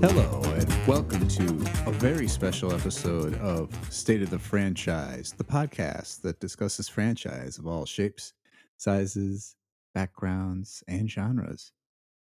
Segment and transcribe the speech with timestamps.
[0.00, 1.44] Hello, and welcome to
[1.86, 7.66] a very special episode of State of the Franchise, the podcast that discusses franchise of
[7.66, 8.32] all shapes,
[8.76, 9.56] sizes,
[9.94, 11.72] backgrounds, and genres.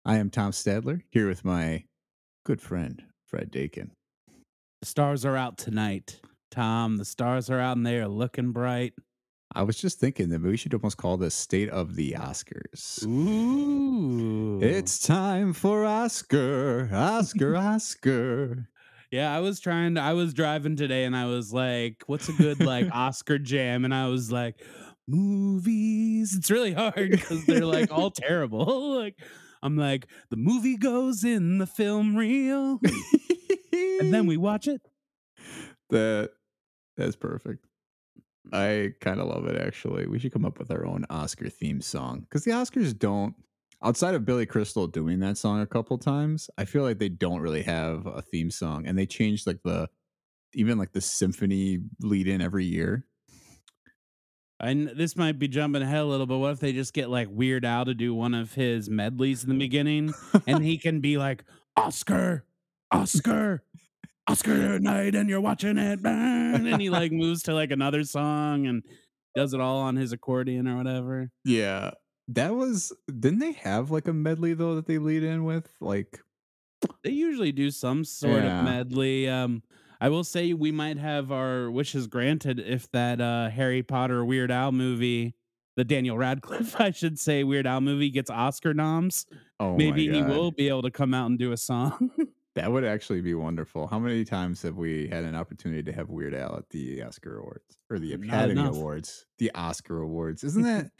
[0.04, 1.86] I am Tom Stadler, here with my
[2.45, 3.91] good friend, Fred Dakin.
[4.81, 6.20] The stars are out tonight,
[6.52, 6.98] Tom.
[6.98, 8.95] The stars are out and they are looking bright.
[9.54, 13.05] I was just thinking that we should almost call this State of the Oscars.
[13.05, 14.62] Ooh.
[14.62, 18.70] It's time for Oscar, Oscar, Oscar.
[19.12, 22.34] yeah, I was trying to I was driving today and I was like, what's a
[22.34, 23.84] good like Oscar jam?
[23.84, 24.55] And I was like,
[25.05, 26.34] movies.
[26.36, 28.96] It's really hard because they're like all terrible.
[28.98, 29.18] like
[29.62, 32.80] I'm like, the movie goes in the film reel.
[33.74, 34.82] and then we watch it.
[35.90, 36.32] that
[36.96, 37.66] that's perfect.
[38.52, 40.08] I kind of love it actually.
[40.08, 43.35] We should come up with our own Oscar theme song because the Oscars don't,
[43.84, 47.41] outside of Billy Crystal doing that song a couple times, I feel like they don't
[47.41, 49.90] really have a theme song, and they change like the
[50.54, 53.05] even like the symphony lead in every year.
[54.60, 57.30] And this might be jumping ahead a little, but what if they just get like
[57.32, 60.13] Weird Al to do one of his medleys in the beginning,
[60.46, 62.46] and he can be like Oscar,
[62.91, 63.63] Oscar,
[64.28, 68.68] Oscar night, and you're watching it, burn," and he like moves to like another song
[68.68, 68.84] and
[69.36, 71.30] does it all on his accordion or whatever.
[71.46, 71.91] Yeah,
[72.30, 72.94] that was.
[73.08, 75.68] Didn't they have like a medley though that they lead in with?
[75.81, 76.19] Like,
[77.03, 78.59] They usually do some sort Yeah.
[78.59, 79.28] of medley.
[79.30, 79.64] Um,
[80.00, 84.50] I will say we might have our wishes granted if that uh, Harry Potter Weird
[84.52, 85.36] Al movie,
[85.78, 89.25] the Daniel Radcliffe, I should say, Weird Al movie gets Oscar noms.
[89.59, 92.09] oh, my Maybe he will be able to come out and do a song.
[92.56, 93.88] That would actually be wonderful.
[93.88, 97.38] How many times have we had an opportunity to have Weird Al at the Oscar
[97.38, 98.62] Awards or the Academy.
[98.62, 100.44] Awards, the Oscar Awards?
[100.44, 100.91] Isn't that?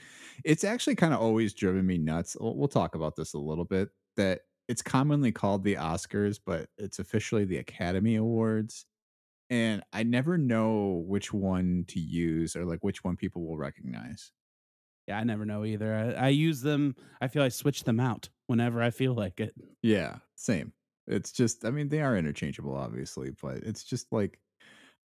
[0.46, 2.38] it's actually kind of always driven me nuts.
[2.40, 3.90] We'll, we'll talk about this a little bit.
[4.16, 8.86] That it's commonly called the Oscars, but it's officially the Academy Awards,
[9.50, 14.32] and I never know which one to use or like which one people will recognize.
[15.08, 15.94] yeah, I never know either.
[16.18, 16.96] I, I use them.
[17.20, 19.54] I feel I switch them out whenever I feel like it.
[19.82, 20.72] Yeah, same.
[21.08, 24.40] It's just, I mean, they are interchangeable, obviously, but it's just like,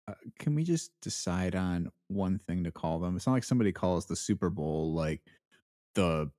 [0.09, 3.17] uh, can we just decide on one thing to call them?
[3.17, 5.23] It's not like somebody calls the Super Bowl like
[5.95, 6.31] the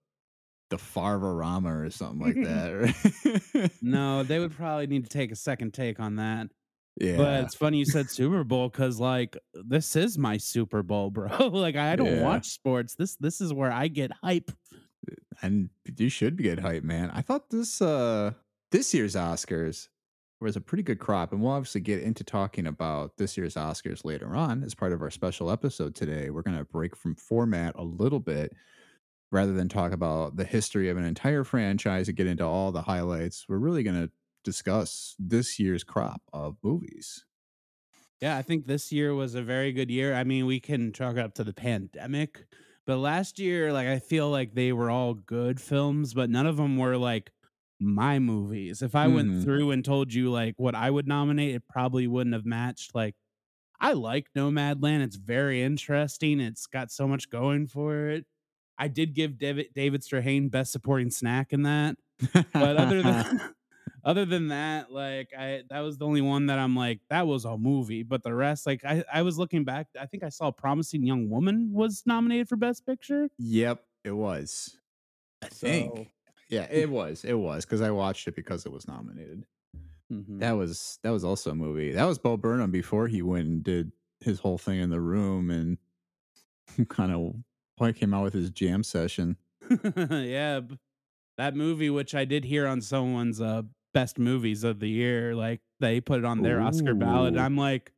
[0.69, 3.53] the Farvarama or something like that.
[3.53, 3.71] right?
[3.81, 6.47] No, they would probably need to take a second take on that.
[6.97, 11.09] yeah, But it's funny you said Super Bowl because like this is my Super Bowl,
[11.11, 11.27] bro.
[11.47, 12.23] like I don't Yeah.
[12.23, 12.95] watch sports.
[12.95, 14.51] This this is where I get hype.
[15.41, 17.09] and you should get hype, man.
[17.13, 18.31] I thought this uh
[18.71, 19.89] this year's Oscars
[20.39, 24.03] was a pretty good crop, and we'll obviously get into talking about this year's Oscars
[24.03, 26.29] later on as part of our special episode today.
[26.29, 28.53] We're gonna break from format a little bit
[29.31, 32.81] rather than talk about the history of an entire franchise and get into all the
[32.81, 33.45] highlights.
[33.47, 34.09] We're really gonna
[34.43, 37.25] discuss this year's crop of movies.
[38.19, 40.13] Yeah, I think this year was a very good year.
[40.13, 42.45] I mean, we can chalk it up to the pandemic,
[42.85, 46.57] but last year, like I feel like they were all good films, but none of
[46.57, 47.31] them were like
[47.81, 48.81] my movies.
[48.81, 49.13] If I Mhm.
[49.15, 52.95] went through and told you like what I would nominate, it probably wouldn't have matched.
[52.95, 53.15] Like
[53.79, 55.01] I like Nomadland.
[55.03, 56.39] It's very interesting.
[56.39, 58.25] It's got so much going for it.
[58.77, 61.97] I did give David David Strathairn best supporting snack in that.
[62.57, 63.25] But other than
[64.03, 67.45] other than that, like I that was the only one that I'm like, that was
[67.45, 68.03] a movie.
[68.03, 71.29] But the rest, like I, I was looking back, I think I saw Promising Young
[71.29, 73.29] Woman was nominated for Best Picture.
[73.37, 74.77] yep, it was.
[75.41, 75.93] I think.
[75.95, 76.11] So,
[76.51, 77.23] Yeah, it was.
[77.23, 79.45] It was because I watched it because it was nominated.
[80.11, 80.39] mhm.
[80.39, 81.91] That was that was also a movie.
[81.93, 85.49] That was Bo Burnham before he went and did his whole thing in the room
[85.49, 85.77] and
[86.89, 87.33] kind of
[87.79, 89.37] like came out with his jam session.
[89.95, 90.59] yeah,
[91.37, 93.63] that movie, which I did hear on someone's uh
[93.93, 97.35] best movies of the year, like they put it on their Oscar ballot.
[97.35, 97.39] Ooh.
[97.39, 97.91] I'm like,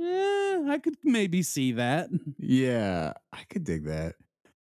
[0.00, 2.08] eh, I could maybe see that.
[2.38, 4.14] Yeah, I could dig that.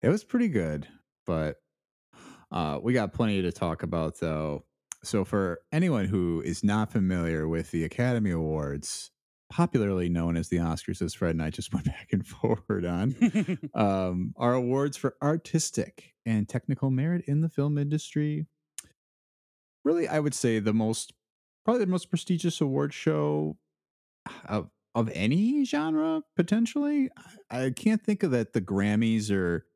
[0.03, 0.87] It was pretty good,
[1.27, 1.57] but
[2.51, 4.65] uh we got plenty to talk about though.
[5.03, 9.11] So for anyone who is not familiar with the Academy Awards,
[9.51, 13.15] popularly known as the Oscars, as Fred and I just went back and forward on,
[13.75, 18.47] um, are awards for artistic and technical merit in the film industry.
[19.85, 21.13] Really, I would say the most,
[21.65, 23.57] probably the most prestigious award show
[24.49, 27.11] of of any genre potentially.
[27.51, 28.55] I I can't think of that.
[28.55, 29.67] The Grammys or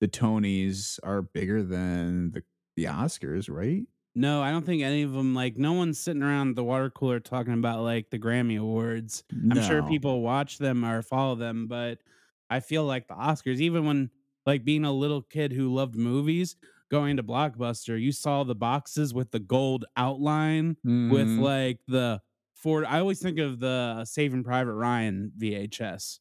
[0.00, 2.44] the Tonys are bigger than the
[2.76, 3.86] the Oscars, right?
[4.14, 7.20] No, I don't think any of them like no one's sitting around the water cooler
[7.20, 9.22] talking about like the Grammy Awards.
[9.50, 12.00] I'm sure people watch them or follow them, but
[12.48, 14.10] I feel like the Oscars, even when
[14.46, 16.56] like being a little kid who loved movies,
[16.90, 20.76] going to Blockbuster, you saw the boxes with the gold outline
[21.08, 21.38] with Mhm.
[21.38, 22.20] like the
[22.54, 26.18] for I always think of the Saving Private Ryan VHS,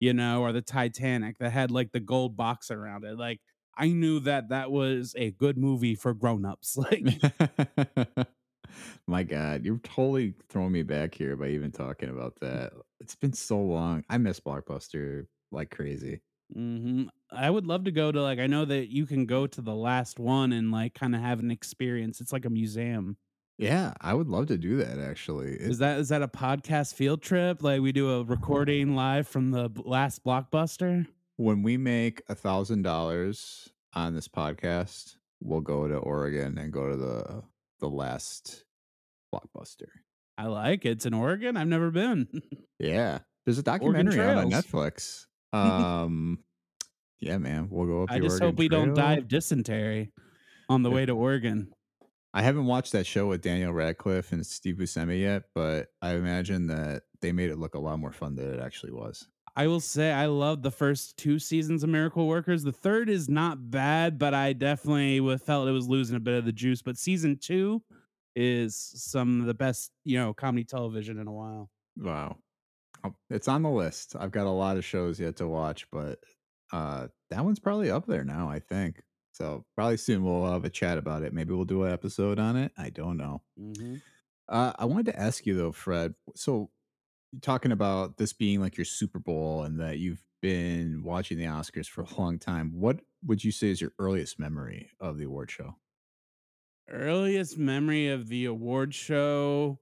[0.00, 3.18] you know, or the Titanic that had like the gold box around it.
[3.18, 3.40] Like
[3.76, 6.76] I knew that that was a good movie for grown-ups.
[6.90, 7.04] Like
[9.06, 12.72] My god, you're totally throwing me back here by even talking about that.
[13.00, 14.04] It's been so long.
[14.08, 16.22] I miss Blockbuster like crazy.
[16.54, 17.08] Mhm.
[17.30, 19.74] I would love to go to like I know that you can go to the
[19.74, 22.20] last one and like kind of have an experience.
[22.20, 23.16] It's like a museum.
[23.58, 25.52] Yeah, I would love to do that actually.
[25.54, 27.62] It Is that is that a podcast field trip?
[27.62, 31.06] Like we do a recording live from the last blockbuster?
[31.36, 36.96] when we make a $1,000 on this podcast, we'll go to Oregon and go to
[36.96, 37.42] the
[37.80, 38.64] the last
[39.34, 39.88] Blockbuster.
[40.38, 40.90] I like it.
[40.90, 41.56] It's in Oregon.
[41.56, 42.28] I've never been.
[42.80, 43.20] Yeah.
[43.46, 45.26] There's a documentary out on Netflix.
[45.52, 46.40] Um,
[47.20, 50.10] yeah, man, we'll go up I just Oregon hope we don't die of dysentery
[50.68, 50.94] on the Yeah.
[50.96, 51.72] way to Oregon.
[52.34, 56.66] I haven't watched that show with Daniel Radcliffe and Steve Buscemi yet, but I imagine
[56.66, 59.28] that they made it look a lot more fun than it actually was.
[59.54, 62.64] I will say I love the first two seasons of Miracle Workers.
[62.64, 66.44] The third is not bad, but I definitely felt it was losing a bit of
[66.44, 66.82] the juice.
[66.82, 67.80] But season two
[68.34, 71.70] is some of the best, you know, comedy television in a while.
[71.96, 72.38] Wow.
[73.04, 74.16] Oh, It's on the list.
[74.18, 76.18] I've got a lot of shows yet to watch, but
[76.72, 79.02] uh that one's probably up there now, I think.
[79.34, 81.32] So probably soon we'll have a chat about it.
[81.32, 82.70] Maybe we'll do an episode on it.
[82.78, 83.42] I don't know.
[83.60, 83.96] Mm-hmm.
[84.48, 86.14] Uh, I wanted to ask you though, Fred.
[86.36, 86.70] So
[87.42, 91.88] talking about this being like your Super Bowl and that you've been watching the Oscars
[91.88, 92.74] for a long time.
[92.74, 95.74] What would you say is your earliest memory of the award show?
[96.88, 99.80] Earliest memory of the award show.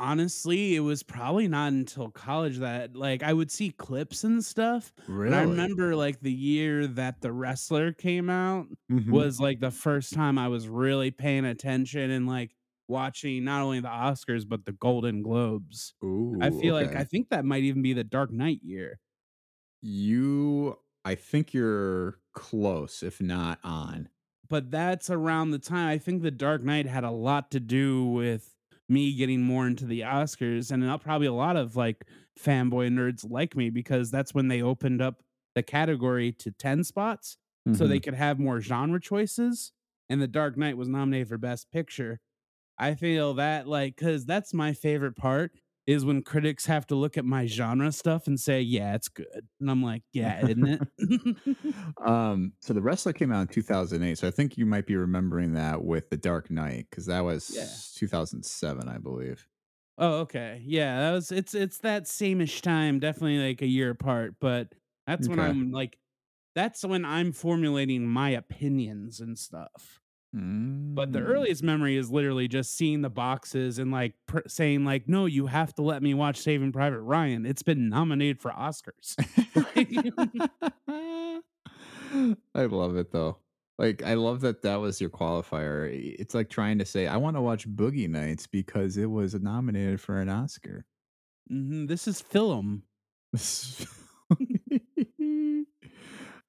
[0.00, 4.92] Honestly, it was probably not until college that like I would see clips and stuff.
[5.24, 9.70] But I remember like the year that The Wrestler came out hmm was like the
[9.70, 12.56] first time I was really paying attention and like
[12.88, 15.92] watching not only the Oscars but the Golden Globes.
[16.04, 19.00] Ooh, I feel like I think that might even be the Dark Knight year.
[19.82, 24.10] You, I think you're close, if not on.
[24.48, 28.04] But that's around the time I think the Dark Knight had a lot to do
[28.04, 28.49] with
[28.90, 32.06] me getting more into the Oscars and probably a lot of like
[32.38, 35.22] fanboy nerds like me because that's when they opened up
[35.54, 37.38] the category to 10 spots
[37.72, 39.72] so hmm they could have more genre choices
[40.08, 42.20] and the Dark Knight was nominated for best picture.
[42.78, 45.52] I feel that like cuz that's my favorite part
[45.90, 49.48] is when critics have to look at my genre stuff and say, "Yeah, it's good."
[49.60, 50.66] And I'm like, "Yeah, isn't
[50.98, 51.36] it?"
[52.06, 54.16] um, so the wrestler came out in 2008.
[54.16, 57.22] So I think you might be remembering that with the Dark Knight because that yeah.
[57.22, 59.46] was 2007, I believe.
[59.98, 60.62] Oh, okay.
[60.64, 64.68] Yeah, that was it's it's that same-ish time, definitely like a year apart, but
[65.06, 65.98] that's when I'm like
[66.54, 70.00] that's when I'm formulating my opinions and stuff.
[70.32, 71.26] But the Mm.
[71.28, 75.46] earliest memory is literally just seeing the boxes and like pr- saying like, "No, you
[75.46, 77.44] have to let me watch Saving Private Ryan.
[77.44, 79.16] It's been nominated for Oscars."
[82.54, 83.38] I love it though.
[83.78, 85.88] Like I love that that was your qualifier.
[86.18, 90.00] It's like trying to say I want to watch Boogie Nights because it was nominated
[90.00, 90.84] for an Oscar.
[91.50, 92.82] Mhm, This is film.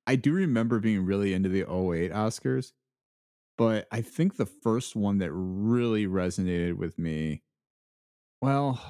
[0.08, 2.74] I do remember being really into the '08 Oscars,
[3.58, 7.44] but I think the first one that really resonated with me,
[8.42, 8.82] well,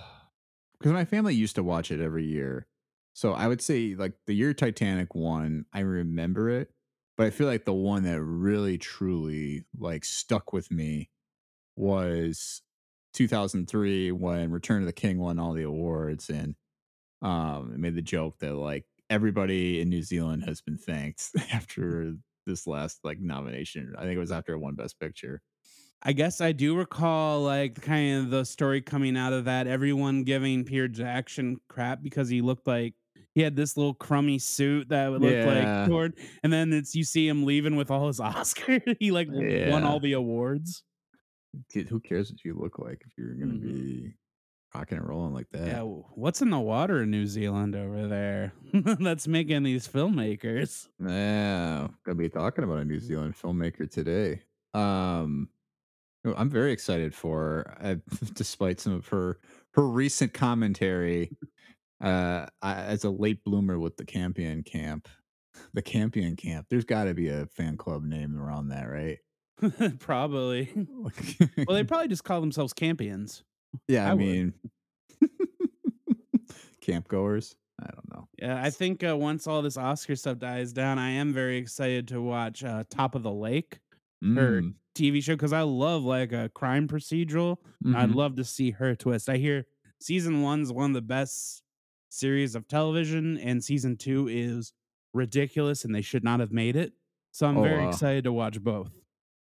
[0.80, 2.68] because my family used to watch it every year.
[3.14, 6.72] So I would say like the year Titanic won, I remember it,
[7.18, 11.10] but I feel like the one that really truly like stuck with me
[11.76, 12.62] was
[13.14, 16.56] 2003 when Return of the King won all the awards and
[17.22, 22.16] um it made the joke that like everybody in New Zealand has been thanked after
[22.52, 23.94] this last like nomination.
[23.98, 25.42] I think it was after it won Best Picture.
[26.04, 29.68] I guess I do recall like kind of the story coming out of that.
[29.68, 32.96] Everyone giving Peter Jackson crap because he looked like
[33.36, 36.08] he had this little crummy suit that would look like Yeah.
[36.44, 38.82] and then it's you see him leaving with all his Oscar.
[39.00, 40.84] he like w- won all the awards.
[41.72, 43.62] Dude, who cares what you look like if you're gonna Mhm.
[43.62, 44.14] be
[44.74, 45.68] rocking and rolling like that?
[45.68, 50.88] Yeah, what's in the water in New Zealand over there that's making these filmmakers?
[51.00, 54.42] Yeah, gonna be talking about a New Zealand filmmaker today.
[54.74, 55.50] Um,
[56.24, 57.96] I'm very excited for, uh,
[58.34, 59.40] despite some of her
[59.74, 61.32] her recent commentary.
[62.02, 65.08] Uh, I, as a late bloomer with the Campion Camp,
[65.74, 66.68] the Campion Camp.
[66.70, 69.20] There's got to be a fan club name around that, right?
[70.00, 70.72] probably.
[70.76, 73.44] Well, they probably just call themselves Campions.
[73.88, 74.54] Yeah, I I mean,
[76.82, 77.56] camp goers.
[77.82, 78.28] I don't know.
[78.38, 82.08] Yeah, I think uh, once all this Oscar stuff dies down, I am very excited
[82.10, 83.80] to watch uh, Top of the Lake,
[84.24, 87.58] her mm, TV show, because I love like a crime procedural.
[87.96, 88.16] I'd mhm.
[88.16, 89.30] love to see her twist.
[89.30, 89.66] I hear
[90.00, 91.64] season one's one of the best
[92.10, 94.74] series of television, and season two is
[95.16, 96.94] ridiculous, and they should not have made it.
[97.32, 98.92] So I'm Oh, very excited to watch both.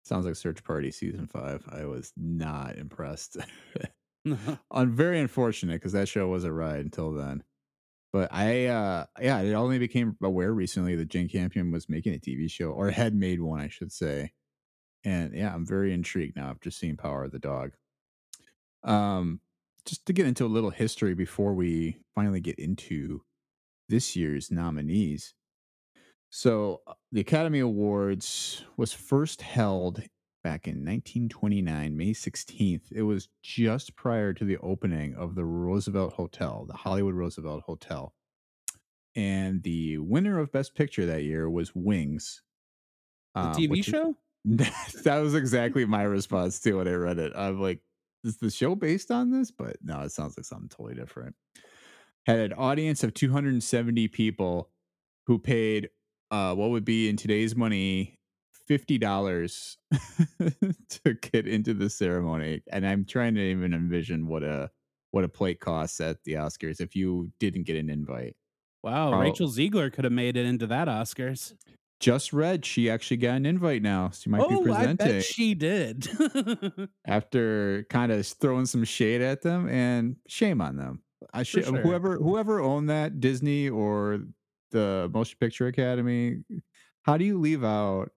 [0.04, 1.70] sounds like Search Party season 5.
[1.72, 3.38] I was not impressed.
[4.72, 7.44] Un very unfortunate because that show was a ride until then.
[8.14, 12.20] But I, uh yeah, I only became aware recently that Jane Campion was making a
[12.20, 14.34] TV show or had made one, I should say.
[15.06, 17.74] And, yeah, I'm very intrigued now after seeing Power of the Dog.
[18.84, 19.42] Um,
[19.86, 23.22] just to get into a little history before we finally get into
[23.90, 25.36] this year's nominees.
[26.32, 30.04] So, uh, the Academy Awards was first held
[30.46, 32.92] back in 1929, May 16th.
[32.92, 38.14] It was just prior to the opening of the Roosevelt Hotel, the Hollywood Roosevelt Hotel.
[39.16, 42.44] And the winner of Best Picture that year was Wings,
[43.34, 44.16] the um, TV which is, show?
[44.46, 47.34] that was exactly my response to when I read it.
[47.36, 47.80] I'm like,
[48.24, 49.50] is the show based on this?
[49.50, 51.34] But no, it sounds like something totally different.
[52.28, 54.70] Had an audience of 270 people
[55.26, 55.90] who paid
[56.30, 58.20] uh, what would be in today's money
[58.68, 59.78] fifty dollars
[60.90, 64.70] to get into the ceremony, and I'm trying to even envision what a
[65.12, 68.36] what a plate costs at the Oscars if you didn't get an invite.
[68.84, 71.54] Wow, Rachel Zegler could have made it into that Oscars.
[72.00, 74.12] just read she actually got an invite now.
[74.14, 76.08] She might be Oh, I bet presenting she did.
[77.06, 81.02] after kind of throwing some shade at them, and shame on them.
[81.34, 81.78] I For sh- sure.
[81.82, 84.20] whoever whoever owned that Disney or
[84.72, 86.44] the Motion Picture Academy.
[87.04, 88.12] How do you leave out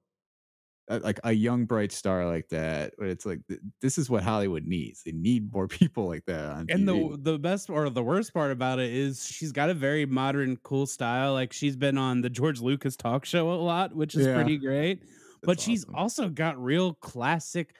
[0.90, 2.95] like a young bright star like that?
[2.99, 5.02] But it's like th- this is what Hollywood needs.
[5.02, 7.14] They need more people like that on And TV.
[7.14, 10.57] the the best or the worst part about it is she's got a very modern,
[10.59, 11.33] cool style.
[11.33, 14.59] Like she's been on the George Lucas talk show a lot, which is Yeah, pretty
[14.59, 15.04] great.
[15.47, 15.95] But that's she's awesome.
[15.95, 17.75] also got real classic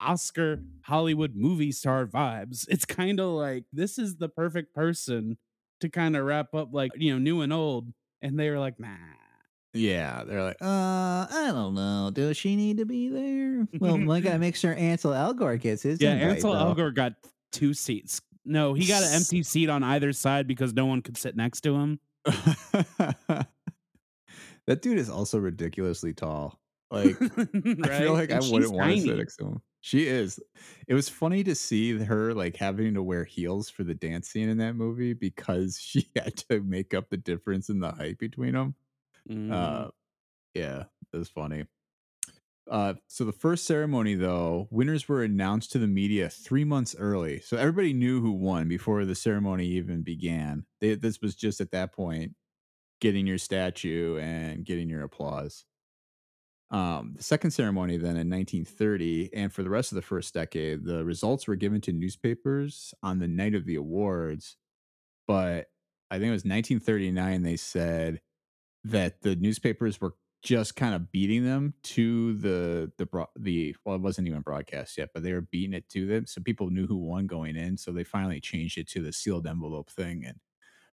[0.00, 2.66] Oscar Hollywood movie star vibes.
[2.68, 5.38] It's kind of like this is the perfect person
[5.80, 7.92] to kind of wrap up like, you know, new and old.
[8.20, 8.96] And they were like, nah.
[9.74, 12.10] Yeah, they're like, uh, I don't know.
[12.12, 13.66] Does she need to be there?
[13.80, 16.74] Well, I gotta make sure Ansel Elgort gets his Yeah, invite, Ansel though.
[16.74, 17.14] Elgort got
[17.50, 18.20] two seats.
[18.44, 21.62] No, he got an empty seat on either side because no one could sit next
[21.62, 21.98] to him.
[22.24, 23.48] that
[24.80, 26.60] dude is also ridiculously tall.
[26.90, 29.62] Like, I feel like I And she's wouldn't want to sit next to him.
[29.80, 30.40] She is.
[30.88, 34.48] It was funny to see her like having to wear heels for the dance scene
[34.48, 38.52] in that movie because she had to make up the difference in the height between
[38.52, 38.74] them.
[39.30, 39.52] Mm.
[39.52, 39.90] Uh,
[40.54, 41.66] yeah, it was funny.
[42.70, 47.40] Uh, so the first ceremony, though, winners were announced to the media three months early,
[47.40, 50.64] so everybody knew who won before the ceremony even began.
[50.80, 52.34] They, this was just at that point
[53.00, 55.66] getting your statue and getting your applause.
[56.70, 60.84] Um, the second ceremony, then in 1930, and for the rest of the first decade,
[60.84, 64.56] the results were given to newspapers on the night of the awards.
[65.28, 65.68] But
[66.10, 67.42] I think it was 1939.
[67.42, 68.22] They said
[68.84, 73.96] that the newspapers were just kind of beating them to the the bro- the well,
[73.96, 76.86] it wasn't even broadcast yet, but they were beating it to them, so people knew
[76.86, 77.76] who won going in.
[77.78, 80.38] So they finally changed it to the sealed envelope thing and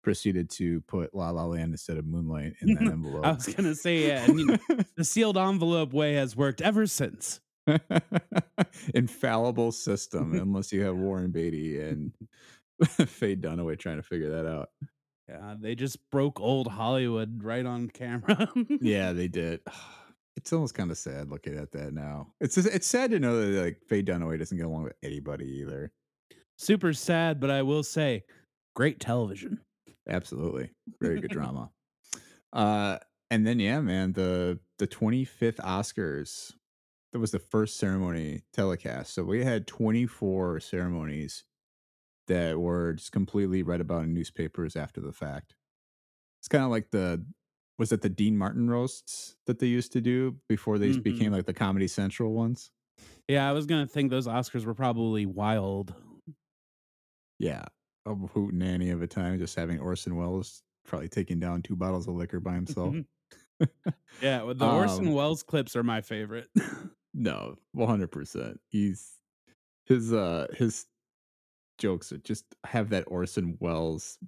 [0.02, 3.24] proceeded to put La La Land instead of Moonlight in that envelope.
[3.24, 4.58] I was gonna say, yeah, and you know,
[4.96, 7.40] the sealed envelope way has worked ever since.
[8.94, 12.12] Infallible system, unless you have Warren Beatty and
[12.84, 14.70] Faye Dunaway trying to figure that out.
[15.28, 18.48] Yeah, they just broke old Hollywood right on camera.
[18.80, 19.60] Yeah, they did.
[20.38, 22.34] It's almost kind of sad looking at that now.
[22.42, 25.46] It's just, it's sad to know that like Faye Dunaway doesn't get along with anybody
[25.62, 25.90] either.
[26.58, 28.22] Super sad, but I will say,
[28.76, 29.60] great television.
[30.06, 31.70] Absolutely, very good drama.
[32.52, 32.98] Uh,
[33.30, 36.52] and then yeah, man, the the 25th Oscars.
[37.14, 39.14] That was the first ceremony telecast.
[39.14, 41.44] So we had 24 ceremonies
[42.26, 45.54] that were just completely read about in newspapers after the fact.
[46.40, 47.24] It's kind of like the
[47.78, 51.36] was it the Dean Martin roasts that they used to do before they became Mhm.
[51.36, 52.70] like the Comedy Central ones?
[53.28, 55.94] Yeah, I was gonna think those Oscars were probably wild.
[57.38, 57.64] Yeah.
[58.06, 62.06] A hoot nanny of a time, just having Orson Welles probably taking down two bottles
[62.06, 62.94] of liquor by himself.
[64.22, 66.48] yeah, well, the Um, Orson Welles clips are my favorite.
[67.18, 68.58] No, 100%.
[68.68, 69.14] He's
[69.86, 70.84] his uh his
[71.78, 74.18] jokes just have that Orson Welles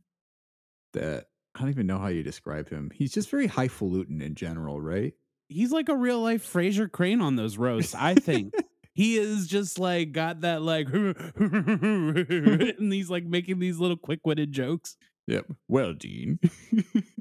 [0.93, 2.90] that I don't even know how you describe him.
[2.95, 5.14] He's just very highfalutin in general, right?
[5.49, 8.55] He's like a real life Frasier Crane on those roasts, I think.
[8.99, 14.50] He is just like got that like and he's like making these little quick witted
[14.50, 14.97] jokes.
[15.28, 15.52] Yep.
[15.69, 16.40] Well, Dean.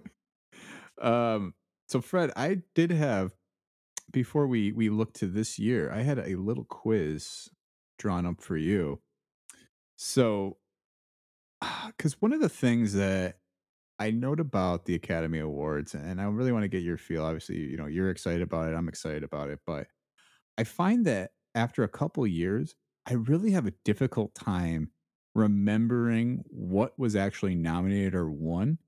[1.00, 1.54] um,
[1.88, 3.36] so Fred, I did have
[4.12, 7.50] before we we look to this year, I had a little quiz
[8.00, 9.00] drawn up for you.
[9.98, 10.58] So,
[11.62, 13.40] uh, because one of the things that
[14.00, 17.26] I note about the Academy Awards, and I really want to get your feel.
[17.26, 18.76] Obviously, you know, you're excited about it.
[18.76, 19.88] I'm excited about it, but
[20.58, 22.76] I find that after a couple years,
[23.08, 24.92] I really have a difficult time
[25.36, 28.80] remembering what was actually nominated or won.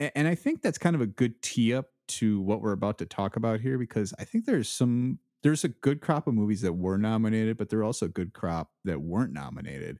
[0.00, 3.06] And I think that's kind of a good tee up to what we're about to
[3.06, 6.74] talk about here because I think there's some there's a good crop of movies that
[6.74, 9.98] were nominated, but there are also a good crop that weren't nominated.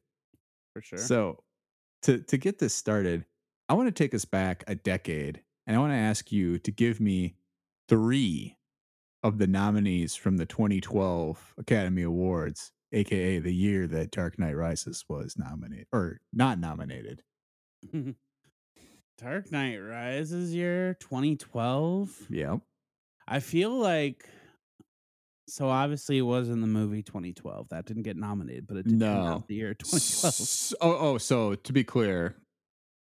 [0.73, 0.99] For sure.
[0.99, 1.43] So
[2.03, 3.25] to to get this started,
[3.69, 6.71] I want to take us back a decade and I want to ask you to
[6.71, 7.37] give me
[7.89, 8.57] three
[9.23, 15.05] of the nominees from the 2012 Academy Awards, aka the year that Dark Knight Rises
[15.09, 17.23] was nominated or not nominated.
[19.19, 22.27] Dark Knight Rises year 2012.
[22.31, 22.61] Yep.
[23.29, 24.29] I feel like
[25.49, 27.69] so obviously it was in the movie 2012.
[27.71, 30.25] That didn't get nominated, but it did come out the year 2012.
[30.25, 32.37] S- oh, oh, so to be clear,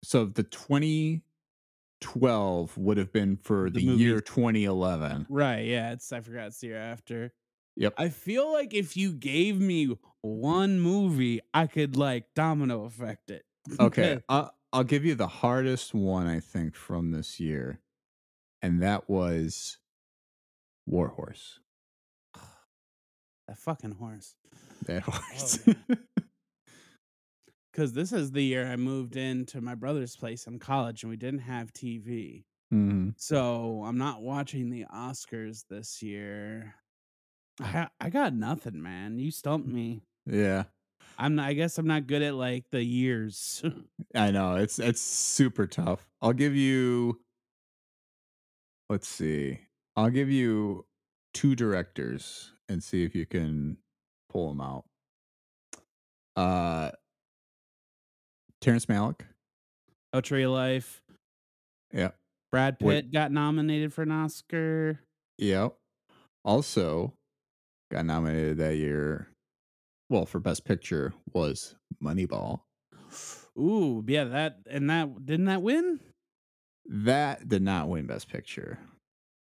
[0.02, 5.26] so the 2012 would have been for The the, year 2011.
[5.28, 7.32] Right, yeah, it's I forgot it's the year after.
[7.76, 7.94] Yep.
[7.96, 13.44] I feel like if you gave me one movie, I could like domino effect it.
[13.78, 17.80] Okay, I'll, I'll give you the hardest one I think from this year,
[18.60, 19.78] and that was
[20.86, 21.60] War Horse.
[23.52, 24.34] That fucking horse.
[24.86, 25.58] That horse.
[25.66, 25.74] yeah.
[27.74, 31.16] Cause this is the year I moved into my brother's place in college and we
[31.16, 32.44] didn't have TV.
[32.72, 33.14] Mhm.
[33.16, 36.74] So I'm not watching the Oscars this year.
[37.60, 39.18] I I got nothing, man.
[39.18, 40.02] You stumped me.
[40.26, 40.64] Yeah,
[41.18, 43.62] I'm not, I guess I'm not good at like the years.
[44.14, 46.06] I know it's it's super tough.
[46.20, 47.20] I'll give you.
[48.90, 49.60] Let's see.
[49.96, 50.84] I'll give you
[51.34, 53.76] two directors and see if you can
[54.28, 54.84] pull them out.
[56.34, 56.90] Uh,
[58.60, 59.20] Terrence Malick.
[60.12, 61.02] A Tree of Life.
[61.92, 62.10] Yeah.
[62.50, 62.78] Brad.
[62.78, 65.00] Pitt got nominated for an Oscar.
[65.38, 65.74] Yep.
[66.44, 67.14] Also
[67.90, 69.28] got nominated that year.
[70.08, 72.60] Well, for Best Picture was Moneyball.
[73.58, 76.00] Ooh, yeah, that and that didn't that win?
[76.86, 78.78] That did not win Best Picture,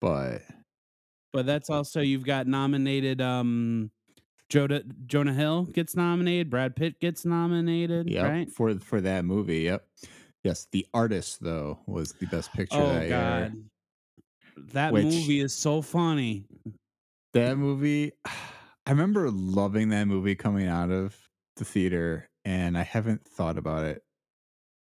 [0.02, 0.42] but
[1.38, 3.91] But that's also you've got nominated um
[4.50, 8.52] Jonah Jonah Hill gets nominated, Brad Pitt gets nominated, yeah, right?
[8.52, 9.60] for for that movie.
[9.60, 9.88] Yep.
[10.43, 13.54] Yes, The Artist though was the Best Picture Oh that god.
[14.73, 16.47] That Which- movie is so funny.
[17.34, 21.15] That movie, I remember loving that movie coming out of
[21.58, 24.02] the theater, and I haven't thought about it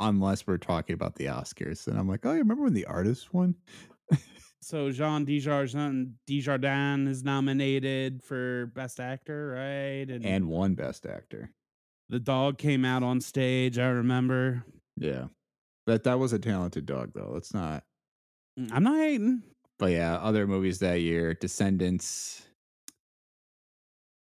[0.02, 1.88] unless we're talking about the Oscars.
[1.88, 3.56] And I'm like, oh, you remember when The Artist won?
[4.64, 10.10] So Jean Desjardins Desjardins is nominated for Best Actor, right?
[10.10, 11.50] And, And won Best Actor.
[12.10, 14.64] the dog came out on stage, I remember.
[14.98, 15.26] Yeah.
[15.86, 17.32] That that was a talented dog though.
[17.34, 17.84] Let's not
[18.60, 19.42] Mm, I'm not hating.
[19.80, 22.44] but yeah, other movies that year, Descendants,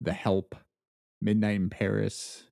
[0.01, 0.55] The Help,
[1.21, 2.47] Midnight in Paris.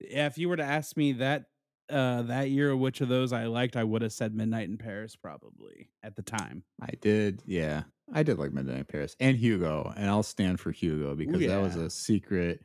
[0.00, 1.46] Yeah, if you were to ask me that
[1.90, 5.16] uh that year which of those I liked, I would have said Midnight in Paris
[5.16, 6.64] probably at the time.
[6.80, 7.82] I did, yeah.
[8.12, 11.62] I did like Midnight in Paris and Hugo, and I'll stand for Hugo because that
[11.62, 12.60] was a secret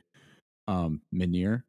[0.67, 1.63] um Méliès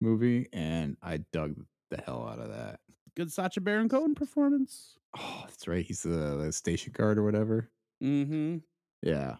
[0.00, 1.54] movie, and I dug
[1.90, 2.80] the hell out of that.
[3.16, 4.96] Good Sacha Baron Cohen performance.
[5.16, 5.84] Oh, that's right.
[5.84, 7.70] He's the, the station guard or whatever.
[8.02, 8.58] Mm-hmm.
[9.02, 9.36] Yeah.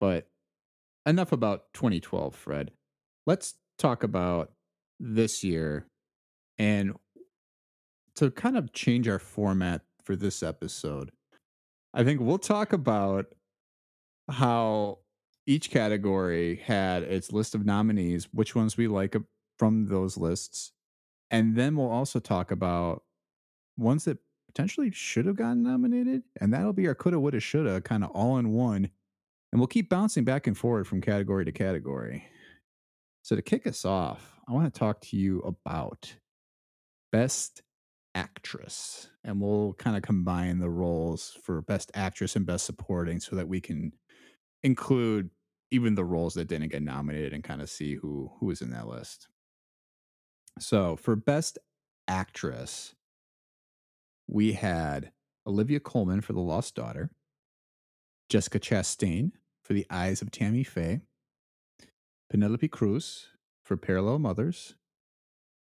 [0.00, 0.28] But
[1.06, 2.70] enough about 2012, Fred.
[3.26, 4.52] Let's talk about
[5.00, 5.86] this year
[6.58, 6.94] and
[8.16, 11.10] to kind of change our format for this episode.
[11.94, 13.26] I think we'll talk about
[14.30, 14.98] how
[15.46, 19.16] each category had its list of nominees, which ones we like
[19.58, 20.72] from those lists.
[21.30, 23.02] And then we'll also talk about
[23.76, 26.22] ones that potentially should have gotten nominated.
[26.40, 28.90] And that'll be our coulda, woulda, shoulda kind of all in one.
[29.50, 32.26] And we'll keep bouncing back and forward from category to category.
[33.22, 36.14] So to kick us off, I want to talk to you about
[37.12, 37.62] Best
[38.14, 39.08] Actress.
[39.24, 43.48] And we'll kind of combine the roles for Best Actress and Best Supporting so that
[43.48, 43.92] we can
[44.62, 45.30] include
[45.70, 48.70] even the roles that didn't get nominated and kind of see who who is in
[48.70, 49.28] that list.
[50.58, 51.58] So for Best
[52.08, 52.94] Actress,
[54.26, 55.12] we had
[55.46, 57.10] Olivia Colman for The Lost Daughter,
[58.28, 59.32] Jessica Chastain
[59.64, 61.00] for The Eyes of Tammy Faye,
[62.30, 63.28] Penelope Cruz
[63.64, 64.74] for Parallel Mothers,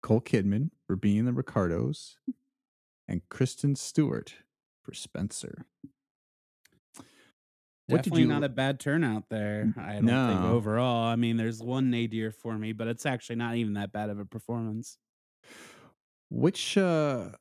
[0.07, 2.17] Nicole Kidman for being the Ricardos,
[3.09, 4.37] and Kristen Stewart
[4.85, 5.67] for Spencer.
[7.89, 10.45] What did Definitely you not a bad turnout there, I don't think No.
[10.45, 11.05] overall.
[11.05, 14.19] I mean, there's one nadir for me, but it's actually not even that bad of
[14.19, 14.99] a performance.
[16.31, 17.33] Which, uh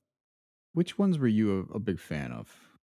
[0.73, 2.77] which ones were you a a big fan of?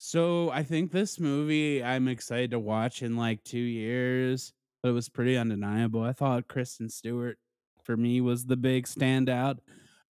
[0.00, 4.92] So, I think this movie I'm excited to watch in, like, 2 years, but it
[4.92, 6.02] was pretty undeniable.
[6.02, 7.38] I thought Kristen Stewart,
[7.86, 9.60] for me, was the big standout.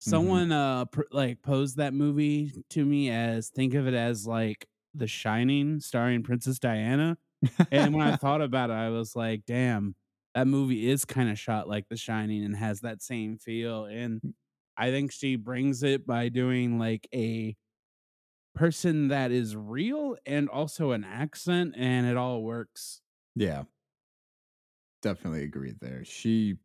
[0.06, 0.44] Mhm.
[0.44, 4.68] Someone, uh, pr like, posed that movie to me as think of it as, like,
[4.96, 7.18] The Shining starring Princess Diana,
[7.72, 9.96] and when I thought about it, I was like, "Damn,
[10.36, 14.22] that movie is kinda shot like The Shining and has that same feel," and
[14.78, 17.56] I think she brings it by doing, like, a
[18.56, 23.02] person that is real and also an accent, and it all works.
[23.36, 23.66] Yeah.
[25.02, 26.06] Definitely agree there.
[26.06, 26.58] She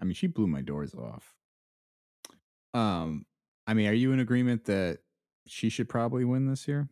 [0.00, 1.36] I mean, she blew my doors off.
[2.72, 3.26] Um,
[3.66, 5.00] I mean, are you in agreement that
[5.46, 6.88] she should probably win this year?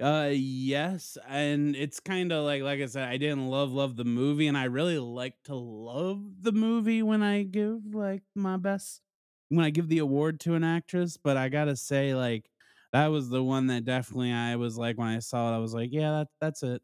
[0.00, 4.46] Uh, yes, and it's kinda like like I said, I didn't love, love the movie,
[4.48, 9.02] and I really like to love the movie when I give, like, my best
[9.50, 12.50] when I give the award to an actress, but I gotta say, like,
[12.92, 15.74] that was the one that definitely I was like, when I saw it, I was
[15.74, 16.82] like, "Yeah, that that's it."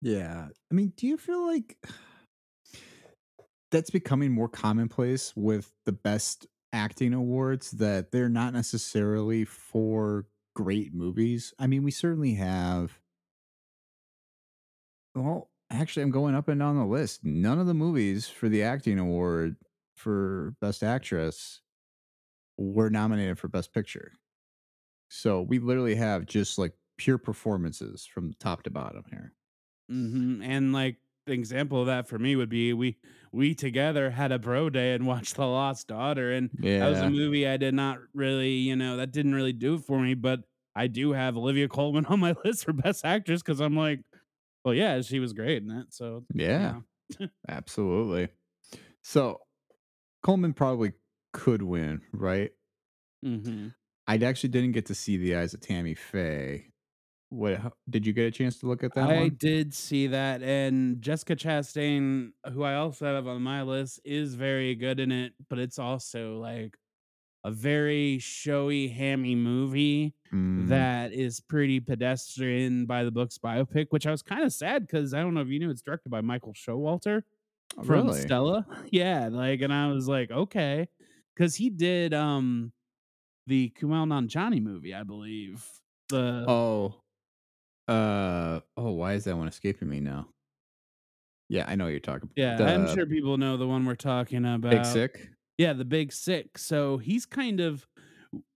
[0.00, 0.48] Yeah.
[0.70, 1.78] I mean, do you feel like
[3.72, 10.94] that's becoming more commonplace with the best acting awards that they're not necessarily for great
[10.94, 11.54] movies?
[11.58, 13.00] I mean, we certainly have
[15.14, 17.24] well, actually, I'm going up and down the list.
[17.24, 19.56] None of the movies for the acting award
[19.96, 21.60] for best actress
[22.58, 24.14] were nominated for best picture.
[25.10, 29.34] So we literally have just like pure performances from top to bottom here.
[29.90, 32.98] Mhm, and, like, example of that for me would be we
[33.32, 37.06] we together had a bro day and watched The Lost Daughter, and that was a
[37.06, 40.40] movie I did not really you know, that didn't really do it for me, but
[40.74, 44.00] I do have Olivia Colman on my list for best Actress because I'm like,
[44.64, 46.76] "Well, yeah, she was great in it," so, Yeah.
[47.18, 47.26] yeah.
[47.48, 48.28] Absolutely.
[49.02, 49.42] So
[50.24, 50.94] Colman probably
[51.32, 52.52] could win, right?
[53.22, 53.74] Mhm.
[54.06, 56.71] I'd actually didn't get to see The Eyes of Tammy Faye.
[57.32, 59.38] What did you get a chance to look at that I one?
[59.38, 64.74] did see that, and Jessica Chastain, who I also have on my list, is very
[64.74, 66.76] good in it, but it's also, like,
[67.44, 70.86] a very showy, hammy movie Mm.
[70.86, 75.22] that is pretty pedestrian by the books biopic, which I was kinda sad because I
[75.22, 77.24] don't know if you knew it's directed by Michael Showalter
[77.76, 78.12] Oh, from really?
[78.12, 78.66] Stella.
[78.92, 80.88] Yeah, like, and I was like, okay,
[81.36, 82.72] because he did, um,
[83.46, 85.66] the Kumail Nanjiani movie, I believe.
[86.10, 87.01] The Oh.
[87.88, 90.28] Uh, oh, why is that one escaping me now?
[91.48, 92.36] Yeah, I know what you're talking about.
[92.36, 94.70] Yeah, I'm sure people know the one we're talking about.
[94.70, 94.84] Big.
[94.86, 95.28] Sick?
[95.58, 96.56] Yeah, The Big Sick.
[96.56, 97.86] So he's kind of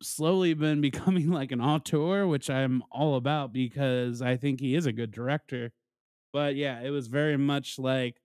[0.02, 4.86] slowly been becoming like an auteur, which I'm all about because I think he is
[4.86, 5.72] a good director.
[6.32, 8.20] But, yeah, it was very much like,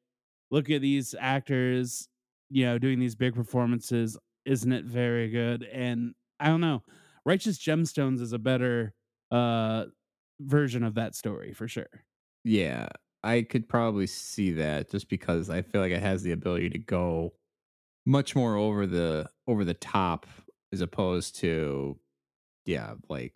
[0.51, 2.07] "Look at these actors,
[2.49, 4.17] you know, doing these big performances.
[4.45, 6.83] Isn't it very good?" And I don't know.
[7.25, 8.93] Righteous Gemstones is a better,
[9.31, 9.85] uh,
[10.41, 12.05] version of that story for sure.
[12.43, 12.89] Yeah,
[13.23, 16.79] I could probably see that just because I feel like it has the ability to
[16.79, 17.33] go
[18.05, 20.27] much more over the over the top
[20.73, 21.99] as opposed to,
[22.65, 23.35] yeah, like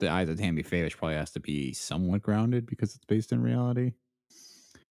[0.00, 3.32] The Eyes of Tammy Faye, which probably has to be somewhat grounded because it's based
[3.32, 3.92] in reality.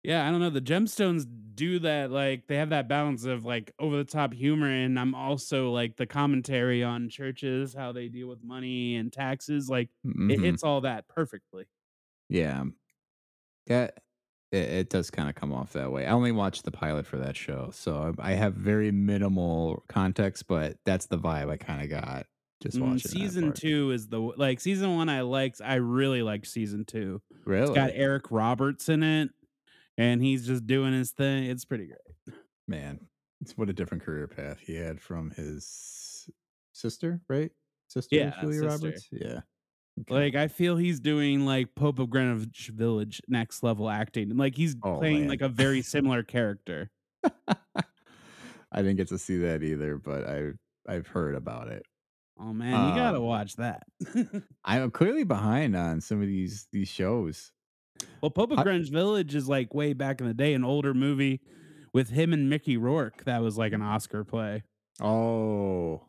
[0.04, 3.72] Yeah, I don't know, the Gemstones do that, like, they have that balance of, like,
[3.78, 8.28] over the top humor, and I'm also, like, the commentary on churches, how they deal
[8.28, 9.90] with money and taxes, like,
[10.28, 10.40] it Mhm.
[10.40, 11.66] hits all that perfectly.
[12.30, 12.66] Yeah.
[13.68, 14.04] That
[14.52, 16.08] it it does kinda come off that way.
[16.08, 20.48] I only watched the pilot for that show, so I I have very minimal context,
[20.48, 22.28] but that's the vibe I kinda got
[22.62, 23.54] just Mm, watching that season.
[23.54, 27.22] 2 is the like, season 1 I liked, I really liked season 2.
[27.60, 29.30] It's got Eric Roberts in it,
[29.98, 32.00] and he's just doing his thing, it's pretty great.
[32.68, 33.10] Man,
[33.42, 36.30] it's what a different career path he had from his
[36.74, 37.52] sister, right?
[37.88, 38.62] Sister, Yeah, Julia.
[38.62, 39.10] Roberts?
[39.12, 39.42] Yeah.
[40.02, 40.26] Okay.
[40.26, 44.56] Like, I feel he's doing, like, Pope of Greenwich Village next level acting, and, like,
[44.56, 46.92] he's Oh, playing, like, a very similar character.
[48.72, 51.86] I didn't get to see that either, but I've I've heard about it.
[52.38, 53.84] Oh, man, you gotta Um watch that.
[54.64, 57.52] I am clearly behind on some of these these shows.
[58.22, 60.94] Well, Pope of I Greenwich Village is, like, way back in the day, an older
[60.94, 61.42] movie
[61.94, 64.64] with him and Mickey Rourke that was, like, an Oscar play.
[65.02, 66.02] Oh.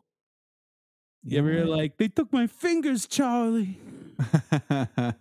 [1.25, 3.79] You know ever like, "They took my fingers, Charlie."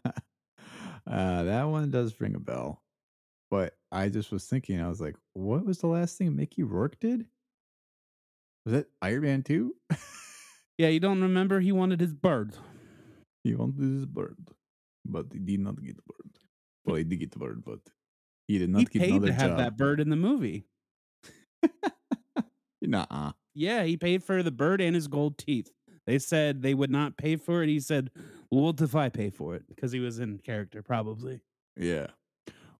[1.04, 2.80] Uh, that one does ring a bell,
[3.50, 7.00] but I just was thinking, I was like, "What was the last thing Mickey Rourke
[7.00, 7.26] did?"
[8.64, 9.74] Was it Iron Man 2?
[10.78, 11.58] Yeah, you don't remember?
[11.58, 12.54] He wanted his bird.
[13.42, 14.36] he wanted his bird,
[15.04, 16.38] but he did not get the bird.
[16.84, 17.78] Well, he did get the bird, but
[18.48, 19.58] he did He not get paid another to have job.
[19.58, 20.64] that bird in the movie.
[22.82, 23.32] Nuh-uh.
[23.54, 25.70] Yeah, he paid for the bird and his gold teeth.
[26.06, 27.68] They said they would not pay for it.
[27.68, 28.10] He said,
[28.50, 31.40] "Well, what if I pay for it?" Because he was in character, probably.
[31.76, 32.08] Yeah.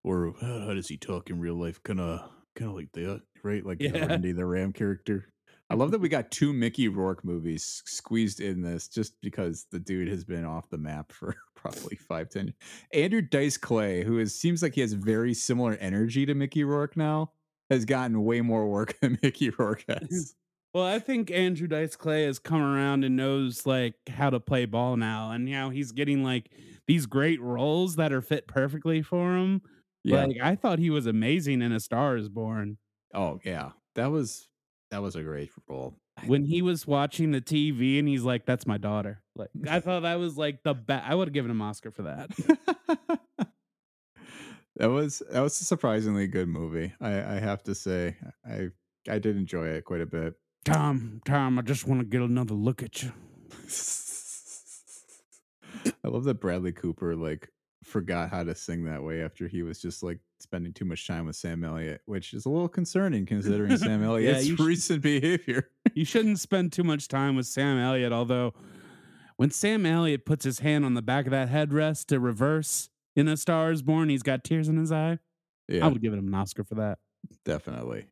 [0.02, 1.80] Or how, how does he talk in real life?
[1.84, 3.64] Kind of, kind of like that, right?
[3.64, 4.06] Like Yeah.
[4.06, 5.28] Randy the Ram character.
[5.70, 9.78] I love that we got two Mickey Rourke movies squeezed in this, just because the
[9.78, 12.46] dude has been off the map for probably five, ten.
[12.46, 12.56] years.
[12.92, 16.96] Andrew Dice Clay, who is seems like he has very similar energy to Mickey Rourke
[16.96, 17.32] now,
[17.70, 20.04] has gotten way more work than Mickey Rourke mm-hmm.
[20.06, 20.34] has.
[20.74, 24.64] Well, I think Andrew Dice Clay has come around and knows like how to play
[24.64, 26.50] ball now, and now he's getting like
[26.86, 29.62] these great roles that are fit perfectly for him.
[30.04, 30.24] Yeah.
[30.24, 32.78] Like I thought he was amazing in A Star Is Born.
[33.14, 33.70] oh yeah.
[33.94, 34.48] That was
[34.92, 35.96] that was a great role.
[36.26, 40.00] When he was watching the TV and he's like, "That's my daughter." Like I thought
[40.02, 41.08] that was like the best.
[41.08, 42.30] I would have given him Oscar for that.
[44.76, 46.92] that was that was a surprisingly good movie.
[47.00, 48.68] I, I have to say, I
[49.10, 50.34] I did enjoy it quite a bit.
[50.66, 53.12] Tom, Tom, I just want to get another look at you.
[56.04, 57.48] I love that Bradley Cooper like
[57.82, 61.26] forgot how to sing that way after he was just like spending too much time
[61.26, 65.68] with Sam Elliott, which is a little concerning considering Sam Elliott's should- recent behavior.
[65.94, 68.54] You shouldn't spend too much time with Sam Elliott, although
[69.36, 73.28] when Sam Elliott puts his hand on the back of that headrest to reverse in
[73.28, 75.18] A Star is Born, he's got tears in his eye.
[75.68, 75.84] Yeah.
[75.84, 76.98] I would give him an Oscar for that.
[77.44, 78.06] definitely.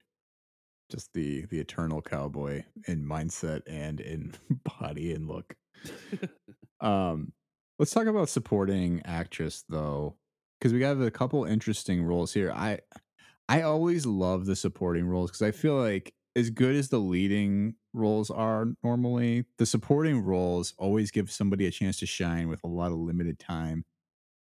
[0.90, 4.34] Just the the eternal cowboy in mindset and in
[4.80, 5.54] body and look.
[6.80, 7.32] Um,
[7.80, 10.14] let's talk about supporting actress though,
[10.58, 12.52] because we have a couple interesting roles here.
[12.52, 12.80] I
[13.48, 17.74] I always love the supporting roles because I feel like as good as the leading
[17.94, 22.68] roles are normally, the supporting roles always give somebody a chance to shine with a
[22.68, 23.86] lot of limited time.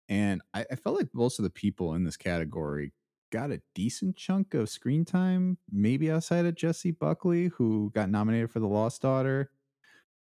[0.08, 2.92] And I, I felt like most of the people in this category
[3.30, 8.50] got a decent chunk of screen time, maybe outside of Jessie Buckley, who got nominated
[8.50, 9.50] for The Lost Daughter.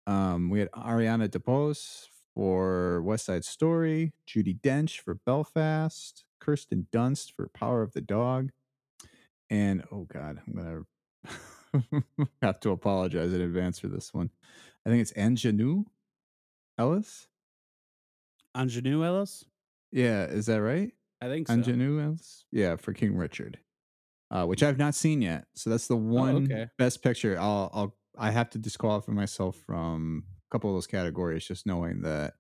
[0.09, 7.33] Um, we had Ariana DeBose for West Side Story, Judi Dench for Belfast, Kirsten Dunst
[7.33, 8.51] for Power of the Dog,
[9.49, 10.85] and oh god, I'm
[11.83, 14.31] gonna have to apologize in advance for this one.
[14.85, 15.85] I think it's Aunjanue
[16.79, 17.27] Ellis.
[18.55, 19.45] Ingenue Ellis?
[19.91, 20.93] Yeah, is that right?
[21.23, 21.55] I think so.
[21.55, 22.45] Ingenue Ellis?
[22.53, 23.59] Yeah, for King Richard,
[24.31, 25.47] uh, which I've not seen yet.
[25.55, 26.69] So that's the one okay.
[26.77, 27.39] best picture.
[27.41, 32.35] I'll, I'll I have to disqualify myself from couple of those categories, just knowing that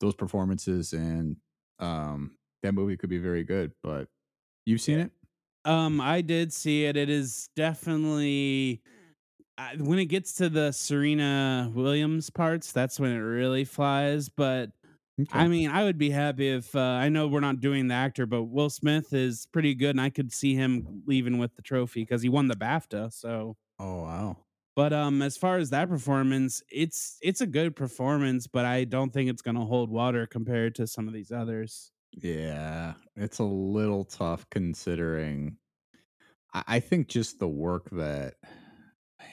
[0.00, 1.36] those performances and
[1.78, 3.72] um, that movie could be very good.
[3.82, 4.08] But
[4.66, 5.12] you've seen it?
[5.64, 6.96] Um, I did see it.
[6.96, 8.82] It is definitely
[9.58, 14.30] I, when it gets to the Serena Williams parts, that's when it really flies.
[14.30, 14.70] But
[15.32, 18.24] I mean, I would be happy if uh, I know we're not doing the actor,
[18.24, 22.02] but Will Smith is pretty good, and I could see him leaving with the trophy
[22.02, 23.12] because he won the BAFTA.
[23.12, 24.46] So, oh wow.
[24.76, 29.12] But um, as far as that performance, it's it's a good performance, but I don't
[29.12, 31.92] think it's gonna hold water compared to some of these others.
[32.12, 35.56] Yeah, it's a little tough considering.
[36.54, 38.34] I, I think just the work that
[39.18, 39.28] man,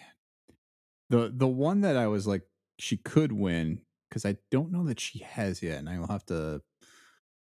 [1.10, 2.44] the the one that I was like
[2.80, 6.26] she could win because I don't know that she has yet, and I will have
[6.28, 6.62] to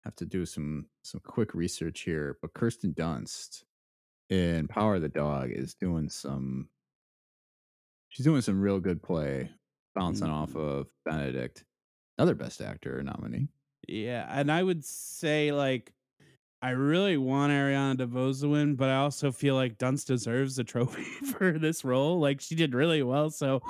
[0.05, 2.39] have to do some some quick research here.
[2.43, 3.65] But Kirsten Dunst
[4.31, 6.69] in Power of the Dog is doing some.
[8.09, 9.51] She's doing some real good play,
[9.95, 10.61] bouncing off Mhm.
[10.61, 11.65] of Benedict,
[12.19, 13.49] another Best Actor nominee.
[13.87, 15.93] Yeah, and I would say like
[16.61, 20.65] I really want Ariana DeBose to win, but I also feel like Dunst deserves a
[20.65, 21.05] trophy
[21.37, 22.19] for this role.
[22.19, 23.61] Like she did really well, so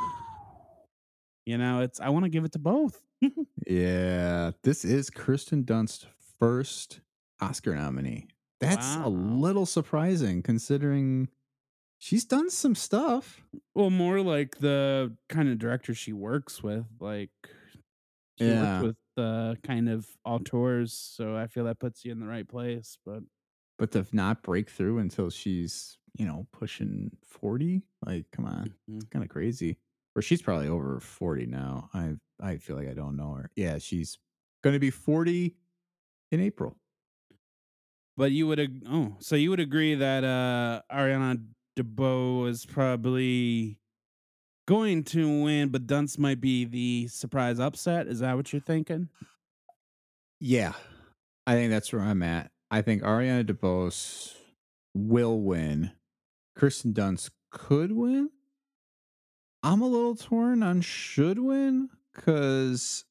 [1.46, 3.03] you know, it's I want to give it to both.
[3.66, 6.07] Yeah, this is Kristen Dunst's
[6.38, 7.01] first
[7.40, 8.29] Oscar nominee.
[8.61, 9.09] That's Wow.
[9.09, 11.29] a little surprising considering
[11.98, 13.42] she's done some stuff.
[13.74, 17.30] Well, more like the kind of director she works with, like
[18.37, 18.52] she Yeah.
[18.52, 22.46] worked with uh kind of auteurs, so I feel that puts you in the right
[22.48, 22.98] place.
[23.04, 23.24] But
[23.78, 28.74] But to not break through until she's, you know, pushing 40, like come on.
[28.96, 29.08] It's Mhm.
[29.11, 29.78] kind of crazy.
[30.16, 31.90] Or she's probably over 40 now.
[31.94, 33.50] I I feel like I don't know her.
[33.54, 34.18] Yeah, she's
[34.62, 35.58] going to be 40
[36.30, 36.78] in April.
[38.16, 41.44] But you would ag- oh, so you would agree that uh Ariana
[41.79, 43.79] DeBose is probably
[44.67, 48.07] going to win, but Dunst might be the surprise upset.
[48.07, 49.09] Is that what you're thinking?
[50.41, 50.73] Yeah,
[51.47, 52.51] I think that's where I'm at.
[52.71, 54.35] I think Ariana DeBose
[54.95, 55.93] will win.
[56.55, 58.31] Kirsten Dunst could win.
[59.62, 63.05] I'm a little torn on should win because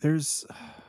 [0.00, 0.46] there's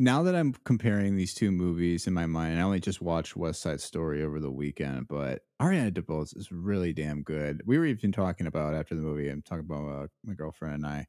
[0.00, 3.60] now that I'm comparing these two movies in my mind, I only just watched West
[3.60, 7.62] Side Story over the weekend, but Ariana DeBose is really damn good.
[7.66, 9.28] We were even talking about after the movie.
[9.28, 11.06] I'm talking about uh, my girlfriend and I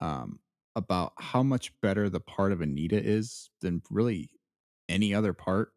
[0.00, 0.40] um,
[0.76, 4.30] about how much better the part of Anita is than really
[4.88, 5.72] any other part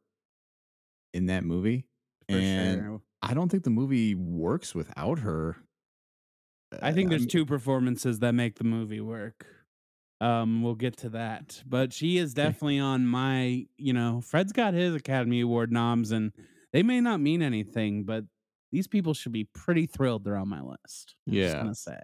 [1.14, 1.88] in that movie,
[2.30, 3.02] For and sure.
[3.22, 5.58] I don't think the movie works without her.
[6.82, 9.59] I Uh, think there's I'm 2 performances that make the movie work.
[10.22, 14.74] Um, we'll get to that, but she is definitely on my you know, Fred's got
[14.74, 16.34] his Academy Award noms, and
[16.74, 18.26] they may not mean anything, but
[18.72, 21.16] these people should be pretty thrilled they're on my list.
[21.28, 22.00] I'm just Yeah, gonna say.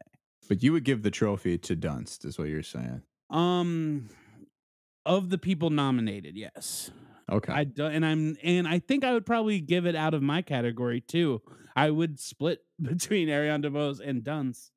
[0.47, 3.01] but you would give the trophy to Dunst, is what you're saying.
[3.29, 4.09] Um,
[5.05, 6.91] of the people nominated, yes.
[7.29, 7.51] Okay.
[7.51, 10.41] I do and I'm and I think I would probably give it out of my
[10.41, 11.41] category too.
[11.75, 14.69] I would split between Ariana DeBose and Dunst.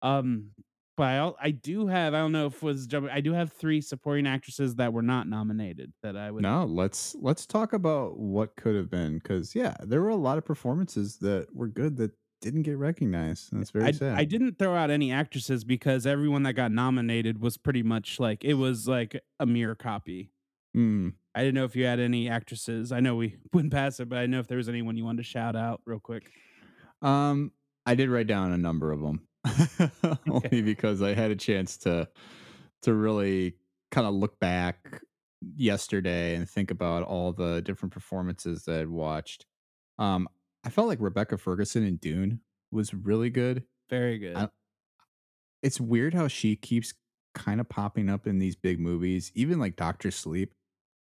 [0.00, 0.52] Um,
[0.98, 3.80] but I I do have I don't know if was jumping I do have 3
[3.80, 8.56] supporting actresses that were not nominated that I would No, let's let's talk about what
[8.56, 12.10] could have been because yeah, there were a lot of performances that were good that
[12.40, 16.54] didn't get recognized, That's very I I didn't throw out any actresses because everyone that
[16.54, 20.32] got nominated was pretty much like it was like a mere copy.
[20.76, 21.14] Mm.
[21.34, 22.92] I didn't know if you had any actresses.
[22.92, 25.18] I know we went past it, but I know if there was anyone you wanted
[25.18, 26.30] to shout out real quick.
[27.02, 27.52] Um,
[27.86, 29.27] I did write down a number of them.
[30.30, 32.08] only because I had a chance to
[32.82, 33.56] to really
[33.90, 35.02] kind of look back
[35.56, 39.46] yesterday and think about all the different performances that I'd watched.
[39.98, 40.28] Um,
[40.64, 43.64] I felt like Rebecca Ferguson in Dune was really good.
[43.88, 44.36] Very good.
[44.36, 44.48] I,
[45.62, 46.94] it's weird how she keeps
[47.34, 50.52] kind of popping up in these big movies, even like Doctor Sleep,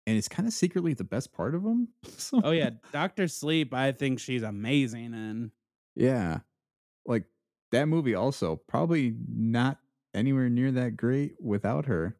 [0.05, 1.89] and it's kind of secretly the best part of them.
[2.17, 5.51] so Oh, yeah, Doctor Sleep, I think she's amazing in.
[5.95, 6.39] yeah,
[7.05, 7.25] like
[7.73, 9.79] that movie also probably not
[10.13, 12.17] anywhere near that great without her.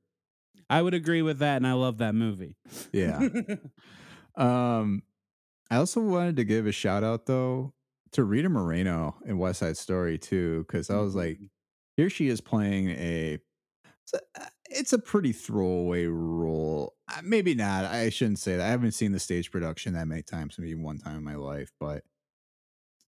[0.70, 2.58] I would agree with that, and I love that movie.
[2.92, 3.28] Yeah.
[4.36, 5.04] Um,
[5.70, 7.74] I also wanted to give a shout out though
[8.14, 11.50] to Rita Moreno in West Side Story too, because I was like, Mhm.
[11.98, 13.40] here she is playing a.
[14.04, 16.96] It's a, uh, it's a pretty throwaway role.
[17.08, 17.86] Uh, Maybe not.
[17.86, 18.66] I shouldn't say that.
[18.66, 21.72] I haven't seen the stage production that many times, maybe one time in my life.
[21.80, 22.04] But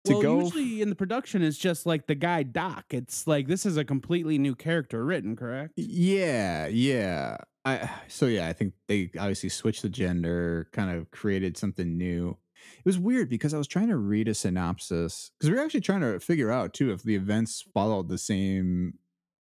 [0.04, 2.86] to Well, go, usually in the production, it's just like the guy Doc.
[2.90, 5.74] It's like this is a completely new character written, correct?
[5.76, 7.38] yeah, yeah.
[7.64, 12.38] I so yeah, I think they obviously switched the gender, kind of created something new.
[12.78, 15.80] It was weird because I was trying to read a synopsis because we were actually
[15.80, 18.98] trying to figure out too if the events followed the same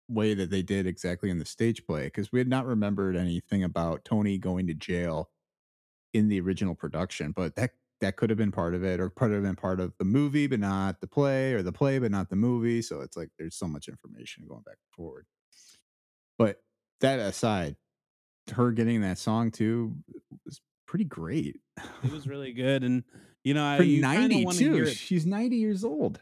[0.10, 3.64] way that they did exactly in the stage play because we had not remembered anything
[3.64, 5.30] about Tony going to jail
[6.14, 9.32] in the original production, but that that could have been part of it, or part
[9.32, 12.30] of been part of the movie, but not the play, or the play, but not
[12.30, 12.82] the movie.
[12.82, 15.26] So it's like there's so much information going back and forward.
[16.38, 16.62] But
[17.02, 17.76] that aside,
[18.54, 19.96] her getting that song too
[20.46, 21.58] was pretty great.
[22.04, 23.04] It was really good, and
[23.44, 24.86] you know, I, For you 90 too.
[24.88, 26.20] She's 90 years old.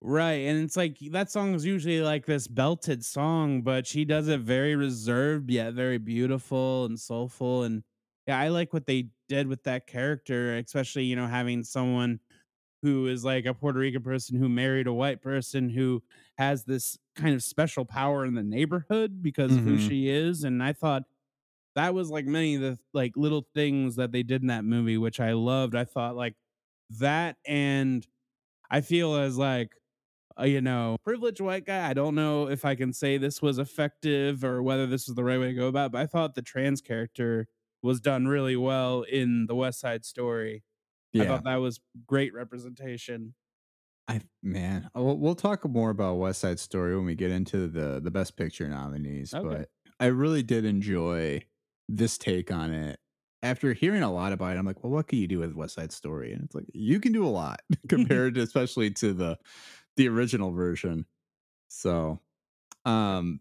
[0.00, 0.46] right.
[0.46, 4.40] And it's like that song is usually like this belted song, but she does it
[4.40, 7.64] very reserved yet very beautiful and soulful.
[7.64, 7.82] And
[8.26, 12.20] yeah, I like what they did with that character, especially you know having someone
[12.82, 16.02] who is like a Puerto Rican person who married a white person who
[16.36, 19.88] has this kind of special power in the neighborhood because of who mm-hmm.
[19.88, 20.42] she is.
[20.42, 21.04] And I thought
[21.76, 24.98] that was like many of the like little things that they did in that movie,
[24.98, 25.76] which I loved.
[25.76, 26.34] I thought like
[26.98, 28.06] that and
[28.68, 29.70] I feel as like
[30.36, 31.88] a, you know, privileged white guy.
[31.88, 35.24] I don't know if I can say this was effective or whether this is the
[35.24, 37.46] right way to go about, it, but I thought the trans character
[37.82, 40.62] was done really well in the West Side Story.
[41.12, 41.24] Yeah.
[41.24, 43.34] I thought that was great representation.
[44.08, 47.68] I man, uh, we'll, we'll talk more about West Side Story when we get into
[47.68, 49.34] the the Best Picture nominees.
[49.34, 49.46] Okay.
[49.46, 49.68] But
[50.00, 51.42] I really did enjoy
[51.88, 52.98] this take on it.
[53.44, 55.74] After hearing a lot about it, I'm like, well, what can you do with West
[55.74, 56.32] Side Story?
[56.32, 59.38] And it's like you can do a lot compared to, especially to the
[59.96, 61.06] the original version.
[61.68, 62.20] So,
[62.84, 63.40] um,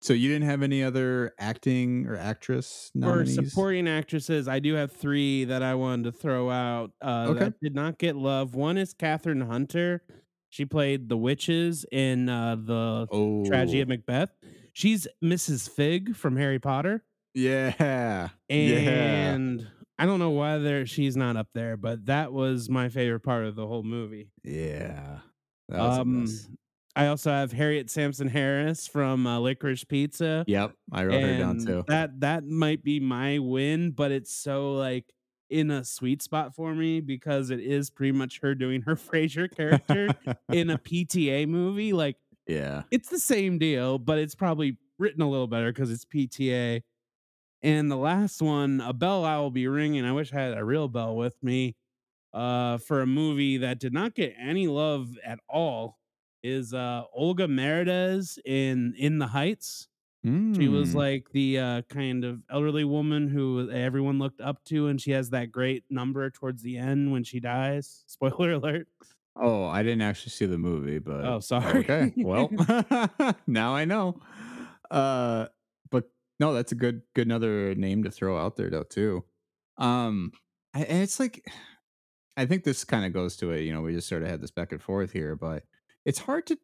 [0.00, 3.34] so you didn't have any other acting or actress nominees?
[3.34, 7.38] supporting actresses, I do have 3 that I wanted to throw out, uh, Okay.
[7.40, 8.54] that did not get love.
[8.54, 10.02] One is Kathryn Hunter.
[10.50, 13.06] She played the witches in, uh, the
[13.46, 14.30] Tragedy Oh, of Macbeth.
[14.72, 15.68] She's Mrs.
[15.68, 19.66] Figg from Harry Potter, yeah, yeah, and
[19.98, 23.44] I don't know why there she's not up there, but that was my favorite part
[23.46, 24.30] of the whole movie.
[24.44, 25.20] yeah.
[25.68, 26.46] That was a miss.
[26.46, 26.58] Um,
[26.96, 30.44] I also have Harriet Sansom Harris from, uh, Licorice Pizza.
[30.48, 31.84] Yep, I wrote her down too.
[31.88, 35.12] that that might be my win, but it's so, like
[35.50, 39.54] in a sweet spot for me because it is pretty much her doing her Frasier
[39.54, 40.08] character
[40.52, 41.92] in a PTA movie.
[41.92, 42.16] Like
[42.46, 42.82] yeah.
[42.90, 46.82] it's the same deal, but it's probably written a little better because it's PTA.
[47.62, 50.04] And the last one, a bell I will be ringing.
[50.04, 51.76] I wish I had a real bell with me.
[52.32, 55.96] Uh, for a movie that did not get any love at all,
[56.46, 59.88] is uh Olga Merediz in In the Heights.
[60.24, 60.94] She was Mm.
[60.94, 65.30] like the uh, kind of elderly woman who everyone looked up to, and she has
[65.30, 68.02] that great number towards the end when she dies.
[68.08, 68.88] Spoiler alert.
[69.36, 71.78] Oh, I didn't actually see the movie, but Oh, sorry.
[71.80, 72.12] okay.
[72.16, 72.50] Well,
[73.46, 74.20] now I know.
[74.90, 75.46] Uh,
[75.92, 79.24] but no, that's a good, good another name to throw out there though too.
[79.78, 80.32] Um,
[80.74, 81.44] I- and it's like
[82.36, 83.60] I think this kind of goes to it.
[83.60, 85.62] You know, we just sort of had this back and forth here, but
[86.06, 86.58] it's hard to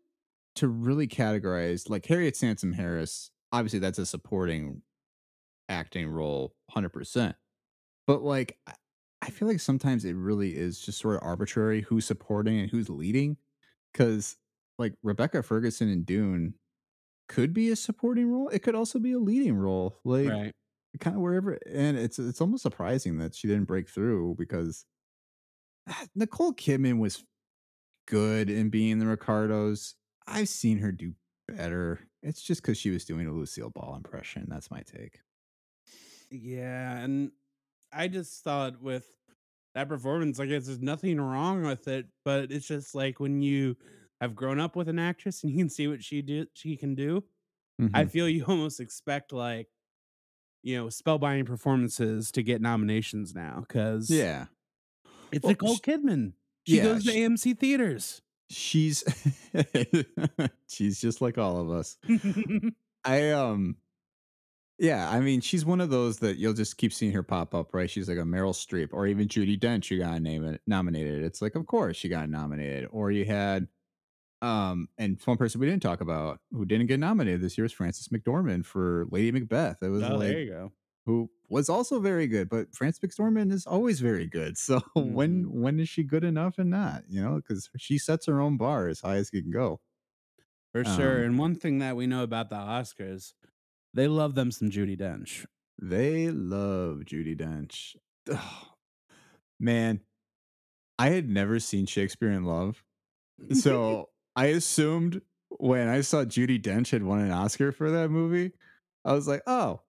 [0.54, 3.30] to really categorize like Harriet Sansom Harris.
[3.52, 4.80] Obviously, that's a supporting
[5.68, 7.36] acting role, hundred percent.
[8.06, 8.72] But like, I
[9.20, 12.88] I feel like sometimes it really is just sort of arbitrary who's supporting and who's
[12.88, 13.36] leading.
[13.92, 14.36] Because
[14.78, 16.54] like Rebecca Ferguson in Dune
[17.28, 18.48] could be a supporting role.
[18.48, 19.98] It could also be a leading role.
[20.04, 20.52] Like right.
[21.00, 21.58] kind of wherever.
[21.70, 24.84] And it's it's almost surprising that she didn't break through because
[26.14, 27.24] Nicole Kidman was
[28.06, 29.94] good in being the Ricardos.
[30.26, 31.14] I've seen her do
[31.48, 32.08] better.
[32.22, 34.46] It's just because she was doing a Lucille Ball impression.
[34.48, 35.20] That's my take.
[36.30, 37.32] Yeah, and
[37.92, 39.18] I just thought with
[39.74, 43.76] that performance, I guess there's nothing wrong with it, but it's just like when you
[44.20, 46.94] have grown up with an actress and you can see what she do she can
[46.94, 47.24] do.
[47.94, 48.06] I Mhm.
[48.06, 49.68] feel you almost expect like
[50.62, 54.46] you know spellbinding performances to get nominations now because Yeah.
[55.32, 56.34] it's Well, Nicole Kidman.
[56.66, 58.22] She yeah, goes to sh- AMC theaters.
[58.48, 59.02] she's
[60.68, 61.96] she's just like all of us.
[63.04, 63.76] I um
[64.78, 67.74] yeah, I mean she's one of those that you'll just keep seeing her pop up,
[67.74, 67.90] right?
[67.90, 71.22] She's like a Meryl Streep or even Judi Dench you got name it nominated.
[71.22, 72.88] It's like of course she got nominated.
[72.92, 73.68] Or you had
[74.40, 77.72] um and one person we didn't talk about who didn't get nominated this year is
[77.72, 79.78] Frances McDormand for Lady Macbeth.
[79.82, 80.72] It was oh, like there you go.
[81.06, 84.56] Who was also very good, but Frances McDormand is always very good.
[84.58, 85.12] So Mhm.
[85.14, 87.04] when when is she good enough and not?
[87.08, 89.80] You know, because she sets her own bar as high as she can go.
[90.72, 91.22] For sure.
[91.22, 93.34] Um, And one thing that we know about the Oscars,
[93.94, 95.46] they love them some Judi Dench.
[95.80, 97.96] They love Judi Dench.
[99.58, 100.00] Man,
[100.98, 102.84] I had never seen Shakespeare in Love.
[103.52, 108.52] So I assumed when I saw Judi Dench had won an Oscar for that movie,
[109.04, 109.82] I was like, oh,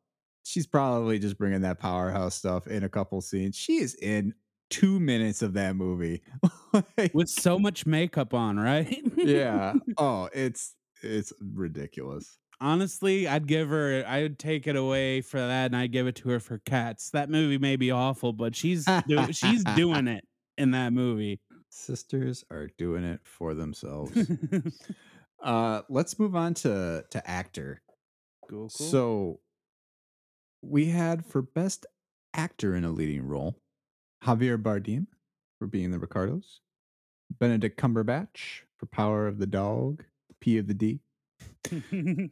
[0.43, 3.55] she's probably just bringing that powerhouse stuff in a couple scenes.
[3.55, 4.33] She is in
[4.69, 6.21] two minutes of that movie.
[6.97, 8.99] Like, With so much makeup on, right?
[9.17, 9.73] yeah.
[9.97, 10.73] Oh, it's
[11.03, 12.39] it's ridiculous.
[12.59, 16.15] Honestly, I'd give her I would take it away for that and I'd give it
[16.15, 17.11] to her for cats.
[17.11, 20.25] That movie may be awful, but she's do- she's doing it
[20.57, 21.41] in that movie.
[21.69, 24.17] Sisters are doing it for themselves.
[25.43, 27.83] uh let's move on to to actor.
[28.49, 28.69] cool, cool.
[28.69, 29.39] So
[30.63, 31.85] we had for best
[32.33, 33.57] actor in a leading role,
[34.23, 35.07] Javier Bardem
[35.59, 36.61] for being the Ricardos,
[37.39, 40.05] Benedict Cumberbatch for Power of the Dog,
[40.39, 41.01] P of the D,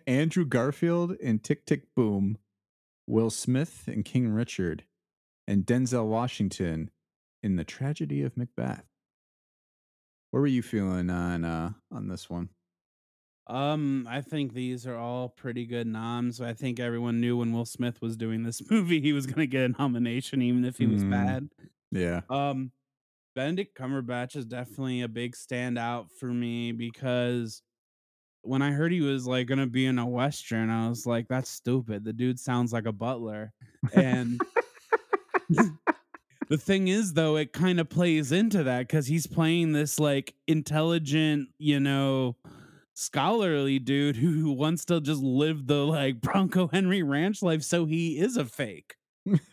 [0.06, 2.38] Andrew Garfield in Tick Tick Boom,
[3.06, 4.84] Will Smith in King Richard,
[5.46, 6.90] and Denzel Washington
[7.42, 8.84] in The Tragedy of Macbeth.
[10.30, 12.50] Where were you feeling on uh on this one?
[13.46, 16.40] Um, I think these are all pretty good noms.
[16.40, 19.62] I think everyone knew when Will Smith was doing this movie he was gonna get
[19.64, 21.10] a nomination, even if he was Mm.
[21.10, 21.48] bad.
[21.90, 22.20] Yeah.
[22.30, 22.72] Um,
[23.34, 27.62] Benedict Cumberbatch is definitely a big standout for me because
[28.42, 31.48] when I heard he was like gonna be in a western, I was like, "That's
[31.50, 33.52] stupid." The dude sounds like a butler,
[33.94, 34.40] and
[36.48, 40.34] the thing is, though, it kind of plays into that because he's playing this like
[40.46, 42.36] intelligent, you know,
[42.94, 48.18] scholarly dude who wants to just live the like Bronco Henry Ranch life, so he
[48.18, 48.96] is a fake.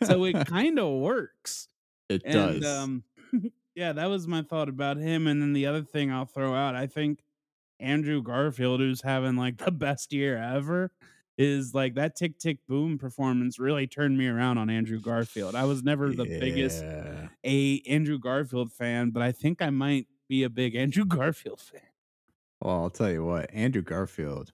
[0.02, 1.68] So it kind of works.
[2.08, 2.64] it And does.
[2.64, 3.04] um
[3.74, 5.26] yeah, that was my thought about him.
[5.26, 7.22] And then the other thing I'll throw out, I think
[7.78, 10.92] Andrew Garfield, who's having like the best year ever,
[11.38, 15.54] is like that tick tick boom performance really turned me around on Andrew Garfield.
[15.54, 16.84] I was never the biggest
[17.44, 21.80] a Andrew Garfield fan, but I think I might be a big Andrew Garfield fan.
[22.60, 24.52] Well, I'll tell you what, Andrew Garfield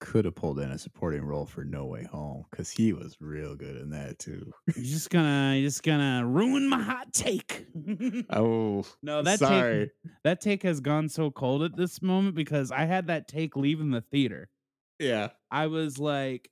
[0.00, 3.54] could have pulled in a supporting role for No Way Home because he was real
[3.54, 4.50] good in that too.
[4.74, 7.66] You're just gonna you're just gonna ruin my hot take.
[8.30, 9.86] Oh, no, that sorry.
[9.86, 13.56] take that take has gone so cold at this moment because I had that take
[13.56, 14.48] leaving the theater.
[14.98, 15.30] Yeah.
[15.50, 16.50] I was like,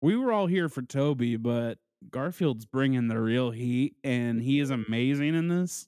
[0.00, 1.78] we were all here for Tobey, but
[2.10, 5.86] Garfield's bringing the real heat, and he is amazing in this.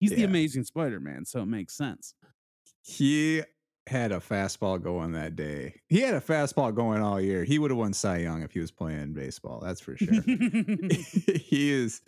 [0.00, 2.14] He's the amazing Spider-Man, so it makes sense.
[2.86, 3.42] He
[3.88, 5.80] had a fastball going that day.
[5.88, 7.44] He had a fastball going all year.
[7.44, 9.60] He would have won Cy Young if he was playing baseball.
[9.60, 10.08] That's for sure.
[10.22, 12.00] he is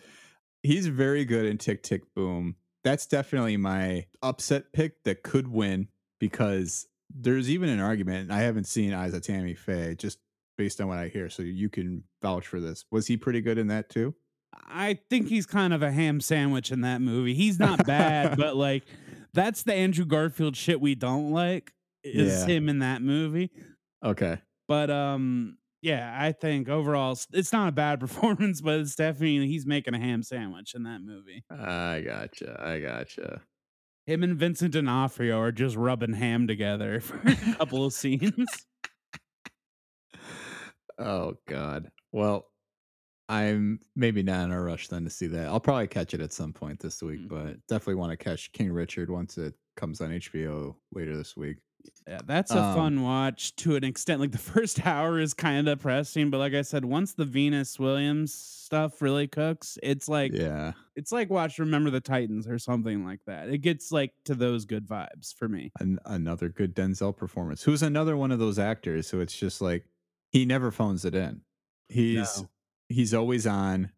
[0.63, 2.55] he's very good in tick tick boom.
[2.83, 8.29] That's definitely my upset pick that could win because there's even an argument.
[8.29, 10.19] and I haven't seen Eyes of Tammy Faye just
[10.57, 12.85] based on what I hear, so you can vouch for this.
[12.91, 14.15] Was he pretty good in that too?
[14.67, 17.33] I think he's kind of a ham sandwich in that movie.
[17.33, 18.83] He's not bad, but like
[19.33, 21.71] that's the Andrew Garfield shit we don't like
[22.03, 22.55] is Yeah.
[22.55, 23.51] him in that movie.
[24.03, 24.39] Okay.
[24.67, 29.65] But um yeah, I think overall it's- not a bad performance, but it's definitely he's
[29.65, 31.43] making a ham sandwich in that movie.
[31.49, 32.61] I gotcha.
[32.61, 33.41] I gotcha.
[34.05, 38.33] Him and Vincent D'Onofrio are just rubbing ham together for a couple of scenes.
[40.97, 41.89] Oh God.
[42.11, 42.45] Well,
[43.29, 45.47] I'm maybe not in a rush then to see that.
[45.47, 47.29] I'll probably catch it at some point this week, Mhm.
[47.29, 51.57] but definitely want to catch King Richard once it comes on HBO later this week.
[52.05, 54.19] Yeah, that's a Um, fun watch to an extent.
[54.19, 57.79] Like the first hour is kind of depressing, but like I said, once the Venus
[57.79, 60.73] Williams stuff really cooks, it's like Yeah.
[60.95, 63.47] it's like watch Remember the Titans or something like that.
[63.49, 65.71] It gets like to those good vibes for me.
[65.79, 67.63] An- another good Denzel performance.
[67.63, 69.07] Who's another one of those actors?
[69.07, 69.85] So it's just like
[70.31, 71.41] he never phones it in.
[71.87, 72.49] He's No.
[72.89, 73.91] He's always on.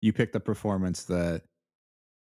[0.00, 1.42] You pick the performance that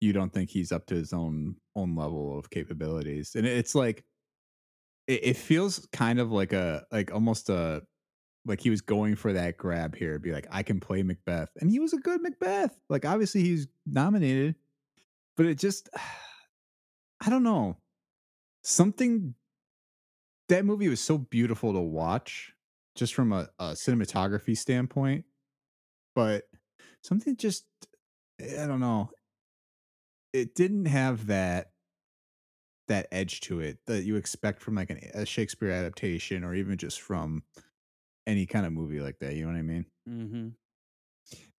[0.00, 4.04] you don't think he's up to his own own level of capabilities, and it's like
[5.06, 7.82] it, it feels kind of like a like almost a
[8.44, 11.70] like he was going for that grab here, be like I can play Macbeth, and
[11.70, 12.78] he was a good Macbeth.
[12.88, 14.56] Like obviously he's nominated,
[15.36, 15.88] but it just
[17.20, 17.76] I don't know
[18.62, 19.34] something
[20.48, 22.52] that movie was so beautiful to watch
[22.94, 25.24] just from a, a cinematography standpoint
[26.18, 26.48] but
[27.00, 27.64] something just
[28.40, 29.08] i don't know.
[30.32, 31.70] It didn't have that
[32.88, 36.76] that edge to it that you expect from like an, a shakespeare adaptation or even
[36.76, 37.44] just from
[38.26, 39.84] any kind of movie like that you know what i mean?
[40.08, 40.48] Mm-hmm.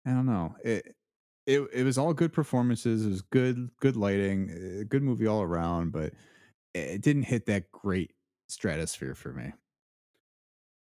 [0.06, 0.96] i don't know it
[1.46, 5.42] it, it was all good performances it was good good lighting uh, good movie all
[5.42, 6.14] around but
[6.74, 8.12] it didn't hit that great
[8.48, 9.52] stratosphere for me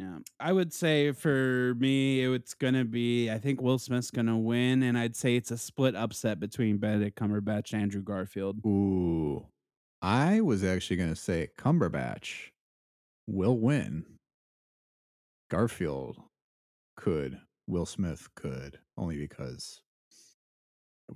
[0.00, 3.30] Yeah, I would say for me, it's gonna be.
[3.30, 7.20] I think Will Smith's gonna win, and I'd say it's a split upset between Benedict
[7.20, 8.64] Cumberbatch and Andrew Garfield.
[8.64, 9.44] Ooh,
[10.00, 12.48] I was actually going to say Cumberbatch
[13.26, 14.06] will win.
[15.50, 16.16] Garfield
[16.96, 17.38] could.
[17.66, 19.82] Will Smith could, only because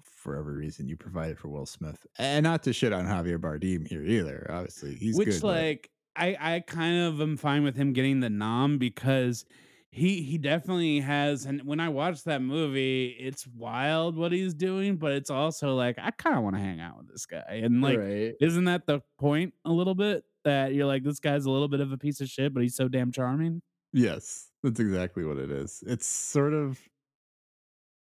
[0.03, 2.07] for every reason you provided for Will Smith.
[2.18, 4.47] And not to shit on Javier Bardem here either.
[4.51, 5.43] Obviously, he's Which good.
[5.43, 9.45] like I I kind of am fine with him getting the nom because
[9.91, 14.97] he he definitely has and when I watch that movie, it's wild what he's doing,
[14.97, 17.61] but it's also like I kind of want to hang out with this guy.
[17.62, 18.37] And like right.
[18.41, 21.81] isn't that the point a little bit that you're like this guy's a little bit
[21.81, 23.62] of a piece of shit, but he's so damn charming?
[23.93, 25.83] Yes, that's exactly what it is.
[25.87, 26.89] It's sort of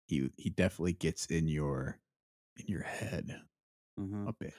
[0.06, 2.00] he he definitely gets in your
[2.56, 3.42] in your head
[4.00, 4.28] Uh-huh.
[4.28, 4.54] a bit.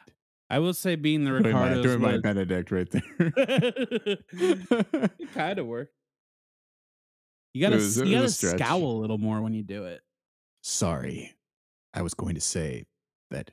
[0.49, 3.03] I will say being the Doing my, Ricardos doing my Benedict right there.
[3.19, 5.93] it kind of worked.
[7.53, 10.01] You gotta was- you gotta scowl a little more when you do it.
[10.61, 11.33] Sorry,
[11.93, 12.85] I was going to say
[13.31, 13.51] that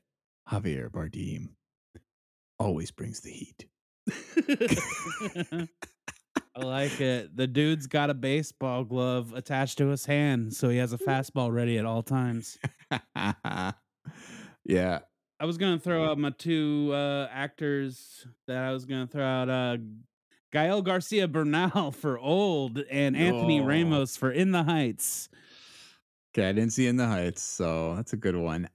[0.51, 1.51] Javier Bardem
[2.59, 3.66] always brings the heat.
[6.59, 7.36] I like it.
[7.36, 11.53] The dude's got a baseball glove attached to his hand, so he has a fastball
[11.53, 12.59] ready at all times.
[14.64, 15.01] yeah,
[15.39, 19.49] I was gonna throw out my two uh, actors that I was gonna throw out.
[19.51, 19.76] Uh,
[20.53, 23.64] Gael Garcia Bernal for Old and Anthony Oh.
[23.64, 25.28] Ramos for In the Heights.
[26.34, 26.49] okay.
[26.49, 28.68] I didn't see In the Heights, so that's a good one.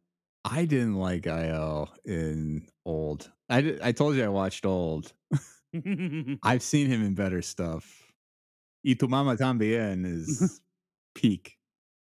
[0.45, 3.31] I didn't like IL in Old.
[3.49, 5.13] I did, I told you I watched Old.
[6.43, 8.11] I've seen him in better stuff.
[8.83, 10.59] Y tu mama también is
[11.15, 11.57] peak.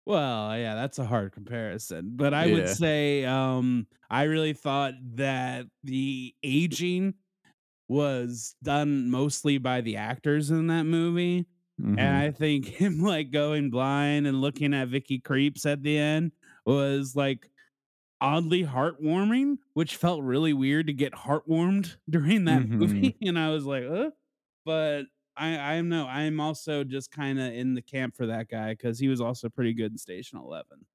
[0.06, 2.16] Well, yeah, that's a hard comparison.
[2.16, 2.47] But I Yeah.
[2.47, 7.16] would say um I really thought that the aging
[7.89, 11.47] was done mostly by the actors in that movie.
[11.97, 16.34] And I think him like going blind and looking at Vicky Krieps at the end
[16.66, 17.51] was like
[18.22, 22.76] oddly heartwarming, which felt really weird to get heartwarmed during that Mhm.
[22.80, 23.18] movie.
[23.22, 24.12] And I was like, uh
[24.66, 25.06] but
[25.38, 28.99] I I know I'm also just kind of in the camp for that guy because
[28.99, 30.86] he was also pretty good in Station Eleven.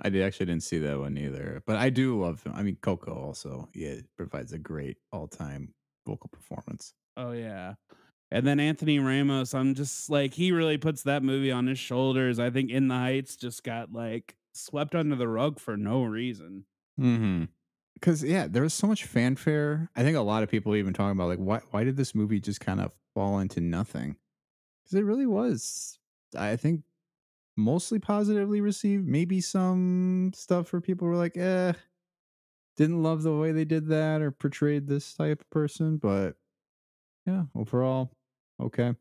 [0.00, 2.52] I did, actually didn't see that one either, but I do love him.
[2.54, 5.74] I mean, Coco also, yeah, provides a great all-time
[6.06, 6.94] vocal performance.
[7.16, 7.74] Oh yeah.
[8.30, 12.38] And then Anthony Ramos, I'm just like he really puts that movie on his shoulders.
[12.38, 16.66] I think In the Heights just got like swept under the rug for no reason.
[17.00, 17.48] Mhm.
[18.00, 19.90] Cuz yeah, there was so much fanfare.
[19.96, 22.40] I think a lot of people even talking about like why why did this movie
[22.40, 24.16] just kind of fall into nothing?
[24.84, 25.98] Cuz it really was
[26.36, 26.82] I think
[27.56, 29.06] mostly positively received.
[29.06, 31.74] Maybe some stuff where people were like, "Eh,
[32.76, 36.36] didn't love the way they did that or portrayed this type of person," but
[37.26, 38.12] yeah, overall
[38.60, 38.94] okay.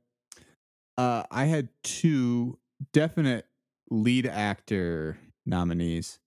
[0.97, 2.59] Uh I had two
[2.93, 3.47] definite
[3.89, 6.20] lead actor nominees.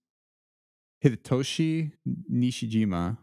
[1.04, 1.92] hitoshi
[2.30, 3.18] Nishijima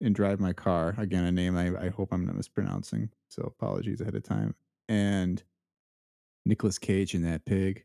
[0.00, 0.94] in Drive My Car.
[0.98, 3.10] Again, a name I, I hope I'm not mispronouncing.
[3.34, 4.54] So apologies ahead of time.
[4.88, 5.42] And
[6.46, 7.84] Nicolas Cage in that pig.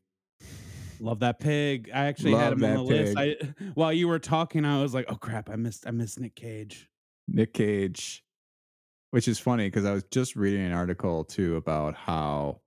[1.00, 1.90] Love that pig.
[1.94, 3.18] I actually had him on the that list.
[3.18, 3.36] I
[3.74, 6.90] while you were talking, I was like, "Oh crap, I missed I missed Nick Cage."
[7.28, 8.24] Nick Cage,
[9.12, 12.62] which is funny because I was just reading an article too about how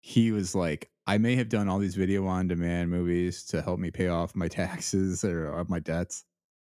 [0.00, 3.80] he was like, I may have done all these video on demand movies to help
[3.80, 6.24] me pay off my taxes or, or my debts,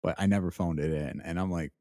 [0.02, 1.22] but I never phoned it in.
[1.22, 1.72] And I'm like,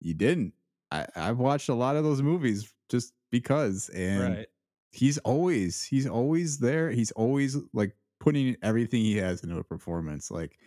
[0.00, 0.54] you didn't.
[0.90, 3.88] I, I've watched a lot of those movies just because.
[3.90, 4.46] And Right.
[4.92, 6.90] he's always, he's always there.
[6.90, 10.30] He's always like putting everything he has into a performance.
[10.30, 10.58] Like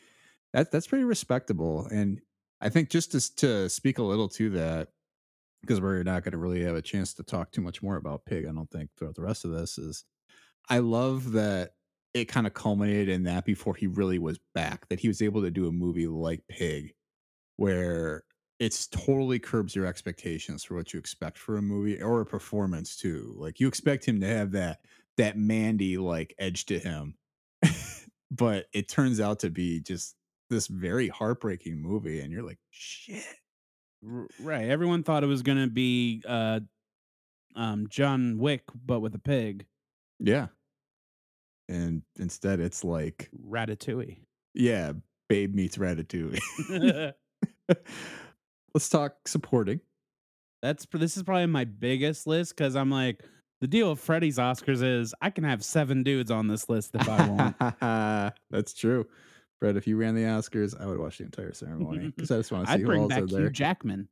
[0.54, 1.86] that, that's pretty respectable.
[1.88, 2.22] And
[2.62, 4.90] I think just to, to speak a little to that,
[5.62, 8.26] because we're not going to really have a chance to talk too much more about
[8.26, 10.06] Pig, I don't think, throughout the rest of this, is
[10.70, 11.72] I love that
[12.14, 15.42] it kind of culminated in that before he really was back, that he was able
[15.42, 16.94] to do a movie like Pig,
[17.58, 18.24] where
[18.60, 22.96] it's totally curbs your expectations for what you expect for a movie or a performance
[22.96, 23.36] too.
[23.38, 24.80] Like you expect him to have that
[25.18, 27.16] that Mandy like edge to him,
[28.32, 30.16] but it turns out to be just
[30.50, 33.24] this very heartbreaking movie, and you're like, shit.
[34.02, 34.68] Right.
[34.70, 36.62] Everyone thought it was gonna be uh
[37.56, 39.66] um John Wick, but with a pig.
[40.20, 40.48] Yeah.
[41.70, 44.20] And instead it's like, Ratatouille.
[44.54, 44.94] yeah,
[45.28, 46.40] Babe meets Ratatouille.
[48.74, 49.80] Let's talk supporting.
[50.62, 53.24] That's this is probably my biggest list because I'm like
[53.62, 57.08] the deal with Freddy's Oscars is I can have seven dudes on this list if
[57.08, 58.34] I want.
[58.52, 59.08] That's true.
[59.60, 62.52] Brett, if you ran the Oscars, I would watch the entire ceremony because I just
[62.52, 63.50] want to see I'd who bring else back are Hugh.
[63.50, 64.08] Jackman.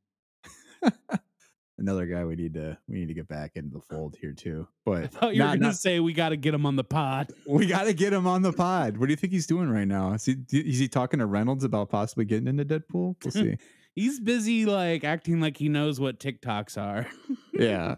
[1.77, 4.65] Another guy we need to we need to get back into the fold here too.
[4.65, 6.85] I But thought you were gonna not, say we got to get him on the
[6.85, 7.33] pod.
[7.45, 8.95] we got to get him on the pod.
[8.97, 10.13] What do you think he's doing right now?
[10.13, 13.15] Is he, is he talking to Reynolds about possibly getting into Deadpool?
[13.23, 13.57] We'll see.
[13.95, 17.07] He's busy like acting like he knows what TikToks are.
[17.53, 17.95] yeah.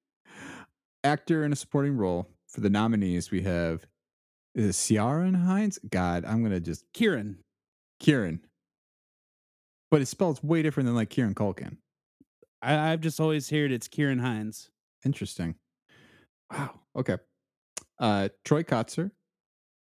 [1.04, 3.86] Actor in a supporting role for the nominees, we have
[4.56, 5.78] is it Ciaran Hinds?
[5.88, 7.38] God, I'm gonna just Kieran.
[8.00, 8.40] Kieran,
[9.90, 11.76] but it spells way different than like Kieran Culkin.
[12.62, 14.70] I, I've just always heard it's Kieran Hinds.
[15.04, 15.54] Interesting.
[16.50, 16.80] Wow.
[16.96, 17.18] Okay.
[17.98, 19.10] Uh, Troy Kotsur,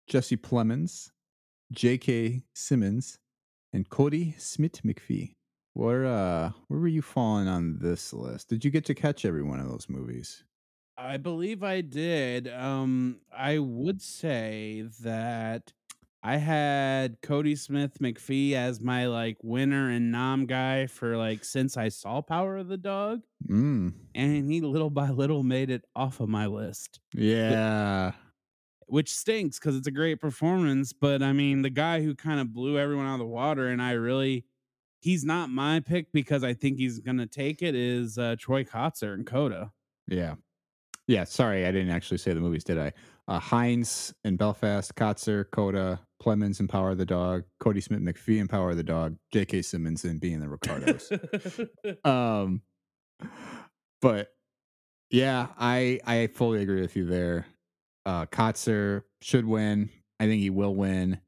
[0.08, 1.10] Jesse Plemons,
[1.72, 2.42] J.K.
[2.54, 3.18] Simmons,
[3.72, 5.34] and Kodi Smith McPhee.
[5.74, 8.48] Where uh, where were you falling on this list?
[8.48, 10.42] Did you get to catch every one of those movies?
[10.98, 12.48] I believe I did.
[12.48, 15.72] Um, I would say that
[16.22, 21.76] I had Kodi Smith McPhee as my like winner and nom guy for like since
[21.78, 23.94] I saw Power of the Dog, Mm.
[24.14, 28.12] and he little by little made it off of my list, Yeah.
[28.90, 30.92] Which stinks because it's a great performance.
[30.92, 33.80] But I mean, the guy who kind of blew everyone out of the water, and
[33.80, 34.44] I really,
[35.00, 39.14] he's not my pick because I think he's gonna take it is uh, Troy Kotsur
[39.14, 39.72] and Coda.
[40.08, 40.34] Yeah.
[41.06, 41.24] Yeah.
[41.24, 42.92] Sorry, I didn't actually say the movies, did I?
[43.28, 48.40] Uh, Hinds in Belfast, Kotsur, Coda, Plemons and Power of the Dog, Kodi Smith McPhee
[48.40, 49.62] and Power of the Dog, J.K.
[49.62, 51.12] Simmons and Being the Ricardos.
[52.04, 52.62] um,
[54.02, 54.32] but
[55.10, 57.46] yeah, I I fully agree with you there.
[58.06, 59.90] Uh, Kotsur should win.
[60.18, 61.20] I think he will win.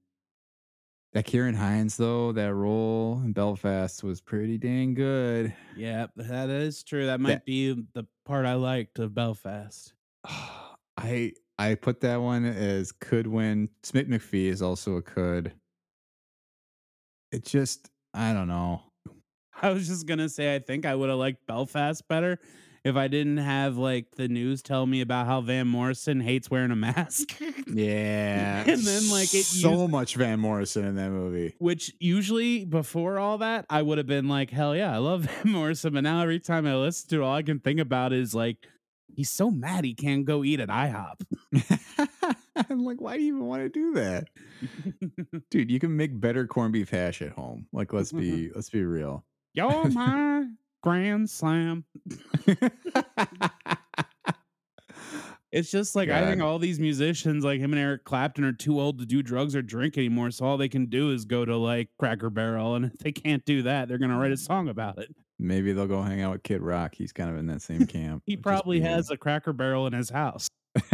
[1.13, 5.55] That Kieran Hinds though, that role in Belfast was pretty dang good.
[5.77, 7.07] Yeah, that is true.
[7.07, 9.93] That might be the part I liked of Belfast.
[10.97, 13.69] I I put that one as could win.
[13.83, 15.53] Smith McPhee is also a could.
[17.31, 18.81] It just I don't know.
[19.61, 22.39] I was just gonna say I think I would have liked Belfast better
[22.85, 26.71] if I didn't have like the news tell me about how Van Morrison hates wearing
[26.71, 27.41] a mask.
[27.75, 31.55] Yeah, And then, like, it so used- much Van Morrison in that movie.
[31.59, 35.53] Which usually before all that, I would have been like, hell yeah, I love Van
[35.53, 35.95] Morrison.
[35.95, 38.59] But now every time I listen to it, all I can think about is like,
[39.15, 41.23] he's so mad he can't go eat at IHOP.
[42.69, 44.29] I'm like, why do you even want to do that,
[45.51, 45.71] dude?
[45.71, 47.67] You can make better corned beef hash at home.
[47.73, 49.25] Like, let's be let's be real.
[49.55, 50.47] You're my
[50.83, 51.85] grand slam.
[55.53, 58.81] It's just like I think all these musicians, like him and Eric Clapton, are too
[58.81, 60.31] old to do drugs or drink anymore.
[60.31, 63.45] So all they can do is go to like Cracker Barrel, and if they can't
[63.45, 65.15] do that, they're gonna write a song about it.
[65.39, 66.95] Maybe they'll go hang out with Kid Rock.
[66.95, 70.09] He's kind of in that same camp, He probably has a Cracker Barrel in his
[70.09, 70.49] house.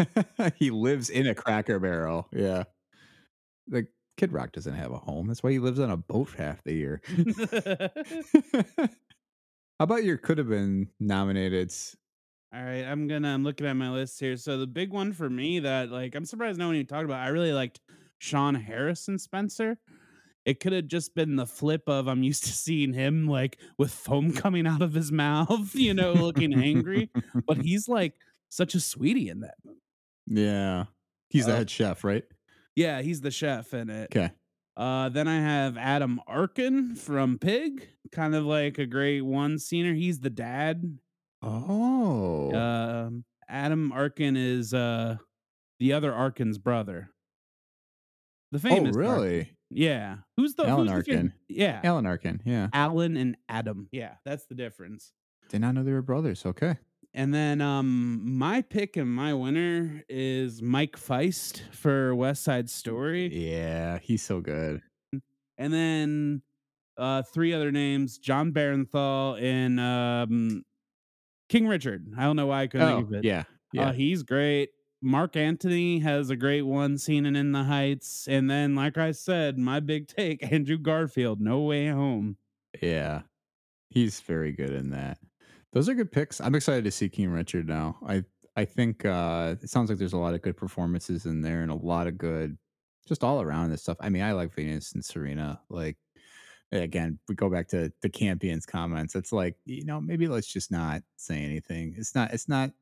[0.56, 2.26] he lives in a Cracker Barrel.
[2.32, 2.64] Yeah.
[3.70, 3.86] Like
[4.16, 5.28] Kid Rock doesn't have a home.
[5.28, 7.00] That's why he lives on a boat half the year.
[9.78, 11.72] How about your could have been nominated?
[12.52, 14.36] All right, I'm gonna I'm looking at my list here.
[14.36, 17.20] So the big one for me that like I'm surprised no one even talked about.
[17.20, 17.80] I really liked
[18.18, 19.78] Sean Harris in Spencer.
[20.46, 23.92] It could have just been the flip of I'm used to seeing him like with
[23.92, 27.12] foam coming out of his mouth, you know, looking angry,
[27.46, 28.14] but he's like
[28.50, 29.80] such a sweetie in that movie.
[30.26, 30.86] yeah.
[31.30, 32.24] He's the Uh, head chef, right?
[32.76, 34.12] yeah, he's the chef in it.
[34.12, 34.30] Okay.
[34.78, 39.92] Uh, then I have Adam Arkin from Pig, kind of like a great one scener.
[39.92, 40.98] He's the dad.
[41.42, 42.54] Oh.
[42.54, 45.16] Um, Adam Arkin is uh
[45.80, 47.10] the other Arkin's brother.
[48.52, 49.10] The oh, famous Arkin.
[49.10, 49.52] really?
[49.70, 50.18] Yeah.
[50.36, 51.32] Who's the Alan who's the Arkin.
[51.48, 51.80] Yeah.
[51.82, 52.40] Alan Arkin.
[52.44, 52.68] Yeah.
[52.72, 53.88] Alan and Adam.
[53.90, 55.12] Yeah, that's the difference.
[55.48, 56.46] Did not know they were brothers.
[56.46, 56.76] Okay.
[57.18, 63.26] And then um my pick and my winner is Mike Faist for West Side Story.
[63.34, 63.98] Yeah.
[63.98, 64.82] He's so good.
[65.56, 66.42] And then
[66.96, 70.62] uh three other names, Jon Bernthal and um
[71.48, 72.06] King Richard.
[72.16, 73.24] I don't know why I couldn't think Oh, of it.
[73.24, 73.44] yeah.
[73.72, 73.88] Yeah.
[73.88, 74.68] Uh, he's great.
[75.02, 78.26] Marc Anthony has a great one scene in In the Heights.
[78.28, 82.36] And then, like I said, my big take, Andrew Garfield, No Way Home.
[82.82, 83.22] Yeah.
[83.90, 85.18] He's very good in that.
[85.72, 86.40] Those are good picks.
[86.40, 87.98] I'm excited to see King Richard now.
[88.06, 88.24] I
[88.56, 91.70] I think uh it sounds like there's a lot of good performances in there and
[91.70, 92.56] a lot of good
[93.06, 93.96] just all around this stuff.
[94.00, 95.60] I mean, I like Venus and Serena.
[95.68, 95.96] Like
[96.72, 99.14] again, we go back to the Campion's comments.
[99.14, 101.94] It's like, you know, maybe let's just not say anything.
[101.96, 102.72] It's not it's not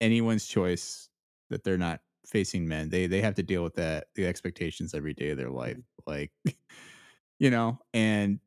[0.00, 1.08] anyone's choice
[1.50, 2.90] that they're not facing men.
[2.90, 5.78] They they have to deal with that the expectations every day of their life.
[6.06, 6.32] Like
[7.38, 8.40] you know, and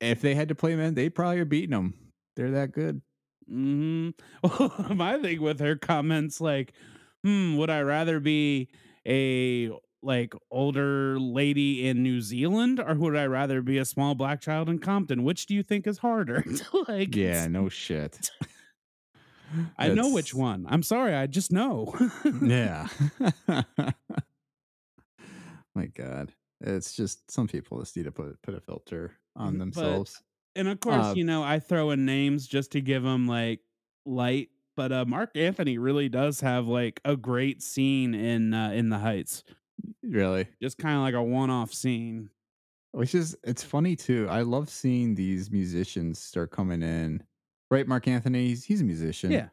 [0.00, 1.94] if they had to play men, they probably are beating them.
[2.36, 3.00] They're that good.
[3.48, 4.10] Hmm
[4.94, 6.72] my thing with her comments, like,
[7.22, 8.68] hmm, would I rather be
[9.06, 9.70] a
[10.02, 14.68] like older lady in New Zealand or would I rather be a small black child
[14.68, 15.24] in Compton?
[15.24, 16.44] Which do you think is harder?
[16.88, 18.30] like, Yeah, no shit.
[19.78, 20.66] I know which one.
[20.68, 21.94] I'm sorry, I just know.
[22.42, 22.88] Yeah.
[25.74, 26.32] My God.
[26.60, 30.22] It's just some people just need to put put a filter on But- themselves.
[30.56, 33.60] And of course, Uh, you know, I throw in names just to give them like
[34.06, 34.50] light.
[34.76, 38.98] But uh, Marc Anthony really does have like a great scene in uh, in the
[38.98, 39.44] Heights,
[40.02, 40.48] really.
[40.60, 42.30] just kind of like a one-off scene.
[42.92, 44.26] Which is it's funny too.
[44.28, 47.22] I love seeing these musicians start coming in.
[47.70, 49.32] Right, Marc Anthony, he's, he's a musician.
[49.32, 49.48] Yeah.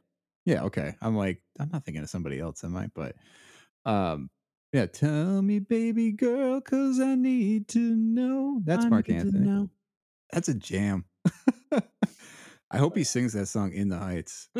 [0.45, 0.95] Yeah, okay.
[1.01, 2.89] I'm like, I'm not thinking of somebody else, am I?
[2.93, 3.15] But
[3.85, 4.29] um
[4.73, 8.61] yeah, tell me, baby girl, cause I need to know.
[8.63, 9.67] That's I Marc Anthony.
[10.31, 11.05] That's a jam.
[12.71, 14.49] I hope he sings that song in the heights.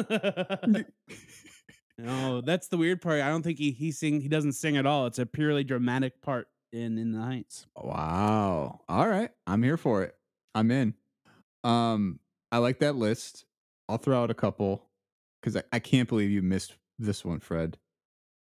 [1.98, 3.22] no, that's the weird part.
[3.22, 5.08] I don't think he he sing he doesn't sing at all.
[5.08, 7.68] It's a purely dramatic part in in the Heights.
[7.76, 8.82] Wow.
[8.90, 9.30] All right.
[9.48, 10.16] I'm here for it.
[10.54, 10.96] I'm in.
[11.64, 12.20] Um,
[12.52, 13.46] I like that list.
[13.88, 14.90] I'll throw out a couple
[15.42, 17.78] because I, I can't believe you missed this one, Fred.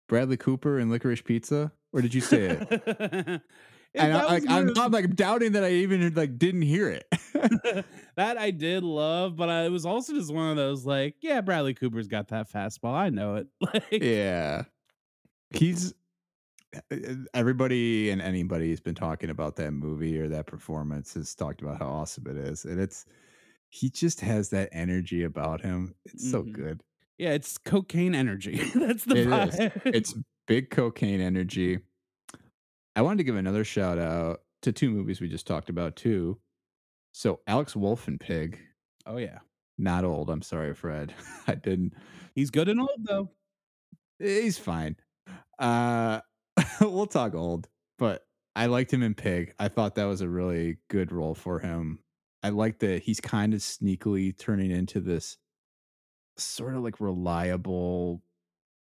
[0.09, 1.73] Bradley Cooper and Licorice Pizza.
[1.93, 3.43] Or did you say it?
[3.95, 7.07] And I, like, I'm, one like doubting that I even like didn't hear it.
[8.17, 11.41] that I did love, but I, it was also just one of those like, yeah,
[11.43, 12.95] Bradley Cooper's got that fastball.
[12.95, 13.47] I know it.
[13.61, 14.63] Like, yeah.
[15.51, 15.93] He's
[16.91, 16.97] e,
[17.35, 21.79] everybody and anybody who's been talking about that movie or that performance has talked about
[21.79, 22.65] how awesome it is.
[22.65, 23.05] And it's
[23.69, 25.95] he just has that energy about him.
[26.07, 26.53] It's so Mhm.
[26.53, 26.83] good.
[27.19, 28.57] yeah, it's cocaine energy.
[28.75, 29.55] That's the It is.
[29.57, 29.83] vibe.
[29.95, 30.15] It's
[30.47, 31.79] big cocaine energy.
[32.95, 36.39] I wanted to give another shout out to two movies we just talked about too.
[37.13, 38.59] So Alex Wolff and Pig,
[39.07, 39.39] oh yeah,
[39.79, 40.31] not old.
[40.31, 41.13] I'm sorry, Fred.
[41.47, 41.95] I didn't.
[42.35, 43.31] he's good and old though.
[44.19, 44.97] He's fine.
[45.59, 46.21] Uh,
[46.81, 47.69] we'll talk old,
[47.99, 48.25] but
[48.55, 49.55] I liked him in Pig.
[49.59, 52.01] I thought that was a really good role for him.
[52.43, 55.39] I like that he's kind of sneakily turning into this
[56.37, 58.23] sort of like reliable,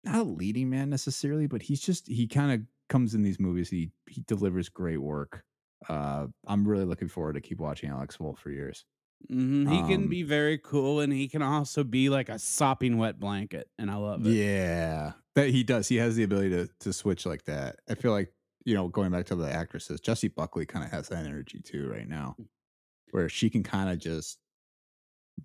[0.04, 3.70] not a leading man necessarily, but he's just he kind of comes in these movies.
[3.70, 5.44] He he delivers great work.
[5.88, 8.84] Uh, I'm really looking forward to keep watching Alex Wolff for years.
[9.30, 12.98] Mhm, He can Um, be very cool, and he can also be like a sopping
[12.98, 14.38] wet blanket, and I love it.
[14.40, 15.88] Yeah, that he does.
[15.88, 17.80] He has the ability to to switch like that.
[17.88, 18.32] I feel like
[18.64, 21.88] you know, going back to the actresses, Jessie Buckley kind of has that energy too
[21.88, 22.36] right now,
[23.12, 24.38] where she can kind of just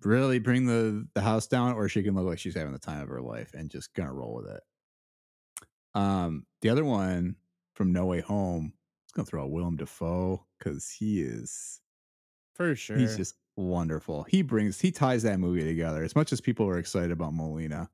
[0.02, 3.02] really bring the the house down, or she can look like she's having the time
[3.02, 4.62] of her life and just gonna roll with it.
[5.94, 7.36] Um, the other one
[7.74, 11.80] from No Way Home, I was gonna throw out Willem Dafoe because he is
[12.54, 12.96] For sure.
[12.96, 14.24] he's just wonderful.
[14.24, 16.02] He brings he ties that movie together.
[16.02, 17.90] As much as people were excited about Molina,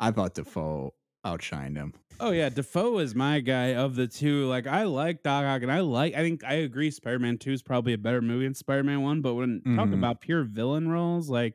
[0.00, 0.94] I thought Dafoe
[1.26, 1.94] outshined him.
[2.20, 4.46] Oh yeah, Dafoe is my guy of the two.
[4.46, 6.14] Like I like Doc Ock, and I like.
[6.14, 6.90] I think I agree.
[6.90, 9.20] Spider Man Two is probably a better movie than Spider Man One.
[9.20, 9.94] But when talk Mhm.
[9.94, 11.54] about pure villain roles, like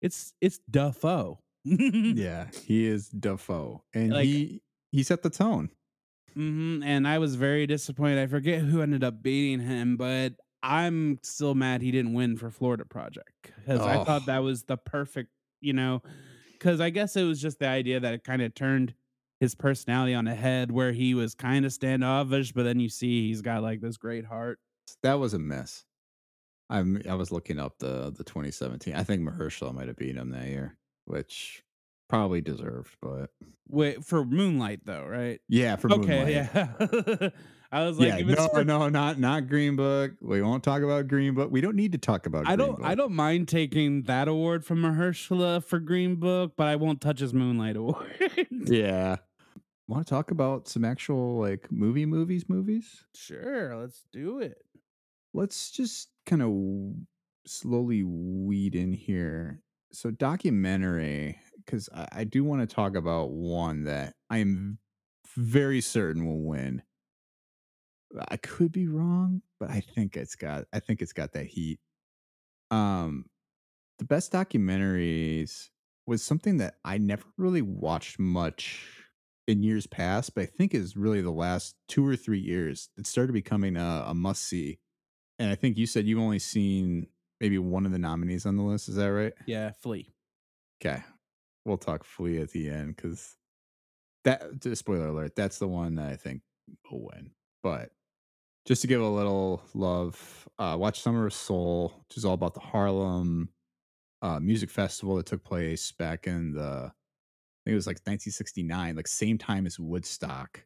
[0.00, 1.38] it's it's Dafoe.
[1.64, 4.62] Yeah, he is Dafoe, and Like- he
[4.92, 5.70] he set the tone.
[6.34, 8.18] hmm And I was very disappointed.
[8.18, 12.50] I forget who ended up beating him, but I'm still mad he didn't win for
[12.50, 14.26] Florida Project because I thought Oh.
[14.26, 15.30] that was the perfect,
[15.60, 16.02] you know,
[16.58, 18.94] because I guess it was just the idea that it kind of turned
[19.40, 23.28] his personality on the head where he was kind of standoffish, but then you see
[23.28, 24.60] he's got like this great heart.
[25.02, 25.84] That was a mess.
[26.70, 28.94] I'm I was looking up the the 2017.
[28.94, 31.64] I think Mahershala might have beaten him that year, which
[32.10, 33.30] probably deserved, but
[33.68, 35.40] Wait for Moonlight though, right?
[35.48, 36.50] yeah, for Okay, Moonlight.
[36.54, 37.28] yeah.
[37.72, 40.14] I was like, yeah, no, for- no, not not Green Book.
[40.20, 41.52] We won't talk about Green Book.
[41.52, 42.40] We don't need to talk about.
[42.48, 42.86] I Green don't Book.
[42.86, 47.20] I don't mind taking that award from Mahershala for Green Book, but I won't touch
[47.20, 48.28] his Moonlight award.
[48.50, 49.16] Yeah,
[49.86, 53.04] want to talk about some actual like movie movies movies?
[53.14, 54.58] sure, let's do it.
[55.32, 56.50] Let's just kind of
[57.48, 59.62] slowly weed in here.
[59.92, 61.38] So documentary,
[61.70, 64.78] because I, I do want to talk about one that I am
[65.36, 66.82] very certain will win.
[68.28, 71.78] I could be wrong, but I think it's got I think it's got that heat.
[72.70, 73.26] Um
[73.98, 75.68] the best documentaries
[76.06, 79.04] was something that I never really watched much
[79.46, 82.88] in years past, but I think is really the last two or three years.
[82.96, 84.78] It started becoming a, a must see.
[85.38, 87.06] And I think you said you've only seen
[87.40, 88.88] maybe one of the nominees on the list.
[88.88, 89.32] Is that right?
[89.46, 90.12] Yeah, Flee.
[90.82, 91.02] Okay.
[91.64, 93.36] We'll talk Flee at the end because
[94.24, 94.42] that,
[94.76, 96.42] spoiler alert, that's the one that I think
[96.90, 97.30] will win.
[97.62, 97.90] But
[98.66, 102.54] just to give a little love, uh, watch Summer of Soul, which is all about
[102.54, 103.48] the Harlem
[104.22, 108.96] uh, music festival that took place back in the, I think it was like 1969,
[108.96, 110.64] like same time as Woodstock.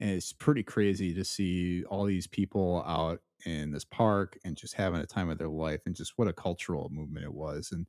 [0.00, 4.74] And it's pretty crazy to see all these people out in this park and just
[4.74, 7.70] having a time of their life and just what a cultural movement it was.
[7.72, 7.86] And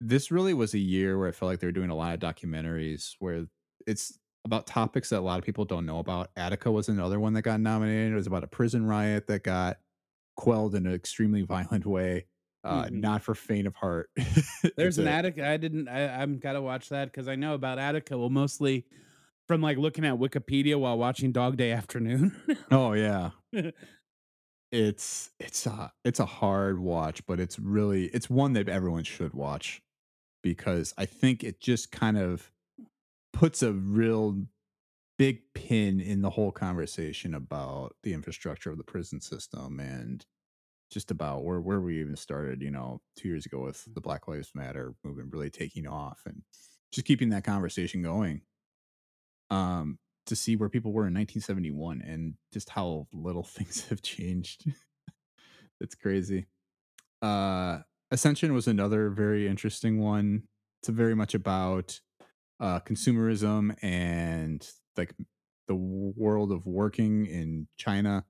[0.00, 2.20] this really was a year where I felt like they were doing a lot of
[2.20, 3.46] documentaries where
[3.86, 6.30] it's about topics that a lot of people don't know about.
[6.36, 8.12] Attica was another one that got nominated.
[8.12, 9.78] It was about a prison riot that got
[10.36, 12.26] quelled in an extremely violent way.
[12.64, 12.92] Uh, Mhm.
[13.00, 14.10] Not for faint of heart.
[14.76, 15.48] There's an a- Attica.
[15.48, 15.88] I didn't.
[15.88, 18.16] I, I'm gotta watch that because I know about Attica.
[18.18, 18.84] Well, mostly
[19.46, 22.34] from like looking at Wikipedia while watching Dog Day Afternoon.
[22.70, 23.30] Oh yeah.
[24.72, 29.32] it's it's a it's a hard watch, but it's really it's one that everyone should
[29.34, 29.80] watch
[30.48, 32.50] because I think it just kind of
[33.34, 34.46] puts a real
[35.18, 40.24] big pin in the whole conversation about the infrastructure of the prison system and
[40.90, 44.26] just about where where we even started, you know, two years ago with the Black
[44.26, 46.40] Lives Matter movement really taking off and
[46.92, 48.40] just keeping that conversation going.
[49.50, 54.64] Um, to see where people were in 1971 and just how little things have changed.
[55.80, 56.46] it's crazy.
[57.20, 57.80] Uh,
[58.10, 60.44] Ascension was another very interesting one.
[60.80, 62.00] It's very much about
[62.60, 65.14] uh, consumerism and like
[65.66, 68.24] the world of working in China.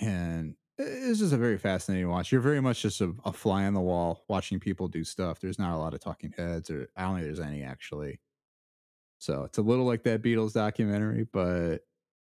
[0.00, 2.32] And it's just a very fascinating watch.
[2.32, 5.40] You're very much just a, a fly on the wall watching people do stuff.
[5.40, 8.20] There's not a lot of talking heads, or I don't think there's any actually.
[9.18, 11.78] So it's a little like that Beatles documentary, but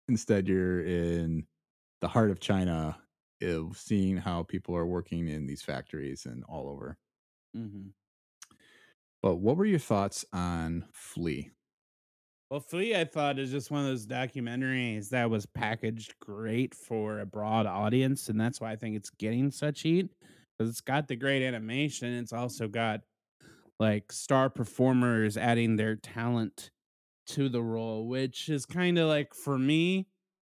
[0.07, 1.45] instead you're in
[2.01, 2.97] the heart of China,
[3.43, 6.97] of seeing how people are working in these factories and all over.
[7.53, 7.93] hmm
[9.23, 11.53] But what were your thoughts on Flee?
[12.49, 17.19] Well, Flee, I thought is just one of those documentaries that was packaged great for
[17.19, 21.07] a broad audience, and that's why I think it's getting such heat because it's got
[21.07, 22.13] the great animation.
[22.13, 23.01] It's also got
[23.79, 26.71] like star performers adding their talent
[27.27, 30.10] to the role, which is kind of like for me,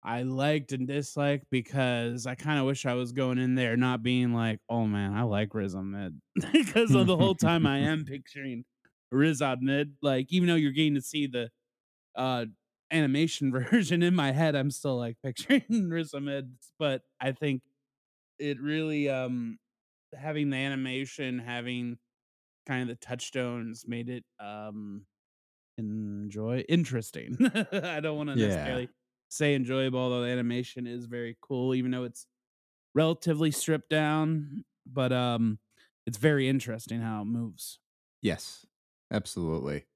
[0.04, 4.02] I liked and disliked because I kind of wish I was going in there not
[4.02, 6.20] being like, oh man, I like Riz Ahmed
[6.52, 8.64] because of the whole time I am picturing
[9.12, 9.96] Riz Ahmed.
[10.02, 11.50] Like, even though you're getting to see the
[12.16, 12.46] uh
[12.90, 16.56] animation version in my head, I'm still like picturing Riz Ahmed.
[16.78, 17.62] But I think
[18.38, 19.58] it really um
[20.14, 21.98] having the animation, having
[22.66, 25.06] kind of the touchstones made it um
[25.78, 27.36] enjoy interesting.
[27.72, 28.36] I don't want to Yeah.
[28.36, 28.90] necessarily
[29.32, 32.26] say enjoyable, although the animation is very cool, even though it's
[32.94, 34.64] relatively stripped down.
[34.86, 35.60] But um
[36.06, 37.80] it's very interesting how it moves.
[38.20, 38.66] Yes,
[39.10, 39.86] absolutely.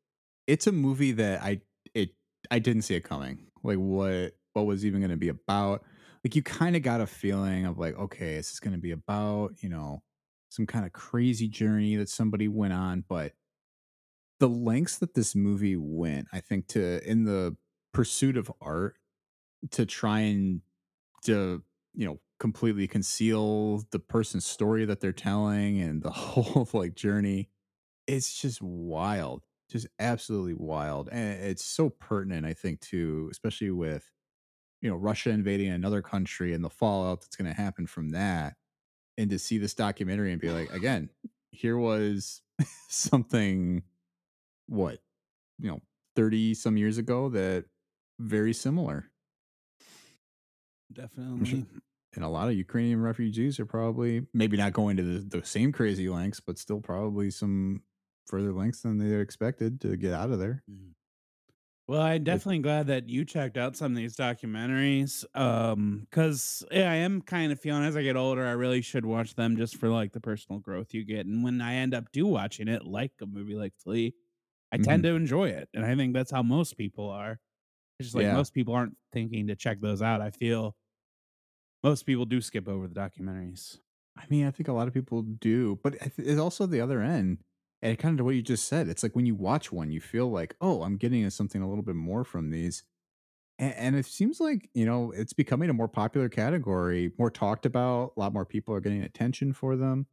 [0.46, 1.62] It's a movie that I
[1.94, 2.10] it
[2.50, 3.48] I didn't see it coming.
[3.62, 5.84] Like what what was even gonna be about.
[6.24, 8.92] Like you kind of got a feeling of like, okay, this is this gonna be
[8.92, 10.02] about, you know,
[10.50, 13.34] some kind of crazy journey that somebody went on, but
[14.38, 17.56] the lengths that this movie went, I think, to in the
[17.92, 18.96] pursuit of art
[19.72, 20.60] to try and
[21.24, 21.62] to
[21.94, 27.48] you know completely conceal the person's story that they're telling and the whole like journey.
[28.06, 34.10] It's just wild just absolutely wild and it's so pertinent i think too especially with
[34.80, 38.54] you know russia invading another country and the fallout that's going to happen from that
[39.18, 41.10] and to see this documentary and be like again
[41.50, 42.42] here was
[42.88, 43.82] something
[44.66, 44.98] what
[45.58, 45.80] you know
[46.14, 47.64] 30 some years ago that
[48.20, 49.10] very similar
[50.92, 51.68] Definitely.
[52.14, 55.72] and a lot of Ukrainian refugees are probably maybe not going to the, the same
[55.72, 57.82] crazy lengths, but still probably some
[58.26, 60.64] further lengths than they expected to get out of there.
[60.68, 60.94] Mhm.
[61.88, 65.24] Well, I'm It, definitely glad that you checked out some of these documentaries.
[65.36, 69.06] Um, cause yeah, I am kind of feeling as I get older, I really should
[69.06, 71.26] watch them just for like the personal growth you get.
[71.26, 74.14] And when I end up do watching it, like a movie like Flee,
[74.72, 75.04] I tend mhm.
[75.04, 75.68] to enjoy it.
[75.74, 77.40] And I think that's how most people are.
[77.98, 78.30] It's just like Yeah.
[78.30, 80.20] most people aren't thinking to check those out.
[80.20, 80.76] I feel
[81.82, 83.78] most people do skip over the documentaries.
[84.16, 87.42] I mean, I think a lot of people do, but it's also the other end.
[87.82, 88.88] And kind of to what you just said.
[88.88, 91.84] It's like when you watch one, you feel like, oh, I'm getting something a little
[91.84, 92.84] bit more from these.
[93.58, 97.66] And, and it seems like, you know, it's becoming a more popular category, more talked
[97.66, 98.14] about.
[98.16, 100.06] A lot more people are getting attention for them.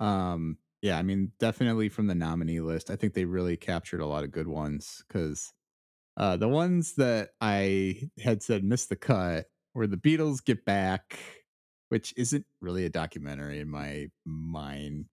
[0.00, 4.06] Um, yeah, I mean, definitely from the nominee list, I think they really captured a
[4.06, 5.52] lot of good ones because
[6.16, 11.18] uh, the ones that I had said missed the cut were the Beatles Get Back,
[11.88, 15.06] which isn't really a documentary in my mind.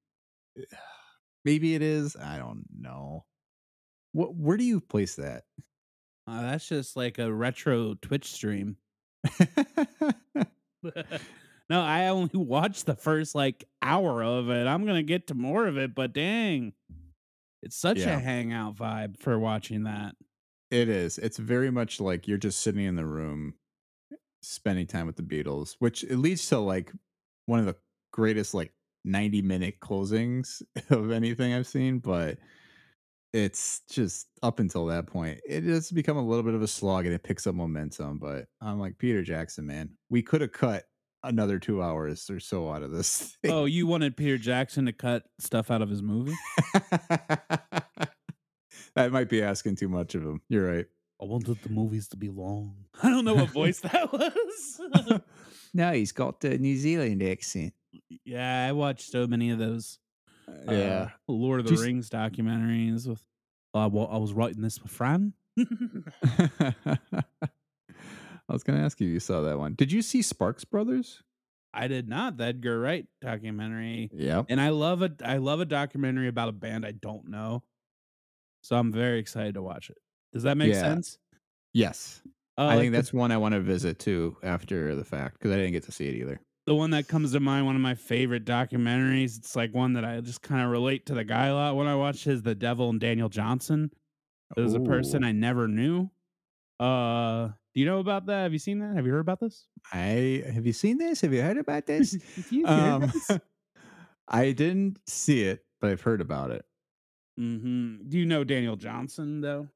[1.43, 2.15] Maybe it is.
[2.15, 3.25] I don't know.
[4.11, 4.35] What?
[4.35, 5.43] Where do you place that?
[6.27, 8.77] Uh, that's just like a retro Twitch stream.
[10.83, 14.67] no, I only watched the first like hour of it.
[14.67, 16.73] I'm gonna get to more of it, but dang,
[17.63, 20.15] it's such a hangout vibe for watching that.
[20.71, 21.17] It is.
[21.17, 23.55] It's very much like you're just sitting in the room
[24.41, 26.91] spending time with the Beatles, which it leads to like
[27.45, 27.75] one of the
[28.11, 28.73] greatest like
[29.05, 32.37] 90 minute closings of anything I've seen, but
[33.33, 37.05] it's just up until that point, it has become a little bit of a slog
[37.05, 38.19] and it picks up momentum.
[38.19, 40.85] But I'm like, Peter Jackson, man, we could have cut
[41.23, 43.51] another two hours or so out of this oh, thing.
[43.51, 46.35] Oh, you wanted Peter Jackson to cut stuff out of his movie?
[48.95, 50.41] that might be asking too much of him.
[50.49, 50.85] You're right.
[51.21, 52.75] I wanted the movies to be long.
[53.03, 55.21] I don't know what voice that was.
[55.73, 57.73] no, he's got the New Zealand accent.
[58.25, 59.99] yeah, I watched so many of those
[60.47, 61.09] uh Yeah.
[61.27, 63.23] Lord of the Just Rings documentaries with
[63.73, 65.31] uh, well, I was writing this with Fran.
[65.57, 65.65] I
[68.49, 69.75] was gonna ask you, you saw that one.
[69.75, 71.21] Did you see Sparks Brothers?
[71.73, 72.35] I did not.
[72.35, 74.09] The Edgar Wright documentary.
[74.13, 77.63] Yeah, And I love a I love a documentary about a band I don't know.
[78.61, 79.97] So I'm very excited to watch it.
[80.33, 80.81] Does that make Yeah.
[80.81, 81.17] sense?
[81.73, 82.21] Yes.
[82.57, 85.39] Uh, I like think the that's one I want to visit too after the fact
[85.39, 86.39] because I didn't get to see it either.
[86.67, 89.37] the one that comes to mind, one of my favorite documentaries.
[89.37, 91.87] It's like one that I just kind of relate to the guy a lot when
[91.87, 93.91] I watch is The Devil and Daniel Johnston.
[94.55, 96.09] It was a person I never knew.
[96.79, 98.43] Uh, do you know about that?
[98.43, 98.95] Have you seen that?
[98.95, 99.67] Have you heard about this?
[99.93, 101.21] I have you seen this?
[101.21, 102.17] Have you heard about this?
[102.65, 103.11] um.
[104.27, 106.65] I didn't see it, but I've heard about it.
[107.41, 109.67] Hmm Do you know Daniel Johnston though?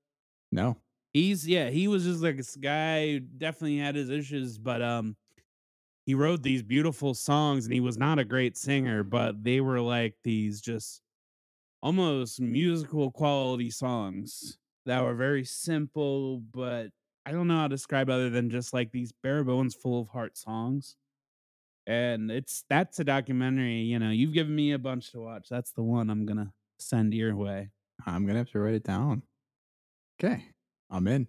[0.52, 0.78] No.
[1.14, 5.16] He's yeah, he was just like this guy who definitely had his issues, but um
[6.06, 9.82] he wrote these beautiful songs and he was not a great singer, but they were
[9.82, 11.02] like these just
[11.82, 16.90] almost musical quality songs that were very simple, but
[17.26, 20.10] I don't know how to describe other than just like these bare bones full of
[20.10, 20.98] heart songs.
[21.88, 25.48] And it's that's a documentary, you know, you've given me a bunch to watch.
[25.50, 27.72] That's the one I'm gonna send your way.
[28.06, 29.24] I'm gonna have to write it down.
[30.20, 30.46] Okay,
[30.90, 31.28] I'm in.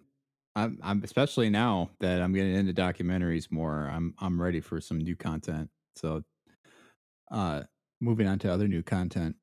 [0.55, 3.89] I'm, I'm especially now that I'm getting into documentaries more.
[3.91, 5.69] I'm I'm ready for some new content.
[5.95, 6.23] So,
[7.31, 7.63] uh,
[8.01, 9.35] moving on to other new content.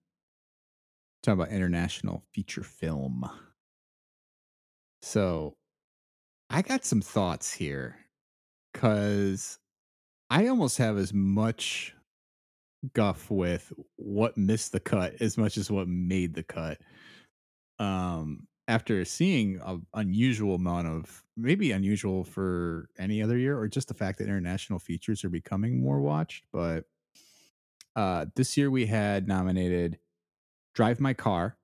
[1.22, 3.24] Talk about international feature film.
[5.02, 5.56] So,
[6.50, 7.96] I got some thoughts here
[8.72, 9.58] because
[10.30, 11.94] I almost have as much
[12.92, 16.78] guff with what missed the cut as much as what made the cut.
[17.78, 23.88] Um, after seeing an unusual amount of maybe unusual for any other year, or just
[23.88, 26.44] the fact that international features are becoming more watched.
[26.52, 26.84] But
[27.96, 29.98] uh, this year we had nominated
[30.74, 31.56] Drive My Car,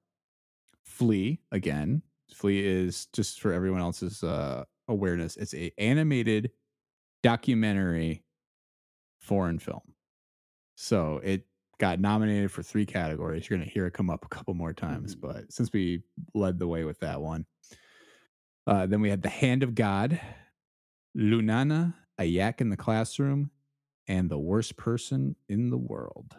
[0.85, 2.03] Flee again,
[2.35, 5.37] Fleet is just for everyone else's uh, awareness.
[5.37, 6.51] It's a animated
[7.23, 8.25] documentary
[9.19, 9.83] foreign film.
[10.83, 11.47] So it
[11.79, 13.49] got nominated for three categories.
[13.49, 15.21] You're going to hear it come up a couple more times, Mhm.
[15.21, 16.03] but since we
[16.35, 17.45] led the way with that one,
[18.67, 20.19] uh, then we had The Hand of God,
[21.15, 23.51] Lunana, A Yak in the Classroom,
[24.09, 26.35] and The Worst Person in the World.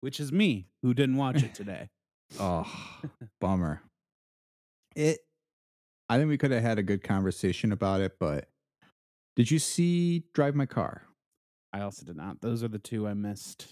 [0.00, 1.88] Which is me who didn't watch it today.
[2.40, 2.64] Oh,
[3.40, 3.80] bummer.
[4.96, 5.20] It.
[6.08, 8.50] I think we could have had a good conversation about it, but
[9.36, 11.05] did you see Drive My Car?
[11.72, 12.40] I also did not.
[12.40, 13.66] Those are the two I missed.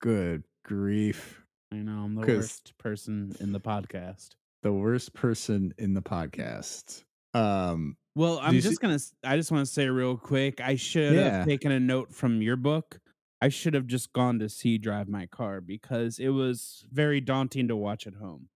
[0.00, 1.42] Good grief.
[1.72, 4.30] I know I'm the worst person in the podcast.
[4.62, 7.04] The worst person in the podcast.
[7.34, 8.98] Um, Well, I'm see- just gonna.
[9.24, 10.60] I just want to say real quick.
[10.60, 11.38] I should Yeah.
[11.38, 13.00] have taken a note from your book.
[13.42, 17.68] I should have just gone to see Drive My Car because it was very daunting
[17.68, 18.48] to watch at home.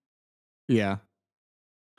[0.69, 0.99] yeah.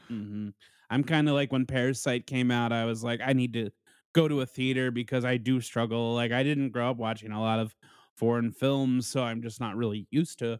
[0.07, 0.49] hmm
[0.91, 2.71] I'm kind of like when Parasite came out.
[2.73, 3.69] I was like, I need to
[4.13, 6.13] go to a theater because I do struggle.
[6.13, 7.75] Like I didn't grow up watching a lot of
[8.15, 10.59] foreign films, so I'm just not really used to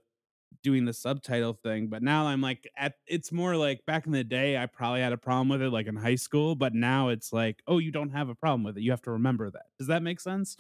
[0.64, 1.88] doing the subtitle thing.
[1.88, 5.14] But now I'm like, at it's more like back in the day, I probably had
[5.14, 6.56] a problem with it, like in high school.
[6.56, 8.82] But now it's like, oh, you don't have a problem with it.
[8.82, 9.66] You have to remember that.
[9.78, 10.58] Does that make sense?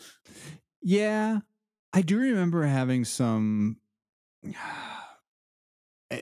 [0.82, 1.40] Yeah.
[1.92, 3.78] I do remember having some
[6.12, 6.18] uh,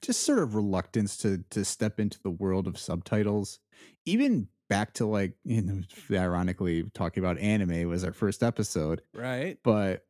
[0.00, 3.58] just sort of reluctance to to step into the world of subtitles.
[4.04, 9.58] Even back to like, you know, ironically talking about anime was our first episode, Right.
[9.62, 10.04] but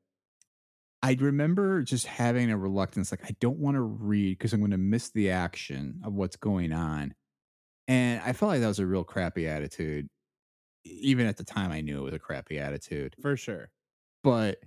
[1.03, 4.73] I remember just having a reluctance like I don't want to read because I'm going
[4.73, 7.15] to miss the action of what's going on.
[7.87, 10.09] And I felt like that was a real crappy attitude.
[10.85, 13.71] Even at the time I knew it was a crappy attitude For sure.
[14.25, 14.59] but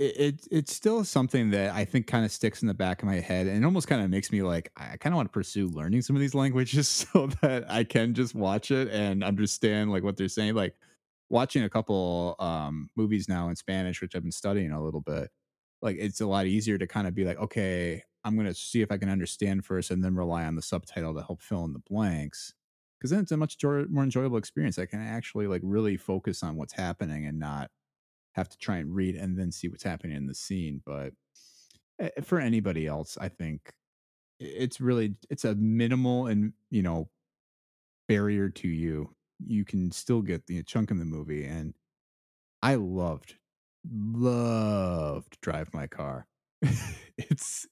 [0.00, 3.06] it, it it's still something that I think kind of sticks in the back of
[3.06, 5.32] my head and it almost kind of makes me like I kind of want to
[5.32, 9.92] pursue learning some of these languages so that I can just watch it and understand
[9.92, 10.74] like what they're saying like
[11.28, 15.30] watching a couple um movies now in Spanish which I've been studying a little bit
[15.82, 18.82] like it's a lot easier to kind of be like okay I'm going to see
[18.82, 21.72] if I can understand first and then rely on the subtitle to help fill in
[21.72, 22.52] the blanks.
[22.98, 24.78] Because then it's a much more enjoyable experience.
[24.78, 27.70] I can actually like really focus on what's happening and not
[28.34, 31.12] have to try and read and then see what's happening in the scene but
[32.00, 33.72] eh, for anybody else i think
[34.40, 37.08] it's really it's a minimal and you know
[38.10, 39.14] barrier to you.
[39.46, 41.74] You can still get the chunk in the movie and
[42.60, 43.36] i loved
[43.88, 46.26] loved drive my car.
[47.18, 47.66] It's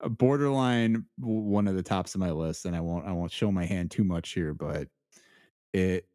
[0.00, 3.52] a borderline one of the tops of my list and i won't i won't show
[3.52, 4.88] my hand too much here but
[5.72, 6.06] it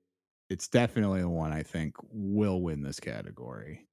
[0.51, 3.87] it's definitely the one i think will win this category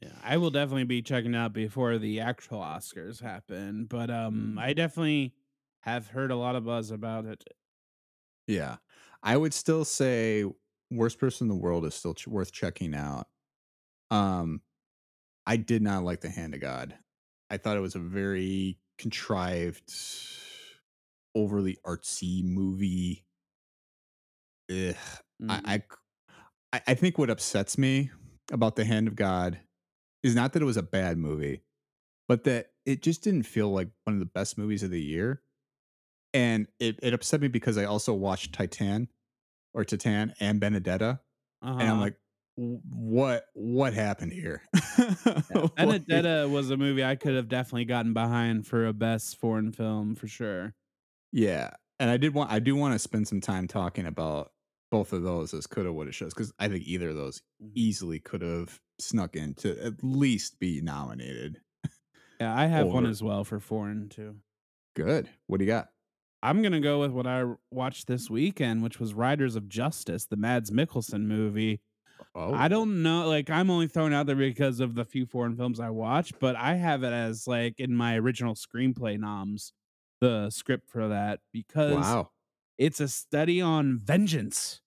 [0.00, 3.84] Yeah, I will definitely be checking out before the actual Oscars happen.
[3.84, 5.34] But um, I definitely
[5.80, 7.44] have heard a lot of buzz about it.
[8.46, 8.78] Yeah.
[9.22, 10.44] I would still say
[10.90, 13.28] worst person in the world is still ch- worth checking out.
[14.10, 14.62] Um
[15.46, 16.98] I did not like The Hand of God.
[17.50, 19.92] I thought it was a very contrived
[21.34, 23.26] overly artsy movie.
[24.70, 24.96] Ugh.
[25.40, 25.48] Mhm.
[25.48, 25.84] I, I c-
[26.72, 28.10] I I think what upsets me
[28.52, 29.58] about The Hand of God
[30.22, 31.62] is not that it was a bad movie,
[32.28, 35.42] but that it just didn't feel like one of the best movies of the year.
[36.32, 39.08] And it, it upset me because I also watched Titane
[39.74, 41.20] or Titane and Benedetta.
[41.62, 41.78] uh-huh.
[41.78, 42.16] And I'm like,
[42.56, 44.62] what what happened here?
[45.54, 45.74] Like-
[46.06, 50.14] Benedetta was a movie I could have definitely gotten behind for a best foreign film
[50.14, 50.74] for sure.
[51.32, 51.70] Yeah.
[51.98, 54.52] And I did want I do want to spend some time talking about
[54.90, 57.76] both of those as coulda, woulda, shoulda, because I think either of those Mhm.
[57.76, 61.60] easily could have snuck in to at least be nominated.
[62.40, 64.42] Yeah, I have one as well for foreign too.
[64.94, 65.28] Good.
[65.46, 65.92] What do you got?
[66.42, 70.36] I'm gonna go with what I watched this weekend, which was Riders of Justice, the
[70.36, 71.80] Mads Mikkelsen movie.
[72.34, 75.56] Oh, I don't know, like I'm only thrown out there because of the few foreign
[75.56, 79.72] films I watch, but I have it as like in my original screenplay noms,
[80.20, 82.30] the script for that because wow.
[82.80, 84.80] It's a study on vengeance.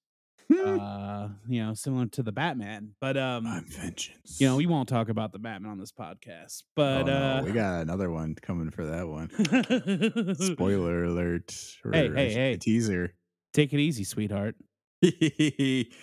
[0.52, 0.80] Hmm.
[0.80, 2.96] uh, you know, similar to the Batman.
[3.00, 4.42] But um, I'm vengeance.
[4.42, 6.64] you know, we won't talk about the Batman on this podcast.
[6.64, 9.30] oh, But no, uh we got another one coming for that one.
[10.36, 11.56] Spoiler alert.
[11.92, 12.58] Hey, hey, hey.
[12.58, 13.14] Teaser.
[13.54, 14.56] Take it easy, sweetheart.
[15.04, 15.94] Sweet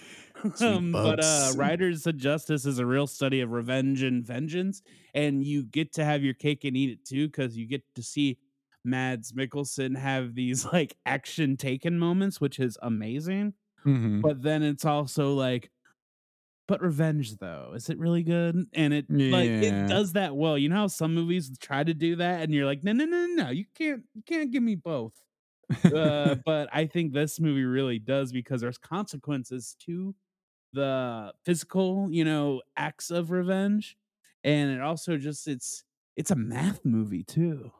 [0.61, 1.53] um, but uh.
[1.57, 4.83] Riders of Justice is a real study of revenge and vengeance,
[5.15, 8.03] and you get to have your cake and eat it too, because you get to
[8.03, 8.39] see
[8.85, 13.55] Mads Mikkelsen have these like action taken moments, which is amazing.
[13.85, 14.23] Mhm.
[14.23, 15.70] But then it's also like
[16.69, 18.57] but revenge though, is it really good?
[18.74, 20.57] And it like it does that well.
[20.57, 23.27] You know how some movies try to do that and you're like, no, no, no,
[23.27, 25.15] no, no, you can't you can't give me both.
[25.94, 30.15] Uh, but I think this movie really does because there's consequences to
[30.73, 33.97] the physical, you know, acts of revenge.
[34.44, 35.85] And it also just it's
[36.16, 37.73] it's a math movie too.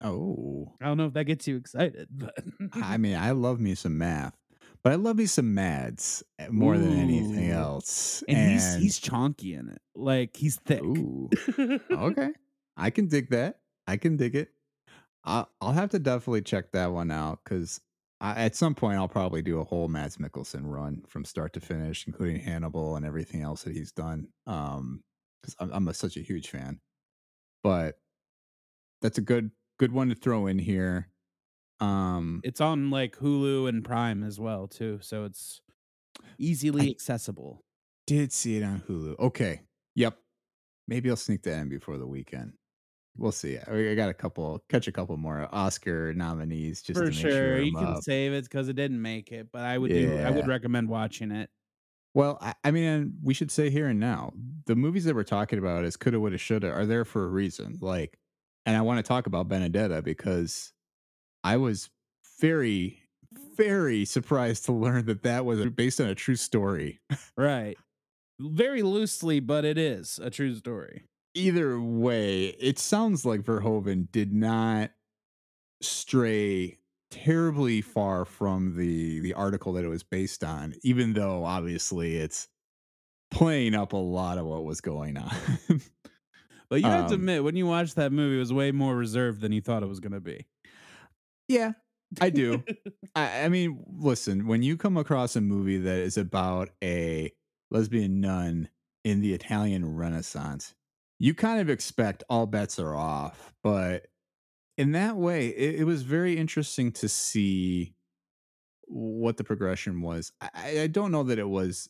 [0.00, 0.74] Oh.
[0.80, 2.34] I don't know if that gets you excited, but
[2.72, 4.36] I mean, I love me some math,
[4.82, 8.22] but I love me some Mads eh, more than anything else.
[8.28, 9.80] And he's And he's chonky in it.
[9.94, 10.82] Like he's thick.
[10.82, 11.28] ooh,
[11.90, 12.30] okay.
[12.76, 13.58] I can dig that.
[13.86, 14.50] I can dig it.
[15.24, 17.80] I'll, I'll have to definitely check that one out because
[18.20, 22.06] at some point I'll probably do a whole Mads Mikkelsen run from start to finish,
[22.06, 24.28] including Hannibal and everything else that he's done.
[24.46, 25.02] Um,
[25.40, 26.80] because I'm, I'm a, such a huge fan.
[27.62, 27.98] But
[29.02, 31.10] that's a good good one to throw in here.
[31.80, 35.60] Um, It's on like Hulu and Prime as well too, so it's
[36.38, 37.64] easily I accessible.
[38.06, 39.18] did see it on Hulu.
[39.18, 39.62] Okay.
[39.94, 40.18] Yep.
[40.88, 42.54] Maybe I'll sneak that in before the weekend.
[43.16, 43.58] We'll see.
[43.58, 47.30] I got a couple, catch a couple more Oscar nominees just For to make sure
[47.32, 48.02] sure, you can up.
[48.02, 51.30] save it because it didn't make it, but I would do I would recommend watching
[51.32, 51.50] it.
[52.14, 54.32] Well, I, I mean, and we should say here and now,
[54.66, 57.78] the movies that we're talking about is coulda, woulda, shoulda are there for a reason.
[57.80, 58.18] Like,
[58.68, 60.74] and I want to talk about Benedetta because
[61.42, 61.88] I was
[62.38, 63.00] very,
[63.56, 67.00] very surprised to learn that that was based on a true story.
[67.36, 67.78] Right.
[68.38, 71.04] Very loosely, but it is a true story.
[71.34, 74.90] Either way, it sounds like Verhoeven did not
[75.80, 76.78] stray
[77.10, 82.48] terribly far from the the article that it was based on, even though obviously it's
[83.30, 85.34] playing up a lot of what was going on.
[86.70, 88.94] But you have to um, admit, when you watch that movie, it was way more
[88.94, 90.46] reserved than you thought it was gonna be.
[91.48, 91.72] yeah,
[92.20, 92.62] I do.
[93.14, 97.32] I, I mean, listen, when you come across a movie that is about a
[97.70, 98.68] lesbian nun
[99.04, 100.74] in the Italian Renaissance,
[101.18, 103.52] you kind of expect all bets are off.
[103.62, 104.06] But
[104.76, 107.94] in that way, it, it was very interesting to see
[108.86, 110.32] what the progression was.
[110.40, 111.88] I I don't know that it was,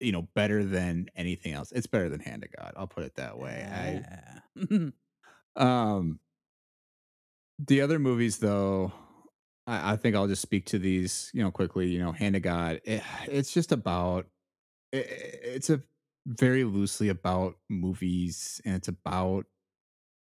[0.00, 1.72] you know, better than anything else.
[1.72, 2.72] It's better than Hand of God.
[2.76, 3.64] I'll put it that way.
[3.66, 4.92] Yeah.
[5.56, 6.20] I um
[7.66, 8.92] the other movies though,
[9.66, 11.88] I, I think I'll just speak to these, you know, quickly.
[11.88, 12.80] You know, Hand of God.
[12.84, 14.26] It, it's just about.
[14.92, 15.06] It,
[15.42, 15.82] it's a
[16.26, 19.46] very loosely about movies, and it's about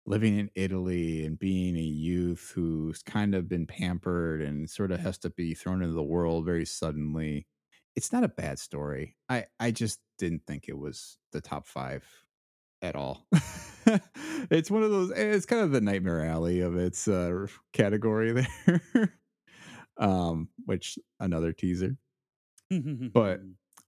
[0.06, 5.00] living in Italy and being a youth who's kind of been pampered and sort of
[5.00, 7.46] has to be thrown into the world very suddenly.
[7.96, 9.16] It's not a bad story.
[9.28, 12.04] I I just didn't think it was the top five
[12.82, 13.26] at all.
[14.50, 15.10] it's one of those.
[15.10, 19.12] It's kind of the nightmare alley of its uh, category there.
[19.98, 21.96] um, which another teaser.
[22.70, 23.40] But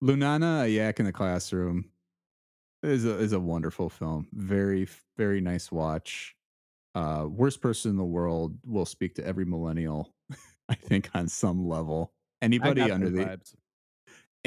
[0.02, 1.86] Lunana, a yak in the classroom,
[2.82, 4.28] is a is a wonderful film.
[4.32, 6.35] Very very nice watch.
[6.94, 10.12] Uh, worst person in the world will speak to every millennial.
[10.68, 12.12] I think on some level.
[12.40, 13.55] Anybody under the vibes.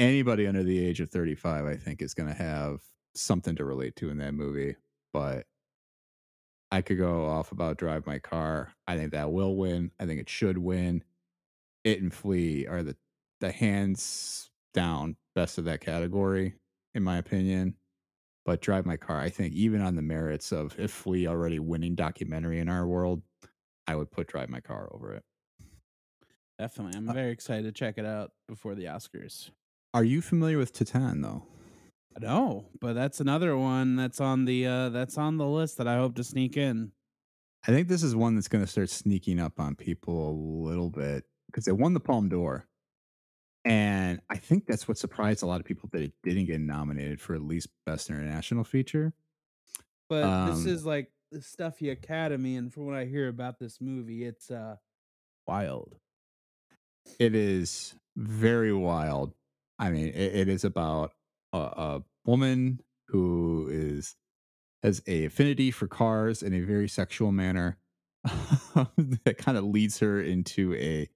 [0.02, 2.80] Anybody under the age of 35 i think is going to have
[3.14, 4.74] something to relate to in that movie
[5.12, 5.46] but
[6.72, 10.20] i could go off about drive my car i think that will win i think
[10.20, 11.04] it should win
[11.84, 12.96] it and flee are the
[13.40, 16.54] the hands down best of that category
[16.94, 17.74] in my opinion
[18.44, 21.94] but drive my car i think even on the merits of if flee already winning
[21.94, 23.22] documentary in our world
[23.86, 25.22] i would put drive my car over it
[26.58, 26.96] Definitely.
[26.96, 29.50] I'm Uh, very excited to check it out before the Oscars.
[29.94, 31.46] Are you familiar with titane though
[32.20, 35.96] No, but that's another one that's on the uh that's on the list that I
[35.96, 36.92] hope to sneak in.
[37.66, 40.34] I think this is one that's going to start sneaking up on people a
[40.68, 42.66] little bit because it won the Palme d'Or.
[43.64, 47.20] And I think that's what surprised a lot of people that it didn't get nominated
[47.20, 49.12] for at least Best International Feature.
[50.08, 53.80] But this Um, is like the stuffy academy, and from what I hear about this
[53.80, 54.76] movie, it's uh
[55.46, 55.96] wild.
[57.18, 59.34] it is very wild.
[59.82, 61.12] I mean, it, it is about
[61.52, 64.14] a, a woman who is
[64.84, 67.78] has a affinity for cars in a very sexual manner
[68.24, 71.08] that kind of leads her into a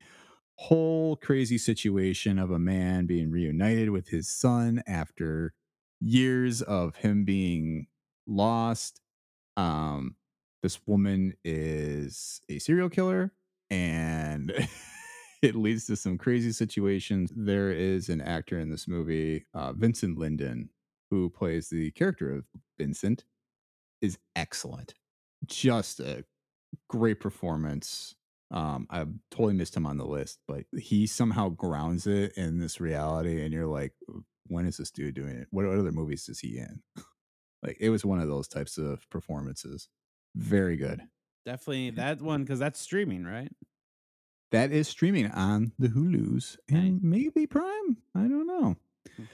[0.57, 5.55] whole crazy situation of a man being reunited with his son after
[6.01, 7.87] years of him being
[8.27, 9.01] lost.
[9.57, 10.17] Um,
[10.65, 13.33] this woman is a serial killer
[13.71, 14.53] and
[15.47, 17.33] it leads to some crazy situations.
[17.35, 20.71] There is an actor in this movie, uh, Vincent Lindon,
[21.11, 22.45] who plays the character of
[22.79, 23.25] Vincent,
[24.03, 24.95] is excellent.
[25.47, 26.25] Just a
[26.89, 28.17] great performance.
[28.51, 32.81] Um, I totally missed him on the list, but he somehow grounds it in this
[32.81, 33.93] reality, and you're like,
[34.49, 35.47] when is this dude doing it?
[35.51, 36.83] What other movies is he in?
[37.63, 39.89] like it was one of those types of performances.
[40.35, 41.03] Very good.
[41.45, 43.53] Definitely that one because that's streaming, right?
[44.53, 47.97] That is streaming on the Hulus and maybe Prime.
[48.15, 48.77] I don't know.
[49.17, 49.25] Hmm.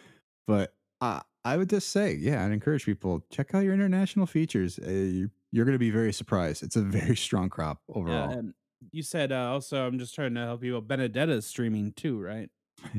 [0.46, 4.78] But uh, I would just say, yeah, I'd encourage people check out your international features.
[4.78, 6.62] Uh, you, you're going to be very surprised.
[6.62, 8.30] It's a very strong crop overall.
[8.30, 8.54] Yeah, and
[8.90, 10.88] you said uh, also, I'm just trying to help you out.
[10.88, 12.50] Benedetta's streaming too, right?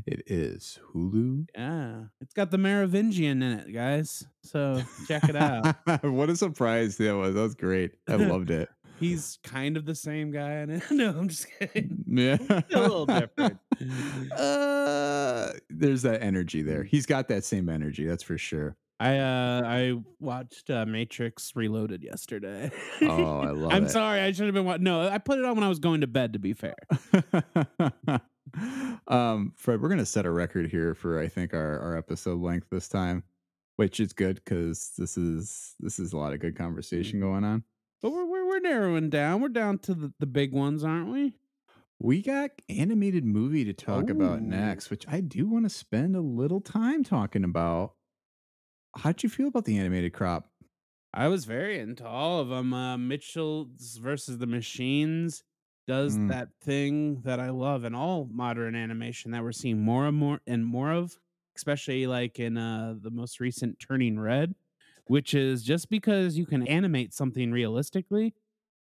[0.05, 1.47] It is Hulu.
[1.55, 4.25] Yeah, it's got the Merovingian in it, guys.
[4.43, 5.75] So check it out.
[6.03, 7.35] what a surprise that was.
[7.35, 7.91] That was great.
[8.07, 8.69] I loved it.
[9.03, 10.83] He's kind of the same guy in it.
[10.91, 12.03] No, I'm just kidding.
[12.07, 12.37] Yeah.
[12.49, 13.59] a little different.
[14.37, 16.83] Uh, there's that energy there.
[16.83, 18.77] He's got that same energy, that's for sure.
[18.99, 22.71] I uh I watched uh, Matrix Reloaded yesterday.
[23.01, 23.75] Oh, I love it.
[23.75, 23.91] I'm it.
[23.91, 24.63] sorry, I should have been.
[24.65, 26.33] Wa- no, I put it on when I was going to bed.
[26.33, 26.75] To be fair,
[29.07, 32.67] um, Fred, we're gonna set a record here for I think our, our episode length
[32.69, 33.23] this time,
[33.77, 37.63] which is good because this is this is a lot of good conversation going on.
[38.01, 39.41] but we're we're, we're narrowing down.
[39.41, 41.33] We're down to the, the big ones, aren't we?
[41.99, 46.21] We got animated movie to talk about next, which I do want to spend a
[46.21, 47.93] little time talking about.
[48.95, 50.49] How'd you feel about the animated crop?
[51.13, 52.73] I was very into all of them.
[52.73, 55.43] Uh, Mitchell's versus the Machines
[55.87, 56.29] does Mm.
[56.29, 60.41] that thing that I love in all modern animation that we're seeing more and more
[60.45, 61.19] and more of,
[61.55, 64.53] especially like in uh, the most recent Turning Red,
[65.07, 68.33] which is just because you can animate something realistically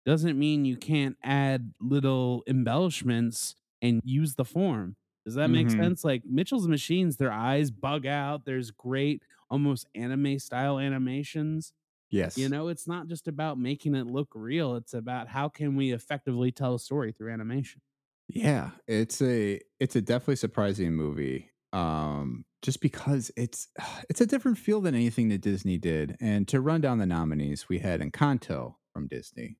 [0.09, 4.97] doesn't mean you can't add little embellishments and use the form.
[5.24, 5.70] Does that make Mhm.
[5.70, 6.05] sense?
[6.05, 8.44] Like Mitchell's Machines, their eyes bug out.
[8.44, 11.72] There's great, almost anime style animations.
[12.10, 12.36] Yes.
[12.36, 14.76] You know, it's not just about making it look real.
[14.76, 17.82] It's about how can we effectively tell a story through animation.
[18.28, 21.51] Yeah, it's a it's a definitely surprising movie.
[21.72, 23.68] Um just because it's
[24.10, 26.16] it's a different feel than anything that Disney did.
[26.20, 29.59] And to run down the nominees, we had Encanto from Disney.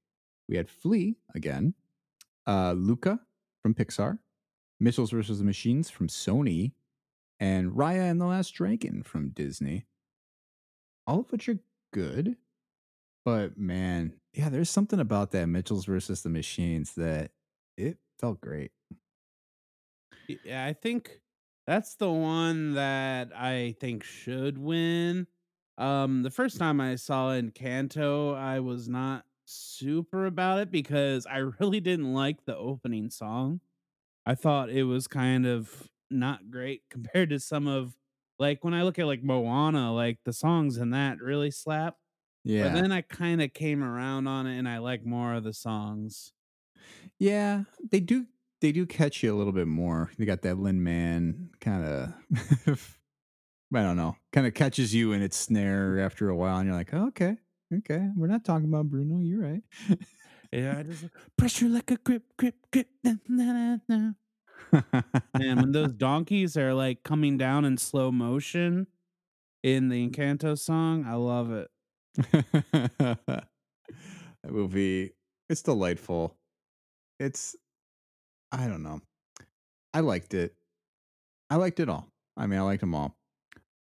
[0.49, 1.75] We had Flee again,
[2.47, 3.21] uh Luca
[3.63, 4.19] from Pixar,
[4.81, 6.73] Mitchell's versus the Machines from Sony,
[7.41, 9.87] and Raya and the Last Dragon from Disney.
[11.07, 11.59] All of which are
[11.93, 12.37] good.
[13.25, 17.33] But man, yeah, there's something about that Mitchell's versus the Machines that
[17.77, 18.73] it felt great.
[20.45, 21.21] Yeah, I think
[21.67, 25.27] that's the one that I think should win.
[25.77, 31.39] Um, the first time I saw Encanto, I was not super about it because I
[31.61, 33.61] really didn't like the opening song.
[34.27, 37.97] I thought it was kind of not great compared to some of
[38.39, 41.97] like when I look at like Moana, like the songs in that really slap.
[42.45, 42.59] Yeah.
[42.61, 45.55] But then I kind of came around on it and I like more of the
[45.55, 46.33] songs.
[47.19, 48.27] yeah, they do
[48.61, 50.11] they do catch you a little bit more.
[50.19, 52.15] They got that Lin Man kind of
[53.75, 56.77] I don't know, kind of catches you in its snare after a while and you're
[56.77, 57.39] like, oh, "Okay.
[57.73, 58.09] Okay.
[58.17, 59.21] We're not talking about Bruno.
[59.21, 59.63] You're right."
[60.53, 61.05] Yeah, I just
[61.37, 62.89] pressure like a grip, grip, grip.
[63.05, 64.13] Na, na, na, na.
[65.35, 68.87] And when those donkeys are like coming down in slow motion
[69.63, 70.11] in the mm.
[70.11, 71.69] Encanto song, I love it.
[72.99, 73.47] that
[74.45, 75.13] movie
[75.49, 76.37] it's delightful.
[77.21, 77.55] It's
[78.51, 79.01] I don't know.
[79.93, 80.55] I liked it.
[81.51, 82.09] I liked it all.
[82.37, 83.17] I mean, I liked them all.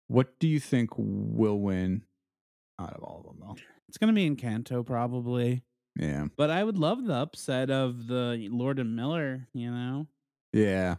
[0.08, 2.04] What do you think will win
[2.80, 3.75] out of all of them though?
[3.88, 5.62] It's gonna be Encanto probably,
[5.98, 6.26] Yeah.
[6.36, 9.46] but I would love the upset of the Lord and Miller.
[9.52, 10.06] You know,
[10.52, 10.96] Yeah.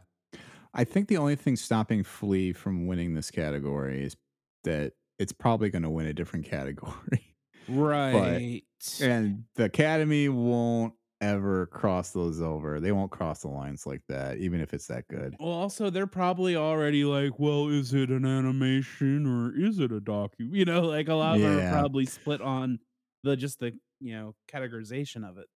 [0.74, 4.16] I think the only thing stopping Flee from winning this category is
[4.64, 7.36] that it's probably going to win a different category.
[7.68, 8.64] right?
[9.02, 12.80] and the Academy won't ever cross those over.
[12.80, 15.35] They won't cross the lines like that, even if it's that good.
[15.39, 19.99] Well, also they're probably already like, well, is it an animation or is it a
[19.99, 20.30] docu?
[20.39, 22.80] You know, like a lot of them are probably split on
[23.23, 25.48] the just the you know categorization of it.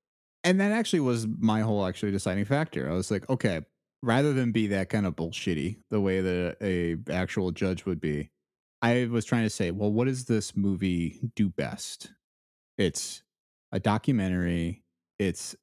[0.44, 2.90] And that actually was my whole actually deciding factor.
[2.90, 3.62] I was like, okay,
[4.02, 8.32] rather than be that kind of bullshitty the way that a actual judge would be,
[8.82, 12.12] I was trying to say, well, what does this movie do best?
[12.78, 13.22] It's
[13.72, 14.84] a documentary,
[15.22, 15.56] it's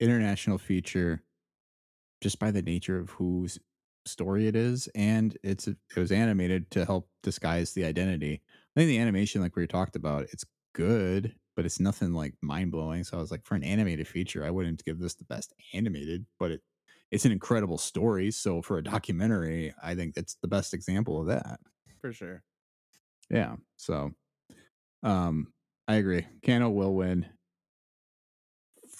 [0.00, 1.22] international feature
[2.20, 3.58] just by the nature of whose
[4.04, 8.42] story it is and it's it was animated to help disguise the identity.
[8.76, 13.04] I think the animation like we talked about, it's good, but it's nothing like mind-blowing.
[13.04, 16.26] So I was like for an animated feature, I wouldn't give this the best animated,
[16.38, 16.62] but it
[17.10, 18.30] it's an incredible story.
[18.30, 21.60] So for a documentary, I think it's the best example of that.
[22.00, 22.44] For sure.
[23.30, 23.56] Yeah.
[23.76, 24.12] So
[25.02, 25.52] um
[25.88, 26.26] I agree.
[26.44, 27.28] Cano will win.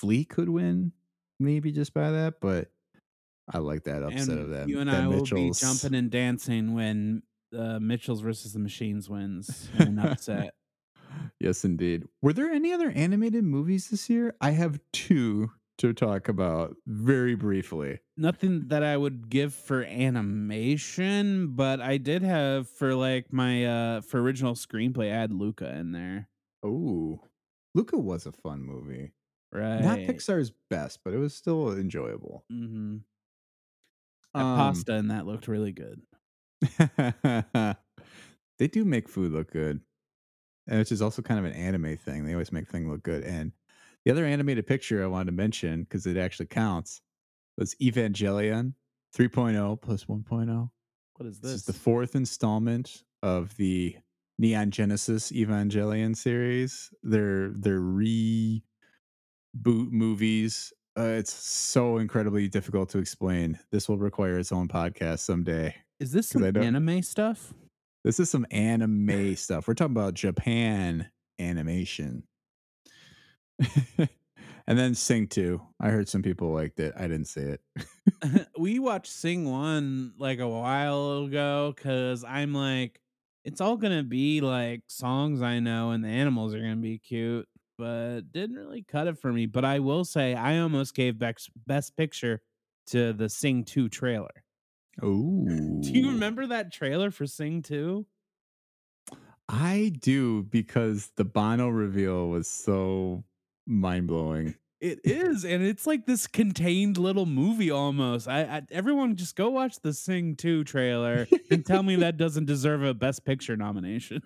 [0.02, 0.90] Flee could win,
[1.38, 2.70] maybe just by that, but
[3.48, 4.68] I like that upset and of that.
[4.68, 7.22] you and that I will be jumping and dancing when
[7.56, 10.54] uh, Mitchells versus the Machines wins in an upset.
[11.38, 12.04] yes, indeed.
[12.20, 14.34] Were there any other animated movies this year?
[14.40, 18.00] I have two to talk about very briefly.
[18.16, 24.00] Nothing that I would give for animation, but I did have for like my uh
[24.00, 26.28] for original screenplay, I had Luca in there.
[26.64, 27.20] Oh,
[27.74, 29.12] Luca was a fun movie.
[29.52, 29.82] Right.
[29.82, 32.44] Not Pixar's best, but it was still enjoyable.
[32.50, 32.98] Mm-hmm.
[34.34, 36.00] That Um, pasta and that looked really good.
[38.58, 39.80] they do make food look good,
[40.66, 42.24] and which is also kind of an anime thing.
[42.24, 43.24] They always make things look good.
[43.24, 43.52] And
[44.04, 47.00] the other animated picture I wanted to mention because it actually counts
[47.58, 48.74] was Evangelion
[49.16, 50.70] 3.0 plus 1.0.
[51.16, 51.60] What is This this?
[51.60, 53.96] is the fourth installment of the
[54.38, 56.90] Neon Genesis Evangelion series.
[57.02, 57.80] They're they're
[59.56, 60.72] reboot movies.
[60.98, 63.58] Uh, it's so incredibly difficult to explain.
[63.70, 65.74] This will require its own podcast someday.
[66.00, 67.54] Is this some anime stuff?
[68.04, 69.68] This is some anime stuff.
[69.68, 71.08] We're talking about Japan
[71.38, 72.24] animation.
[73.98, 75.60] and then Sing 2.
[75.80, 76.92] I heard some people liked it.
[76.96, 77.60] I didn't see it.
[78.58, 83.00] we watched Sing One like a while ago because I'm like,
[83.44, 87.48] it's all gonna be like songs I know, and the animals are gonna be cute,
[87.78, 89.46] but didn't really cut it for me.
[89.46, 92.42] But I will say, I almost gave best best picture
[92.88, 94.44] to the Sing Two trailer.
[95.02, 95.80] Ooh.
[95.82, 98.06] Do you remember that trailer for Sing Two?
[99.48, 103.24] I do because the Bono reveal was so
[103.66, 104.54] mind blowing.
[104.80, 108.26] It is, and it's like this contained little movie almost.
[108.26, 112.46] I, I everyone just go watch the Sing Two trailer and tell me that doesn't
[112.46, 114.22] deserve a Best Picture nomination.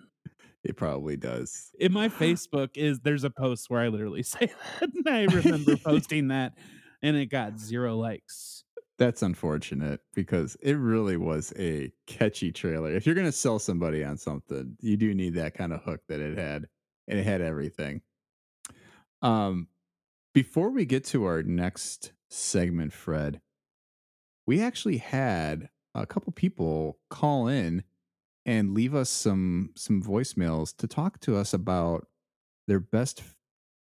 [0.63, 1.71] It probably does.
[1.79, 4.89] in my Facebook is there's a post where I literally say that.
[4.93, 6.53] And I remember posting that
[7.01, 8.63] and it got zero likes.
[8.97, 12.91] That's unfortunate because it really was a catchy trailer.
[12.91, 16.01] If you're going to sell somebody on something, you do need that kind of hook
[16.09, 16.65] that it had.
[17.07, 18.01] And it had everything.
[19.21, 19.67] Um
[20.33, 23.41] before we get to our next segment, Fred,
[24.45, 27.83] we actually had a couple people call in
[28.47, 32.07] and leave us some some voicemails to talk to us about
[32.67, 33.23] their best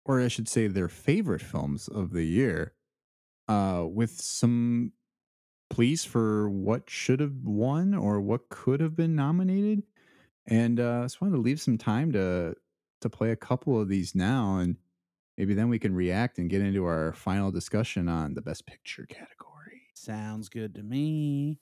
[0.06, 2.74] or I should say their favorite films of the year
[3.48, 4.92] uh with some
[5.70, 9.84] pleas for what should have won or what could have been nominated
[10.46, 12.56] and uh just wanted to leave some time to
[13.00, 14.76] to play a couple of these now and
[15.38, 19.06] maybe then we can react and get into our final discussion on the best picture
[19.06, 21.60] category Sounds good to me.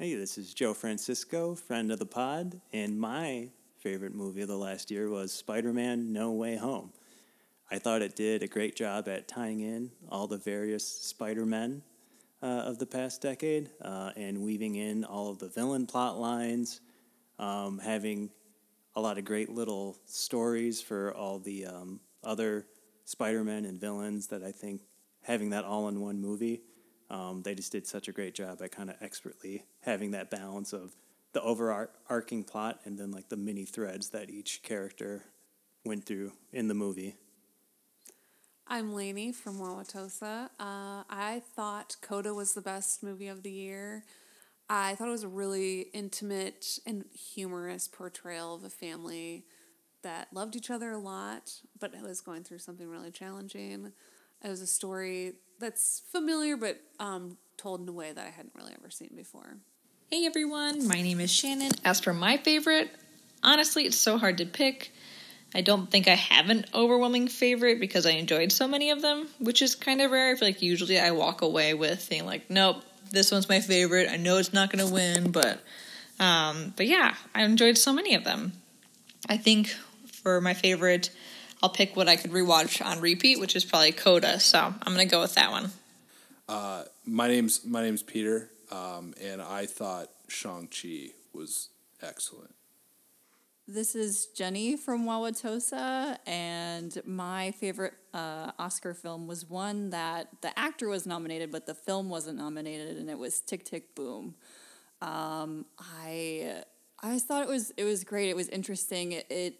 [0.00, 3.50] Hey, this is Joe Francisco, friend of the pod, and my
[3.80, 6.90] favorite movie of the last year was Spider Man No Way Home.
[7.70, 11.82] I thought it did a great job at tying in all the various Spider Men
[12.42, 16.80] uh, of the past decade uh, and weaving in all of the villain plot lines,
[17.38, 18.30] um, having
[18.96, 22.64] a lot of great little stories for all the um, other
[23.04, 24.80] Spider Men and villains that I think
[25.24, 26.62] having that all in one movie
[27.10, 30.72] um, they just did such a great job at kind of expertly having that balance
[30.72, 30.94] of
[31.32, 35.24] the overarching plot and then like the mini threads that each character
[35.84, 37.16] went through in the movie.
[38.66, 40.46] I'm Lainey from Wauwatosa.
[40.60, 44.04] Uh, I thought Coda was the best movie of the year.
[44.68, 49.44] I thought it was a really intimate and humorous portrayal of a family
[50.02, 53.92] that loved each other a lot, but was going through something really challenging.
[54.42, 58.54] It was a story that's familiar, but um, told in a way that I hadn't
[58.56, 59.58] really ever seen before.
[60.10, 61.70] Hey everyone, my name is Shannon.
[61.84, 62.90] As for my favorite,
[63.44, 64.90] honestly, it's so hard to pick.
[65.54, 69.28] I don't think I have an overwhelming favorite because I enjoyed so many of them,
[69.38, 70.32] which is kind of rare.
[70.32, 74.08] I feel like usually I walk away with saying like, nope, this one's my favorite.
[74.10, 75.60] I know it's not going to win, but
[76.18, 78.52] um, but yeah, I enjoyed so many of them.
[79.28, 79.68] I think
[80.22, 81.10] for my favorite,
[81.62, 84.40] I'll pick what I could rewatch on repeat, which is probably Coda.
[84.40, 85.70] So I'm gonna go with that one.
[87.10, 91.70] My name's my name's Peter, um, and I thought Shang Chi was
[92.00, 92.54] excellent.
[93.66, 100.56] This is Jenny from Wauwatosa, and my favorite uh, Oscar film was one that the
[100.56, 104.36] actor was nominated, but the film wasn't nominated, and it was Tick Tick Boom.
[105.02, 106.62] Um, I
[107.02, 108.28] I thought it was it was great.
[108.28, 109.12] It was interesting.
[109.12, 109.54] It, it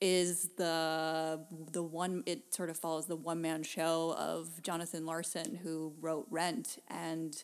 [0.00, 1.40] is the
[1.72, 6.26] the one it sort of follows the one man show of Jonathan Larson who wrote
[6.30, 7.42] Rent and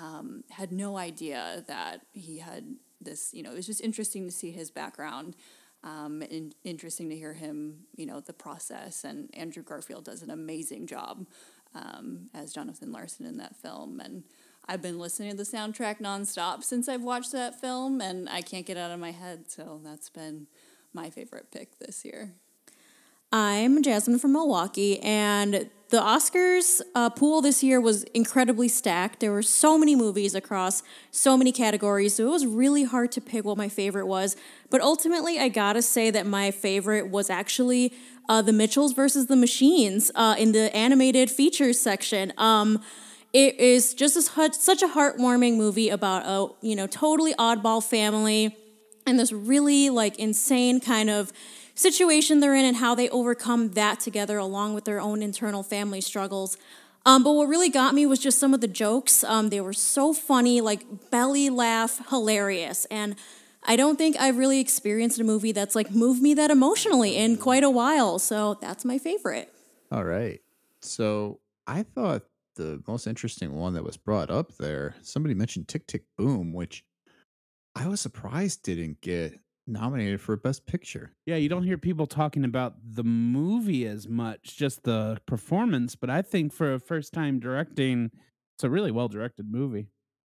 [0.00, 3.30] um, had no idea that he had this.
[3.32, 5.36] You know, it was just interesting to see his background.
[5.82, 9.02] Um, and interesting to hear him, you know, the process.
[9.02, 11.26] And Andrew Garfield does an amazing job
[11.74, 13.98] um, as Jonathan Larson in that film.
[13.98, 14.24] And
[14.68, 18.66] I've been listening to the soundtrack nonstop since I've watched that film, and I can't
[18.66, 19.50] get out of my head.
[19.50, 20.48] So that's been
[20.92, 22.32] my favorite pick this year.
[23.32, 29.20] I'm Jasmine from Milwaukee, and the Oscars uh, pool this year was incredibly stacked.
[29.20, 33.20] There were so many movies across so many categories, so it was really hard to
[33.20, 34.36] pick what my favorite was.
[34.68, 37.92] But ultimately, I gotta say that my favorite was actually
[38.28, 42.32] uh, The Mitchells versus the Machines uh, in the animated features section.
[42.36, 42.82] Um,
[43.32, 48.56] it is just such a heartwarming movie about a you know totally oddball family
[49.06, 51.32] and this really like insane kind of
[51.74, 56.00] situation they're in and how they overcome that together along with their own internal family
[56.00, 56.56] struggles.
[57.06, 59.24] Um, but what really got me was just some of the jokes.
[59.24, 62.84] Um, they were so funny, like belly laugh, hilarious.
[62.86, 63.16] And
[63.64, 67.36] I don't think I've really experienced a movie that's like moved me that emotionally in
[67.36, 68.18] quite a while.
[68.18, 69.52] So that's my favorite.
[69.90, 70.40] All right.
[70.80, 72.22] So I thought
[72.56, 76.84] the most interesting one that was brought up there, somebody mentioned Tick Tick Boom, which
[77.74, 81.12] I was surprised didn't get nominated for Best Picture.
[81.26, 85.94] Yeah, you don't hear people talking about the movie as much, just the performance.
[85.94, 88.10] But I think for a first time directing,
[88.56, 89.88] it's a really well directed movie.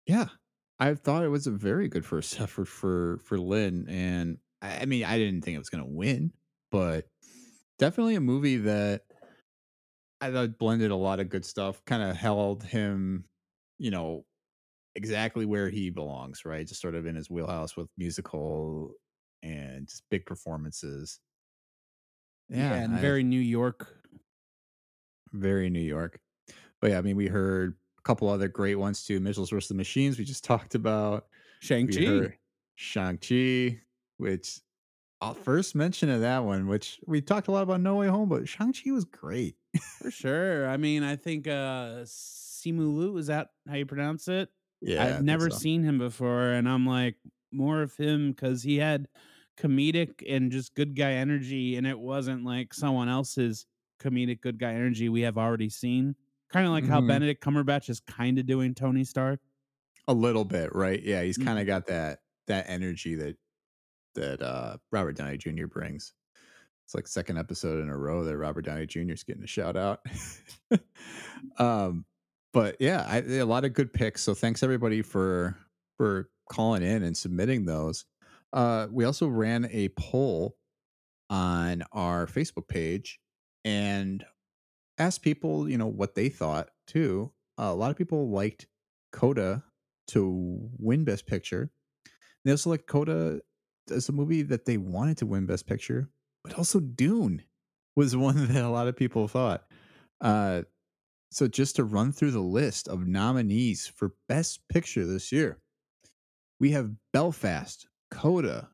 [0.06, 0.28] Yeah,
[0.78, 4.84] I thought it was a very good first effort for for Lin, and I, I
[4.84, 6.32] mean, I didn't think it was going to win,
[6.70, 7.06] but
[7.78, 9.02] definitely a movie that
[10.20, 11.84] I thought blended a lot of good stuff.
[11.84, 13.24] Kind of held him,
[13.78, 14.24] you know,
[14.94, 16.66] exactly where he belongs, right?
[16.66, 18.92] Just sort of in his wheelhouse with musical
[19.42, 21.20] and just big performances.
[22.48, 23.98] Yeah, Yeah, and I- very New York.
[25.32, 26.20] very New York.
[26.80, 29.20] But yeah, I mean, we heard a couple other great ones too.
[29.20, 31.26] Mitchell's versus the Machines, we just talked about.
[31.60, 32.36] Shang-Chi.
[32.74, 33.80] Shang-Chi,
[34.18, 34.60] which
[35.20, 38.28] I'll first mention of that one, which we talked a lot about No Way Home,
[38.28, 39.56] but Shang-Chi was great.
[40.00, 40.68] For sure.
[40.68, 44.50] I mean, I think uh Simu Liu, is that how you pronounce it?
[44.82, 45.04] Yeah.
[45.04, 45.58] I've never so.
[45.58, 47.16] seen him before, and I'm like
[47.52, 49.08] more of him because he had
[49.58, 53.66] comedic and just good guy energy, and it wasn't like someone else's
[54.00, 56.16] comedic good guy energy we have already seen.
[56.50, 57.08] Kind of like how Mhm.
[57.08, 59.40] Benedict Cumberbatch is kind of doing Tony Stark.
[60.08, 61.00] a little bit, right?
[61.00, 61.44] Yeah, he's Mm.
[61.44, 62.18] kind of got that
[62.48, 63.36] that energy that
[64.16, 65.66] that uh Robert Downey Jr.
[65.68, 66.12] brings.
[66.84, 69.12] It's like second episode in a row that Robert Downey Jr.
[69.12, 70.00] is getting a shout out.
[71.58, 72.04] um,
[72.52, 74.22] but yeah, I, a lot of good picks.
[74.22, 75.56] So thanks everybody for
[75.98, 78.04] for calling in and submitting those.
[78.52, 80.56] Uh, we also ran a poll
[81.30, 83.18] on our Facebook page
[83.64, 84.24] and
[84.98, 87.32] asked people, you know, what they thought too.
[87.58, 88.66] Uh, a lot of people liked
[89.12, 89.62] Coda
[90.08, 91.70] to win Best Picture.
[92.44, 93.40] They also liked Coda
[93.90, 96.10] as a movie that they wanted to win Best Picture,
[96.44, 97.42] but also Dune
[97.96, 99.64] was one that a lot of people thought.
[100.20, 100.62] Uh,
[101.32, 105.58] so just to run through the list of nominees for Best Picture this year,
[106.60, 108.68] we have Belfast, Coda,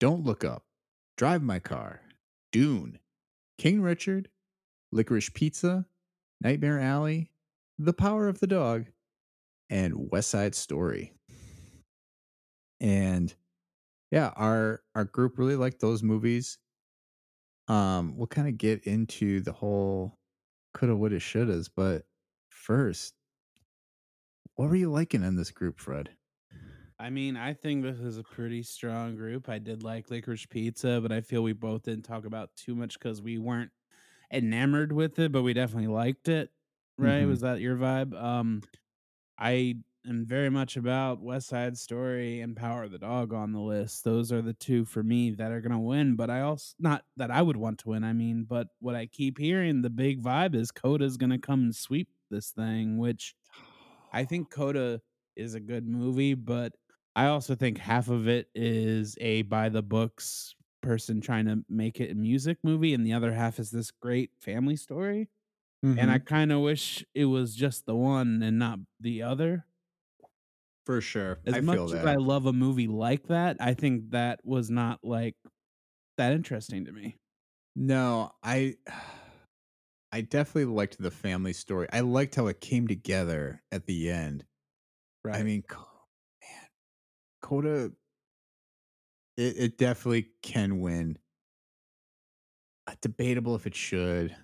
[0.00, 0.64] Don't Look Up,
[1.18, 2.00] Drive My Car,
[2.50, 2.98] Dune,
[3.58, 4.30] King Richard,
[4.90, 5.84] Licorice Pizza,
[6.40, 7.30] Nightmare Alley,
[7.78, 8.86] The Power of the Dog,
[9.68, 11.12] and West Side Story.
[12.80, 13.34] And
[14.10, 16.56] yeah, our our group really liked those movies.
[17.66, 20.17] Um, we'll kind of get into the whole
[20.74, 22.06] coulda, woulda, shouldas, but
[22.48, 23.14] first,
[24.56, 26.18] what were you liking in this group, Fred?
[26.98, 29.48] I mean, I think this is a pretty strong group.
[29.48, 32.98] I did like Licorice Pizza, but I feel we both didn't talk about too much
[32.98, 33.70] because we weren't
[34.32, 36.52] enamored with it, but we definitely liked it.
[36.98, 37.24] Right?
[37.24, 37.26] Mhm.
[37.26, 38.14] Was that your vibe?
[38.20, 38.64] Um,
[39.38, 39.76] I
[40.06, 44.04] am very much about West Side Story and Power of the Dog on the list.
[44.04, 46.16] Those are the two for me that are gonna win.
[46.16, 48.04] But I also not that I would want to win.
[48.04, 51.76] I mean, but what I keep hearing, the big vibe is Coda's gonna come and
[51.76, 53.34] sweep this thing, which
[54.12, 55.02] I think Coda
[55.36, 56.74] is a good movie, but
[57.16, 62.00] I also think half of it is a by the books person trying to make
[62.00, 65.30] it a music movie, and the other half is this great family story.
[65.96, 66.26] And I Mhm.
[66.26, 69.66] kind of wish it was just the one and not the other.
[70.88, 71.38] For sure.
[71.44, 71.94] As I much as.
[71.96, 75.36] I love a movie like that, I think that was not like
[76.16, 77.16] that interesting to me.
[77.76, 78.76] No, I
[80.12, 81.88] I definitely liked the family story.
[81.92, 84.46] I liked how it came together at the end.
[85.22, 85.36] Right.
[85.38, 86.68] I mean, man,
[87.42, 87.92] Coda,
[89.36, 91.18] it, it definitely can win.
[92.86, 94.34] Uh, debatable if it should.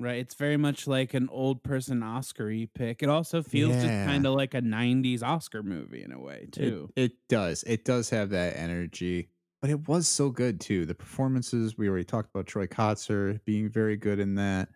[0.00, 0.18] Right.
[0.18, 3.02] It's very much like an old person Oscar pick.
[3.02, 6.52] It also feels just kind of like a 90s Oscar movie in a way, It,
[6.52, 6.90] too.
[6.96, 7.64] it does.
[7.64, 9.30] It does have that energy,
[9.60, 10.86] but it was so good too.
[10.86, 14.68] The performances we already talked about Troy Kotsur being very good in that.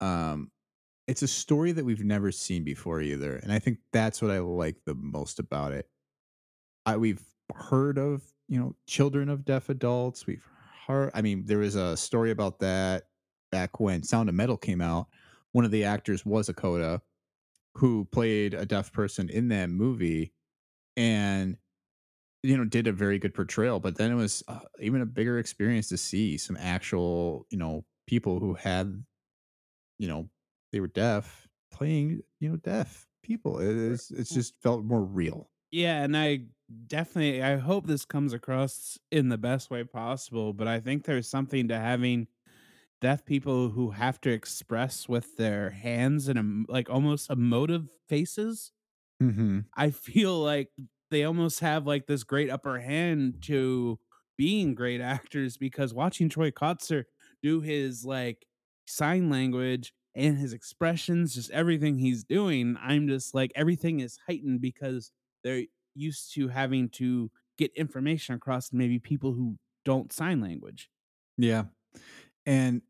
[0.00, 0.52] Um,
[1.08, 4.40] it's a story that we've never seen before either, and I think that's what I
[4.40, 5.90] like the most about it.
[6.86, 7.24] I we've
[7.54, 10.26] heard of, you know, children of deaf adults.
[10.26, 10.46] We've
[10.86, 13.04] heard I mean, there was a story about that
[13.52, 15.08] back when Sound of Metal came out.
[15.52, 17.02] One of the actors was a coda
[17.76, 20.34] who played a deaf person in that movie
[20.96, 21.58] and
[22.42, 25.38] you know did a very good portrayal but then it was uh, even a bigger
[25.38, 29.04] experience to see some actual you know people who had
[29.98, 30.28] you know
[30.72, 35.50] they were deaf playing you know deaf people it is it's just felt more real
[35.70, 36.46] Yeah, and I
[36.86, 41.28] definitely I hope this comes across in the best way possible, but I think there's
[41.28, 42.28] something to having
[43.02, 48.72] deaf people who have to express with their hands and like almost emotive faces.
[49.22, 49.60] mm-hmm.
[49.76, 50.70] I feel like
[51.10, 53.98] they almost have like this great upper hand to
[54.38, 57.04] being great actors because watching Troy Kotsur
[57.42, 58.46] do his like
[58.86, 64.60] sign language and his expressions, just everything he's doing, I'm just like everything is heightened
[64.60, 65.10] because
[65.42, 65.64] they're
[65.94, 70.88] used to having to get information across maybe people who don't sign language.
[71.36, 71.64] yeah
[72.46, 72.82] and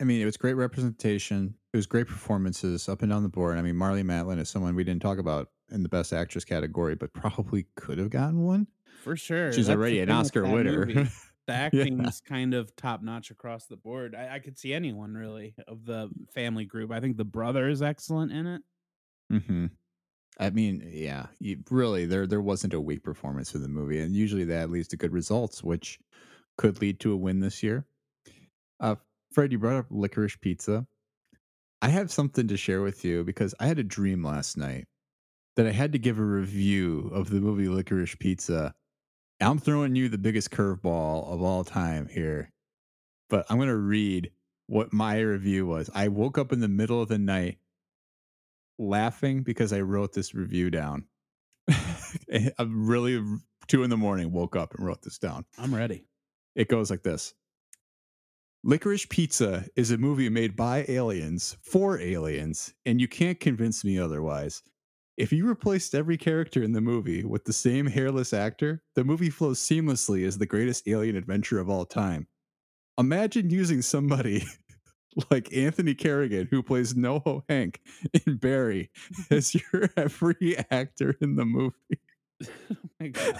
[0.00, 3.58] i mean it was great representation it was great performances up and down the board
[3.58, 6.94] i mean Marlee Matlin is someone we didn't talk about in the best actress category
[6.94, 8.66] but probably could have gotten one
[9.02, 9.52] For sure.
[9.52, 11.08] she's That's already an oscar winner movie.
[11.46, 14.16] The acting's kind of top notch across the board.
[14.16, 16.90] I, I could see anyone really of the family group.
[16.90, 18.62] I think the brother is excellent in it.
[19.30, 19.66] hmm
[20.40, 24.14] I mean, yeah, you, really, there there wasn't a weak performance for the movie, and
[24.14, 26.00] usually that leads to good results, which
[26.58, 27.86] could lead to a win this year.
[28.80, 28.96] Uh,
[29.36, 30.86] Fred, you brought up licorice pizza.
[31.82, 34.86] I have something to share with you because I had a dream last night
[35.56, 38.72] that I had to give a review of the movie Licorice Pizza.
[39.38, 42.50] I'm throwing you the biggest curveball of all time here,
[43.28, 44.30] but I'm going to read
[44.68, 45.90] what my review was.
[45.94, 47.58] I woke up in the middle of the night
[48.78, 51.04] laughing because I wrote this review down.
[52.30, 53.22] Eh, I'm really
[53.66, 55.44] two in the morning, woke up and wrote this down.
[55.58, 56.06] I'm ready.
[56.54, 57.34] It goes like this
[58.66, 63.96] Licorice Pizza is a movie made by aliens for aliens, and you can't convince me
[63.96, 64.60] otherwise.
[65.16, 69.30] If you replaced every character in the movie with the same hairless actor, the movie
[69.30, 72.26] flows seamlessly as the greatest alien adventure of all time.
[72.98, 74.44] Imagine using somebody
[75.30, 77.80] like Anthony Carrigan, who plays NoHo Hank
[78.26, 78.90] in Barry,
[79.30, 82.00] as your every actor in the movie.
[82.44, 83.38] Oh my God.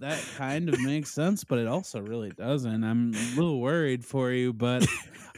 [0.00, 2.84] That kind of makes sense, but it also really doesn't.
[2.84, 4.86] I'm a little worried for you, but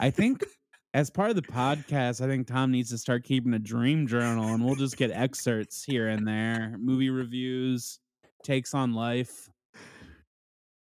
[0.01, 0.45] I think
[0.95, 4.53] as part of the podcast, I think Tom needs to start keeping a dream journal
[4.55, 7.99] and we'll just get excerpts here and there, movie reviews,
[8.45, 9.49] takes on life.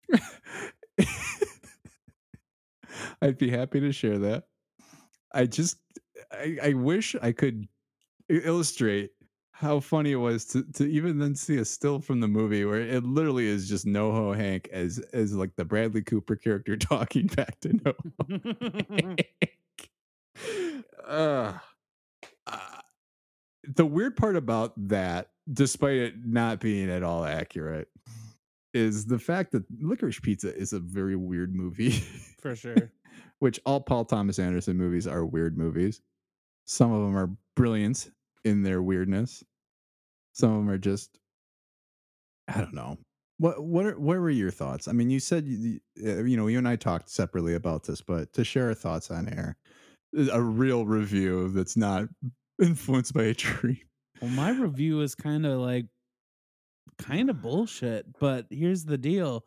[3.22, 4.44] I'd be happy to share that.
[5.32, 5.78] I just,
[6.30, 7.66] I, I wish I could
[8.28, 9.10] illustrate
[9.58, 12.80] how funny it was to, to even then see a still from the movie where
[12.80, 17.58] it literally is just NoHo Hank as as like the Bradley Cooper character talking back
[17.60, 19.24] to NoHo.
[21.08, 21.52] uh,
[22.46, 22.58] uh,
[23.74, 27.88] the weird part about that, despite it not being at all accurate,
[28.74, 31.92] is the fact that Licorice Pizza is a very weird movie.
[32.40, 32.92] For sure.
[33.38, 36.02] which all Paul Thomas Anderson movies are weird movies.
[36.66, 38.10] Some of them are brilliant
[38.46, 39.42] in their weirdness.
[40.32, 41.18] Some of them are just,
[42.48, 42.96] I don't know.
[43.38, 44.88] What what are, what were your thoughts?
[44.88, 48.00] I mean, you said you, uh, you know you and I talked separately about this,
[48.00, 49.56] but to share our thoughts on air,
[50.18, 52.04] uh, a real review that's not
[52.62, 53.82] influenced by a tree.
[54.22, 55.86] Well, my review is kind of like
[56.98, 59.44] kind of bullshit, but here's the deal.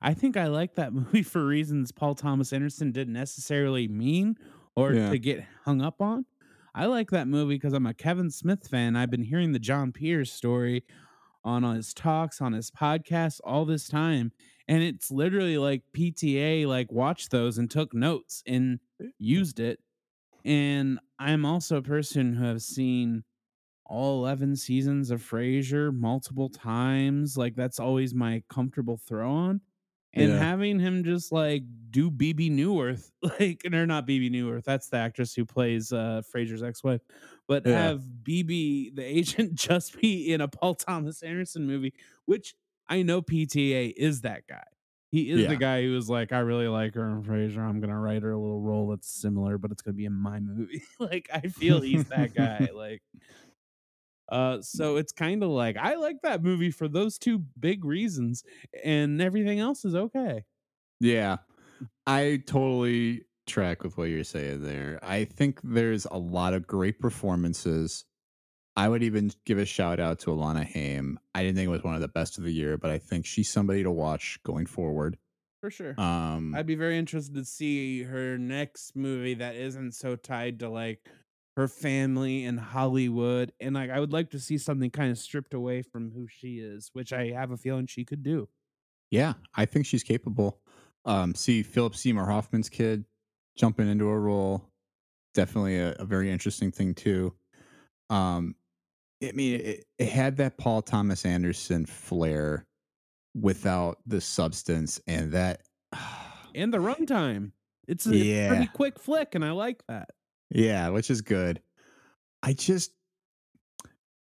[0.00, 4.36] I think I like that movie for reasons Paul Thomas Anderson didn't necessarily mean
[4.76, 5.10] or Yeah.
[5.10, 6.26] to get hung up on.
[6.74, 8.96] I like that movie because I'm a Kevin Smith fan.
[8.96, 10.84] I've been hearing the Jon Peters story
[11.44, 14.32] on his talks, on his podcast all this time.
[14.68, 18.78] And it's literally like PTA like watched those and took notes and
[19.18, 19.80] used it.
[20.44, 23.24] And I'm also a person who have seen
[23.84, 27.36] all 11 seasons of Frasier multiple times.
[27.36, 29.60] Like that's always my comfortable throw on.
[30.14, 30.36] And Yeah.
[30.36, 34.96] having him just like do Bebe Neuwirth, like, and they're not Bebe Neuwirth, that's the
[34.98, 37.02] actress who plays uh Frasier's ex-wife,
[37.48, 37.72] but Yeah.
[37.72, 41.94] have Bebe the agent just be in a Paul Thomas Anderson movie,
[42.26, 42.54] which
[42.88, 44.64] I know PTA is that guy.
[45.10, 45.46] He is Yeah.
[45.46, 47.58] the guy who was like, I really like her and Frasier.
[47.58, 50.40] I'm gonna write her a little role that's similar, but it's gonna be in my
[50.40, 50.82] movie.
[50.98, 52.70] like I feel he's that guy.
[52.74, 53.02] Like
[54.32, 58.42] uh, so it's kind of like I like that movie for those two big reasons,
[58.82, 60.44] and everything else is okay.
[61.00, 61.38] Yeah.
[62.06, 64.98] I totally track with what you're saying there.
[65.02, 68.04] I think there's a lot of great performances.
[68.74, 71.18] I would even give a shout out to Alana Haim.
[71.34, 73.26] I didn't think it was one of the best of the year, but I think
[73.26, 75.18] she's somebody to watch going forward.
[75.60, 76.00] For sure.
[76.00, 80.70] Um, I'd be very interested to see her next movie that isn't so tied to
[80.70, 81.06] like
[81.56, 83.52] her family in Hollywood.
[83.60, 86.58] And like I would like to see something kind of stripped away from who she
[86.60, 88.48] is, which I have a feeling she could do.
[89.10, 90.60] yeah, I think she's capable.
[91.04, 93.04] Um, see Philip Seymour Hoffman's kid
[93.56, 94.70] jumping into a role,
[95.34, 97.34] definitely a, a very interesting thing too.
[98.10, 98.56] Um,
[99.22, 102.66] I mean, it, it had that Paul Thomas Anderson flair
[103.40, 105.62] without the substance, and that
[106.54, 107.52] And the runtime.
[107.88, 108.26] It's a, Yeah.
[108.46, 110.10] pretty quick flick, and I like that.
[110.52, 111.60] Yeah, which is good.
[112.42, 112.92] I just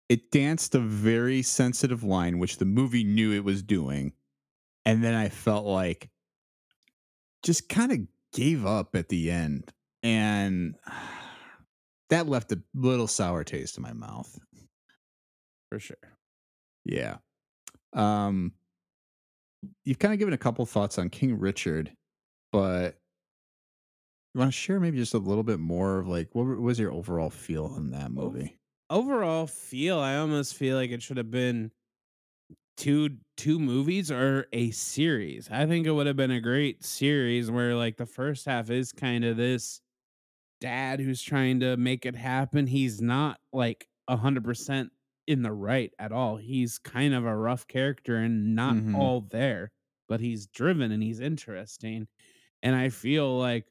[0.08, 4.12] it danced a very sensitive line, which the movie knew it was doing.
[4.84, 6.10] And then I felt like
[7.42, 7.98] just kind of
[8.32, 9.72] gave up at the end.
[10.02, 10.76] And
[12.10, 14.38] that left a little sour taste in my mouth.
[15.70, 15.96] For sure.
[16.84, 17.16] Yeah.
[17.92, 18.52] Um
[19.84, 21.92] you've kind of given a couple thoughts on King Richard,
[22.52, 22.98] but
[24.36, 26.92] you want to share maybe just a little bit more of like what was your
[26.92, 28.58] overall feel on that movie?
[28.90, 31.70] Overall feel, I almost feel like it should have been
[32.76, 35.48] two two movies or a series.
[35.50, 38.92] I think it would have been a great series where like the first half is
[38.92, 39.80] kind of this
[40.60, 42.66] dad who's trying to make it happen.
[42.68, 44.92] He's not like a hundred percent
[45.26, 46.36] in the right at all.
[46.38, 48.92] He's kind of a rough character and not Mhm.
[48.92, 49.72] all there,
[50.08, 52.08] but he's driven and he's interesting.
[52.62, 53.66] And I feel like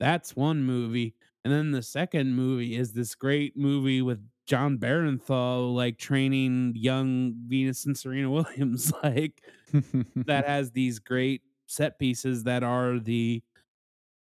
[0.00, 1.16] that's one movie.
[1.44, 7.34] And then the second movie is this great movie with Jon Bernthal like training young
[7.46, 9.42] Venus and Serena Williams like
[10.26, 13.42] that has these great set pieces that are the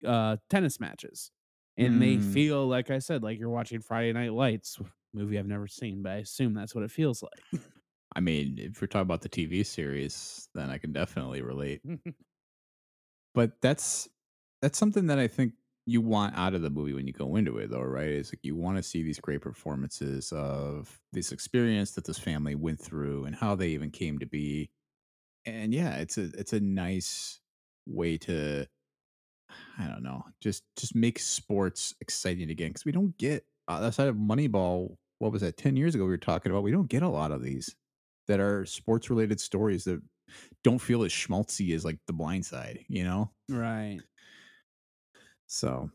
[0.06, 1.32] uh tennis matches.
[1.78, 2.20] And they Mm.
[2.20, 4.80] feel like I said like you're watching Friday Night Lights,
[5.14, 7.62] movie I've never seen, but I assume that's what it feels like.
[8.16, 11.82] I mean, if we're talking about the TV series, then I can definitely relate.
[13.34, 14.08] But that's
[14.66, 15.54] that's something that I think
[15.86, 18.08] you want out of the movie when you go into it, though, right?
[18.10, 22.56] Is like you want to see these great performances of this experience that this family
[22.56, 24.72] went through and how they even came to be.
[25.46, 27.42] And yeah, it's a it's a nice
[27.86, 28.68] way to
[29.78, 34.08] I don't know, just just make sports exciting again because we don't get uh, outside
[34.08, 34.96] of Moneyball.
[35.20, 35.58] What was that?
[35.58, 36.64] Ten years ago, we were talking about.
[36.64, 37.76] We don't get a lot of these
[38.28, 40.02] that are sports related stories that
[40.64, 43.32] don't feel as schmaltzy as like The Blind Side, you know?
[43.50, 44.02] right.
[45.48, 45.92] So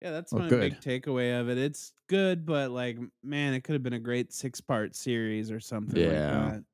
[0.00, 0.52] Yeah, that's Well, my good.
[0.52, 1.56] big takeaway of it.
[1.56, 5.60] It's good, but like, man, it could have been a great six part series or
[5.60, 6.04] something Yeah.
[6.04, 6.64] like that.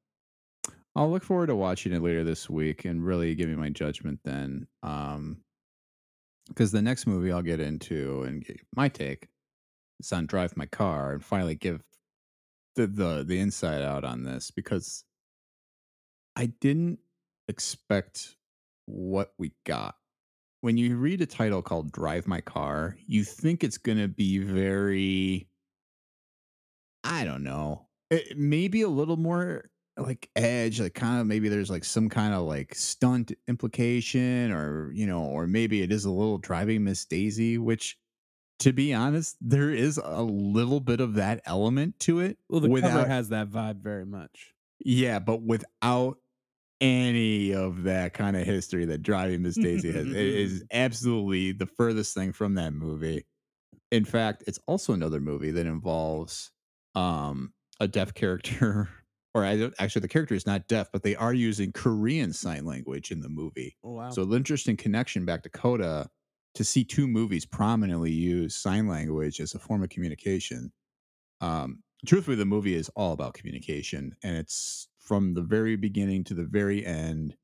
[0.97, 4.67] I'll look forward to watching it later this week and really giving my judgment then.
[4.83, 5.45] Um,
[6.49, 9.29] because the next movie I'll get into and give my take
[10.01, 11.85] is on Drive My Car and finally give
[12.77, 15.05] the the the inside out on this because
[16.37, 17.01] I didn't
[17.49, 18.37] expect
[18.87, 20.00] what we got.
[20.63, 24.39] When you read a title called Drive My Car, you think it's going to be
[24.39, 25.49] very
[27.05, 27.87] I don't know.
[28.11, 32.35] It, maybe a little more like edge, like kind of maybe there's like some kind
[32.35, 37.05] of like stunt implication or, you know, or maybe it is a little driving Miss
[37.05, 37.99] Daisy, which
[38.61, 42.39] to be honest, there is a little bit of that element to it.
[42.49, 44.53] Well, the cover without, has that vibe very much.
[44.81, 46.19] yeah, but without
[46.81, 50.11] any of that kind of history that Driving Miss Daisy has.
[50.11, 53.27] It is absolutely the furthest thing from that movie.
[53.91, 56.53] In fact, it's also another movie that involves
[56.97, 58.89] um a deaf character
[59.35, 62.65] or I don't actually the character is not deaf, but they are using Korean sign
[62.65, 63.77] language in the movie.
[63.83, 64.11] Oh, wow.
[64.11, 66.11] So an interesting connection back to Coda
[66.55, 70.73] to see two movies prominently use sign language as a form of communication.
[71.41, 76.35] Um, truthfully, the movie is all about communication, and it's from the very beginning to
[76.35, 77.37] the very end.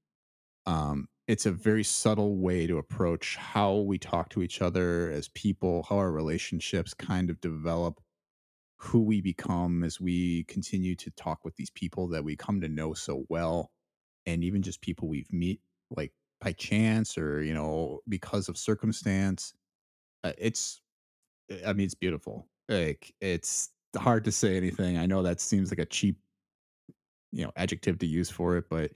[0.66, 5.26] Um, it's a very subtle way to approach how we talk to each other as
[5.30, 8.01] people, how our relationships kind of develop,
[8.76, 12.68] who we become as we continue to talk with these people that we come to
[12.68, 13.72] know so well,
[14.26, 15.60] and even just people we've meet
[15.90, 19.55] like by chance or you know because of circumstance.
[20.22, 20.80] Uh, it's,
[21.66, 22.47] I mean, it's beautiful.
[22.68, 24.98] Like it's hard to say anything.
[24.98, 26.16] I know that seems like a cheap,
[27.32, 28.92] you know, adjective to use for it, but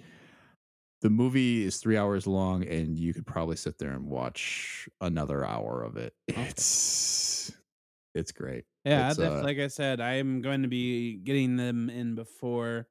[1.01, 5.44] the movie is three hours long, and you could probably sit there and watch another
[5.44, 6.15] hour of it.
[6.36, 7.52] It's
[8.15, 8.66] it's great.
[8.85, 12.15] Yeah, It's, def- uh, like I said, I am going to be getting them in
[12.15, 12.89] before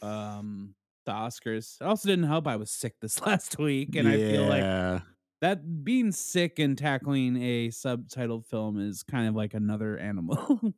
[0.00, 0.74] um
[1.04, 1.80] the Oscars.
[1.80, 5.02] It also didn't help I was sick this last week, and I feel like Yeah.
[5.42, 10.60] That being sick and tackling a subtitled film is kind of like another animal.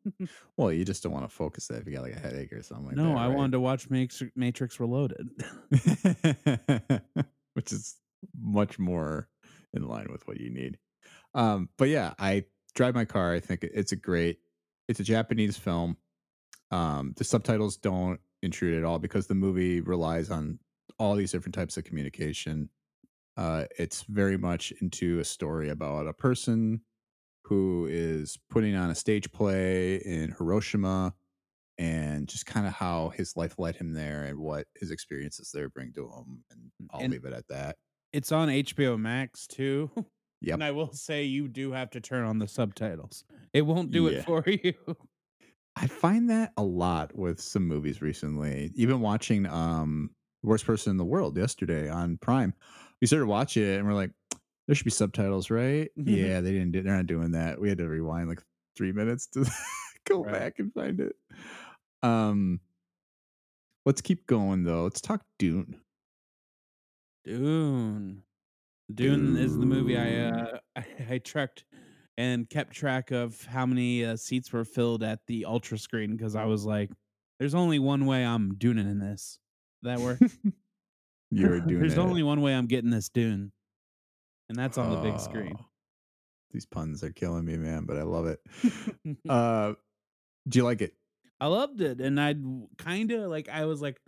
[0.57, 2.63] Well, you just don't want to focus that if you got like a headache or
[2.63, 3.19] something like no, that.
[3.19, 5.29] I wanted to watch Matrix, Matrix Reloaded.
[7.55, 7.97] which is
[8.41, 9.29] much more
[9.75, 10.79] in line with what you need.
[11.35, 13.35] Um, but yeah, I drive my car.
[13.35, 14.39] I think it's a great.
[14.89, 15.97] It's a Japanese film.
[16.71, 20.59] Um, the subtitles don't intrude at all because the movie relies on
[20.99, 22.71] all these different types of communication.
[23.37, 26.81] Uh, it's very much into a story about a person
[27.45, 31.13] who is putting on a stage play in Hiroshima
[31.77, 35.69] and just kind of how his life led him there and what his experiences there
[35.69, 36.45] bring to him.
[36.51, 37.77] And I'll And- leave it at that.
[38.13, 39.91] it's on HBO Max too.
[40.41, 40.55] Yep.
[40.55, 43.25] And I will say you do have to turn on the subtitles.
[43.55, 44.19] It won't do Yeah.
[44.19, 44.75] it for you.
[45.75, 48.71] I find that a lot with some movies recently.
[48.75, 50.11] Even watching um
[50.43, 52.53] Worst Person in the World yesterday on Prime.
[53.05, 54.13] We started watching it and we're like,
[54.67, 55.91] there should be subtitles, right?
[55.99, 56.05] Mhm.
[56.07, 57.61] yeah, they didn't do they're not doing that.
[57.61, 58.41] We had to rewind like
[58.79, 59.45] three minutes to
[60.07, 60.33] go Right.
[60.33, 61.15] back and find it.
[62.03, 62.61] Um
[63.85, 64.85] let's keep going though.
[64.85, 65.83] Let's talk Dune.
[67.27, 68.23] Dune.
[68.95, 71.67] Dune is the movie I uh I, I trekked
[72.17, 76.35] and kept track of how many uh, seats were filled at the ultra screen because
[76.37, 76.91] I was like,
[77.39, 79.41] "There's only one way I'm Duning in this."
[79.83, 80.21] That work?
[81.31, 81.99] You're doing There's it.
[81.99, 83.53] only one way I'm getting this Dune,
[84.49, 85.55] and that's on the big screen.
[85.59, 85.65] Oh,
[86.53, 88.41] These puns are killing me, man, but I love it.
[89.29, 89.75] uh
[90.49, 90.95] do you like it?
[91.41, 92.35] I loved it, and I
[92.79, 93.49] kind of like.
[93.49, 94.01] I was like,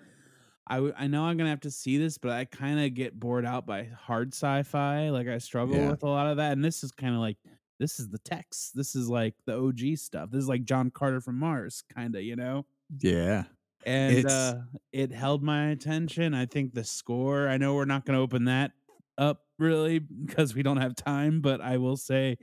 [0.66, 3.18] I w- I know I'm gonna have to see this, but I kind of get
[3.18, 5.08] bored out by hard sci-fi.
[5.10, 5.90] Like I struggle Yeah.
[5.90, 7.36] with a lot of that, and this is kind of like
[7.80, 8.74] this is the text.
[8.76, 10.30] This is like the OG stuff.
[10.30, 12.64] This is like John Carter from Mars, kind of, you know.
[13.00, 13.44] Yeah.
[13.86, 14.56] And uh
[14.92, 16.34] it held my attention.
[16.34, 17.48] I think the score.
[17.48, 18.72] I know we're not gonna open that
[19.16, 22.36] up really because we don't have time, but I will say,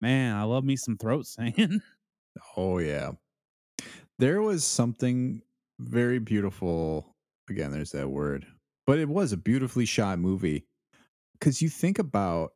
[0.00, 1.80] man, I love me some throat singing.
[2.56, 3.12] Oh yeah.
[4.20, 5.42] There was something
[5.80, 7.16] very beautiful.
[7.50, 8.46] Again, there's that word.
[8.86, 10.66] But it was a beautifully shot movie.
[11.40, 12.52] Cuz you think about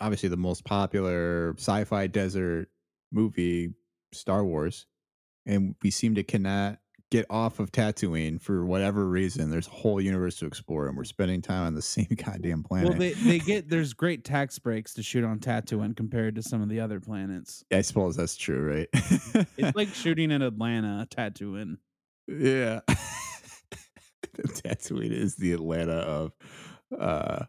[0.00, 2.68] obviously the most popular sci-fi desert
[3.12, 3.74] movie
[4.12, 4.86] Star Wars
[5.46, 6.78] and we seem to cannot
[7.10, 9.50] get off of Tatooine for whatever reason.
[9.50, 12.90] There's a whole universe to explore and we're spending time on the same goddamn planet.
[12.90, 16.62] Well, they they get there's great tax breaks to shoot on Tatooine compared to some
[16.62, 17.64] of the other planets.
[17.72, 18.88] I suppose that's true, right?
[19.56, 21.78] It's like shooting in Atlanta, Tatooine.
[22.28, 22.80] Yeah.
[24.36, 26.32] Tatooine is the Atlanta of
[26.98, 27.44] uh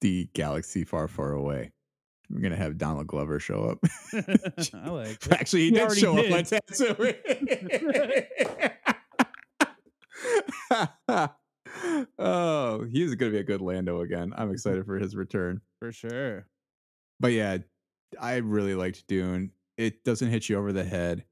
[0.00, 1.72] the galaxy far, far away.
[2.30, 3.78] We're gonna have Donald Glover show up.
[4.14, 5.32] I like it.
[5.32, 6.32] Actually, he, He did show did.
[6.32, 7.16] up on Tatooine.
[12.18, 14.32] oh, he's gonna be a good Lando again.
[14.36, 15.60] I'm excited for his return.
[15.78, 16.46] For sure.
[17.20, 17.58] But yeah,
[18.20, 19.52] I really liked Dune.
[19.76, 21.24] It doesn't hit you over the head.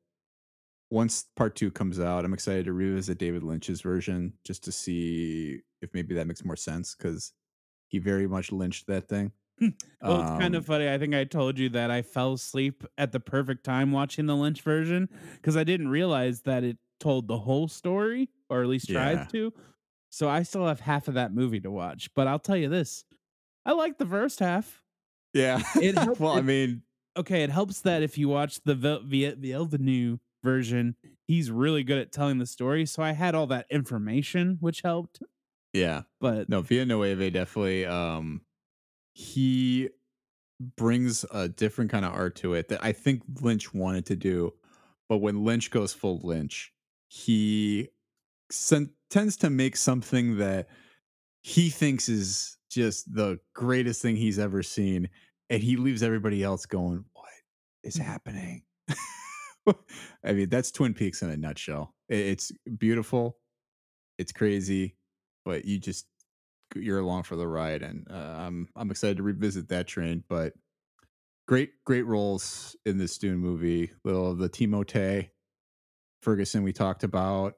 [0.91, 5.61] Once part two comes out, I'm excited to revisit David Lynch's version just to see
[5.83, 7.33] if maybe that makes more sense because
[7.89, 9.33] he very much lynched that thing.
[9.61, 10.89] Well, it's kind Um, of funny.
[10.89, 14.35] I think I told you that I fell asleep at the perfect time watching the
[14.35, 18.89] Lynch version because I didn't realize that it told the whole story, or at least
[18.89, 19.25] tried Yeah.
[19.33, 19.53] to.
[20.11, 22.11] So I still have half of that movie to watch.
[22.15, 23.05] But I'll tell you this:
[23.67, 24.83] I like the first half.
[25.35, 25.63] Yeah.
[25.81, 26.83] It helped- well, I mean,
[27.17, 30.97] okay, it helps that if you watch the Vel- the new version,
[31.29, 32.87] he's really good at telling the story.
[32.87, 35.23] So I had all that information, which helped.
[35.73, 36.03] yeah.
[36.21, 38.41] But No, Villanueva definitely um
[39.15, 39.91] he
[40.77, 44.53] brings a different kind of art to it that I think Lynch wanted to do.
[45.09, 46.73] But when Lynch goes full Lynch,
[47.11, 47.89] he
[48.51, 50.69] sen- tends to make something that
[51.43, 55.09] he thinks is just the greatest thing he's ever seen
[55.51, 57.29] and he leaves everybody else going, "What
[57.83, 58.63] is happening?"
[59.67, 61.93] I mean, that's Twin Peaks in a nutshell.
[62.09, 63.39] It's beautiful,
[64.17, 64.97] it's crazy,
[65.45, 66.07] but you just
[66.77, 70.23] you're along for the ride, and uh, I'm I'm excited to revisit that train.
[70.29, 70.53] But
[71.49, 73.91] great great roles in this Dune movie.
[74.05, 75.31] Little of the Timothée
[76.23, 77.55] Ferguson we talked about.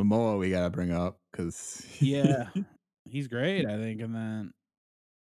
[0.00, 2.48] Momoa we gotta bring up because yeah,
[3.08, 3.64] he's great.
[3.66, 4.52] I think and then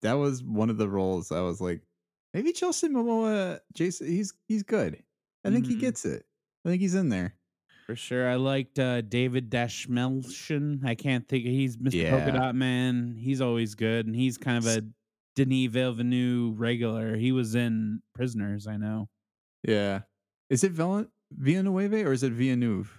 [0.03, 1.81] that was one of the roles I was like,
[2.35, 5.03] maybe Chelsea Momoa, Jason, he's he's good.
[5.45, 5.81] I think he Mhm.
[5.81, 6.25] gets it.
[6.65, 7.35] I think he's in there.
[7.87, 8.29] For sure.
[8.29, 10.85] I liked uh, David Dastmalchian.
[10.85, 11.95] I can't think he's Mr.
[11.95, 12.11] Yeah.
[12.11, 13.17] Polka Dot Man.
[13.19, 14.05] He's always good.
[14.07, 14.83] And he's kind of a
[15.35, 17.17] Denis Villeneuve regular.
[17.17, 19.09] He was in Prisoners, I know.
[19.63, 20.01] Yeah.
[20.51, 22.91] Is it Villan- Villeneuve or is it Villeneuve?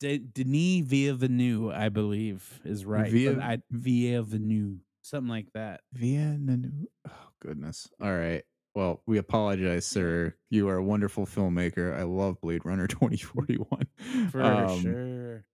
[0.00, 3.10] De- Denis Villeneuve, I believe, is right.
[3.10, 4.80] Via- I, Villeneuve.
[5.02, 5.80] something like that.
[5.92, 6.70] Vienna.
[7.08, 7.88] Oh goodness.
[8.02, 8.42] All right.
[8.74, 10.34] Well, we apologize, sir.
[10.50, 11.96] You are a wonderful filmmaker.
[11.96, 13.86] I love Blade Runner 2041.
[14.32, 15.44] For Um, sure.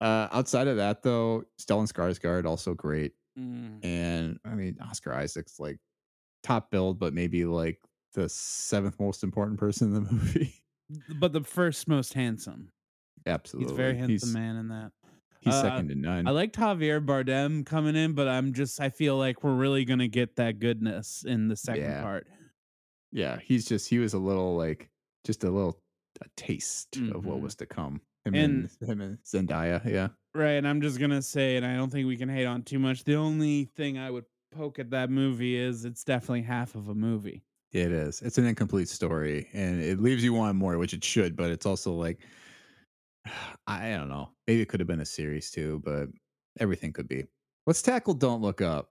[0.00, 3.84] Uh, outside of that, though, Stellan Skarsgård also great, Mm.
[3.84, 5.78] and I mean Oscar Isaac's like
[6.42, 7.78] top build, but maybe like
[8.16, 10.54] the seventh most important person in the movie.
[11.20, 12.72] But the first most handsome.
[13.26, 14.92] Absolutely, He's a very handsome He's, man in that.
[15.40, 16.26] he's Uh, second to none.
[16.26, 20.08] I liked Javier Bardem coming in, but I'm just I feel like we're really gonna
[20.08, 22.02] get that goodness in the second Yeah.
[22.02, 22.26] part.
[23.12, 24.88] yeah, he's just he was a little like
[25.24, 25.78] just a little
[26.22, 27.42] a taste of what Mhm.
[27.42, 28.00] was to come.
[28.24, 30.08] Him And- and, him and Zendaya, yeah.
[30.34, 32.78] Right, and I'm just gonna say, and I don't think we can hate on too
[32.78, 33.04] much.
[33.04, 36.94] The only thing I would poke at that movie is it's definitely half of a
[36.94, 37.42] movie.
[37.76, 38.22] It is.
[38.22, 41.36] It's an incomplete story, and it leaves you wanting more, which it should.
[41.36, 42.20] But it's also like,
[43.66, 44.30] I don't know.
[44.46, 46.08] Maybe it could have been a series too, but
[46.58, 47.26] everything could be.
[47.66, 48.88] Let's tackle "Don't Look Up."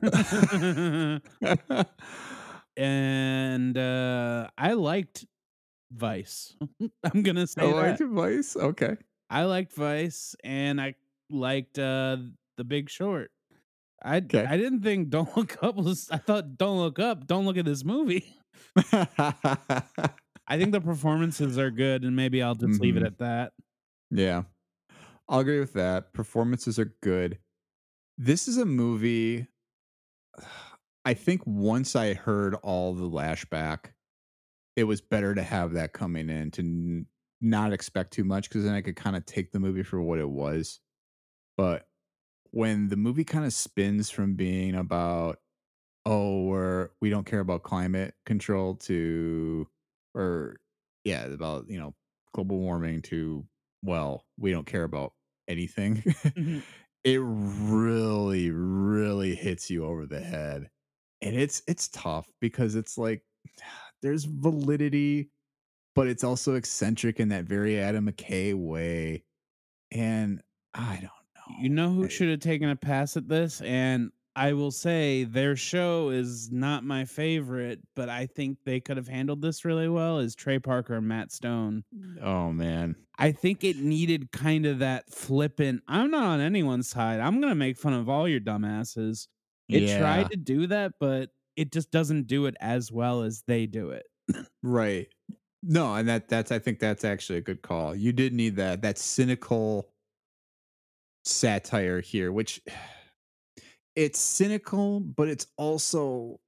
[2.78, 5.26] and uh I liked
[5.92, 6.56] Vice.
[7.04, 7.76] I'm gonna say I that.
[7.76, 8.56] liked advice.
[8.56, 8.96] Okay.
[9.28, 10.94] I liked Vice, and I
[11.28, 12.16] liked uh
[12.56, 13.30] The Big Short.
[14.04, 14.44] I Okay.
[14.44, 16.08] I didn't think Don't Look Up was.
[16.10, 17.26] I thought Don't Look Up.
[17.26, 18.24] Don't look at this movie.
[18.92, 23.06] I think the performances are good, and maybe I'll just leave it Mhm.
[23.06, 23.52] at that.
[24.10, 24.42] yeah,
[25.28, 26.12] I'll agree with that.
[26.12, 27.38] Performances are good.
[28.18, 29.46] This is a movie.
[31.04, 33.86] I think once I heard all the lashback,
[34.76, 37.06] it was better to have that coming in to n-
[37.40, 40.20] not expect too much because then I could kind of take the movie for what
[40.20, 40.78] it was.
[41.56, 41.88] But
[42.52, 45.40] when the movie kind of spins from being about,
[46.06, 49.68] oh, we're we don't care about climate control to,
[50.14, 50.60] or
[51.04, 51.94] yeah, about you know
[52.34, 53.46] global warming to,
[53.82, 55.14] well, we don't care about
[55.48, 56.02] anything.
[56.36, 56.62] Mhm.
[57.04, 60.70] it really, really hits you over the head,
[61.20, 63.24] and it's it's tough because it's like
[64.02, 65.30] there's validity,
[65.94, 69.24] but it's also eccentric in that very Adam McKay way,
[69.92, 70.42] and
[70.74, 71.10] I don't know.
[71.60, 73.60] You know who should have taken a pass at this?
[73.60, 78.96] And I will say their show is not my favorite, but I think they could
[78.96, 80.18] have handled this really well.
[80.18, 81.84] Is Trey Parker and Matt Stone?
[82.22, 85.82] Oh man, I think it needed kind of that flippant.
[85.86, 87.20] I'm not on anyone's side.
[87.20, 89.28] I'm gonna make fun of all your dumbasses.
[89.68, 93.42] It yeah, tried to do that, but it just doesn't do it as well as
[93.46, 94.06] they do it.
[94.62, 95.08] right.
[95.62, 97.94] No, and that that's I think that's actually a good call.
[97.94, 99.91] You did need that that cynical
[101.24, 102.60] satire here, which
[103.96, 106.40] it's cynical, but it's also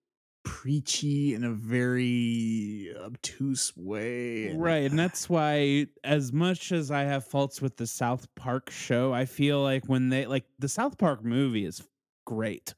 [0.44, 4.54] preachy in a very obtuse way.
[4.54, 9.12] Right, and that's why as much as I have faults with the South Park show,
[9.12, 11.82] I feel like when they like the South Park movie is
[12.26, 12.74] great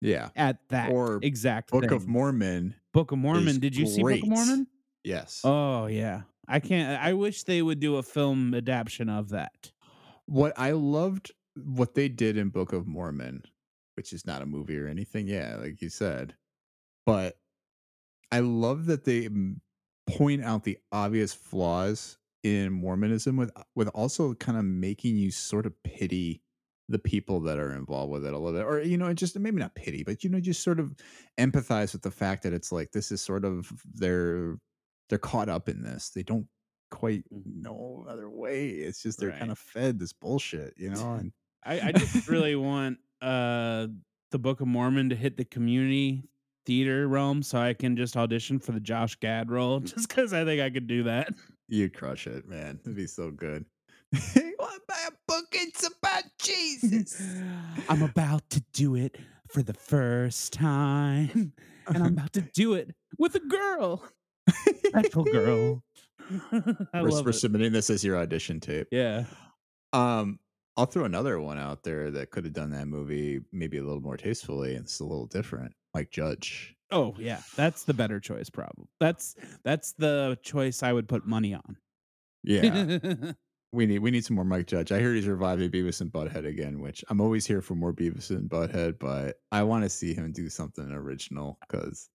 [0.00, 0.28] yeah.
[0.36, 2.06] at that Or exact Book of.
[2.06, 2.74] Mormon.
[2.92, 3.58] Book of Mormon.
[3.60, 4.66] Did you see Book of Mormon?
[5.04, 5.40] Yes.
[5.44, 6.22] Oh yeah.
[6.48, 9.72] I can't I wish they would do a film adaptation of that.
[10.26, 13.42] What I loved what they did in Book of Mormon,
[13.94, 16.34] which is not a movie or anything, yeah, like you said.
[17.06, 17.38] But
[18.30, 19.56] I love that they mm,
[20.06, 25.30] point out the obvious flaws in Mormonism with uh, with also kind of making you
[25.30, 26.42] sort of pity
[26.88, 29.58] the people that are involved with it a little bit or you know just maybe
[29.58, 30.94] not pity but you know just sort of
[31.40, 34.56] empathize with the fact that it's like this is sort of they're
[35.08, 36.46] they're caught up in this they don't
[36.90, 39.38] quite no other way it's just they're Right.
[39.38, 41.32] kind of fed this bullshit you know and
[41.64, 43.88] I, I just really want uh
[44.30, 46.22] the Book of Mormon to hit the community
[46.64, 50.44] theater realm so I can just audition for the Josh Gad role just because I
[50.44, 51.28] think I could do that.
[51.68, 53.64] you'd crush it man it'd be so good
[54.14, 54.52] to
[54.88, 57.20] buy a book it's about jesus
[57.88, 59.16] I'm about to do it
[59.48, 61.52] for the first time.
[61.88, 64.02] And I'm about to do it with a girl.
[64.88, 65.82] Special girl.
[66.92, 69.24] I we're, love we're submitting this as your audition tape Yeah.
[69.92, 70.38] Um,
[70.76, 74.02] I'll throw another one out there that could have done that movie maybe a little
[74.02, 75.72] more tastefully and it's a little different.
[75.94, 76.74] Mike Judge.
[76.90, 77.40] Oh yeah.
[77.56, 78.86] That's the better choice, probably.
[79.00, 79.34] That's
[79.64, 81.76] that's the choice I would put money on.
[82.42, 82.98] Yeah,
[83.72, 84.92] we need we need some more Mike Judge.
[84.92, 88.30] I heard he's reviving Beavis and Butthead again, which I'm always here for more Beavis
[88.30, 92.08] and Butthead, but I want to see him do something original because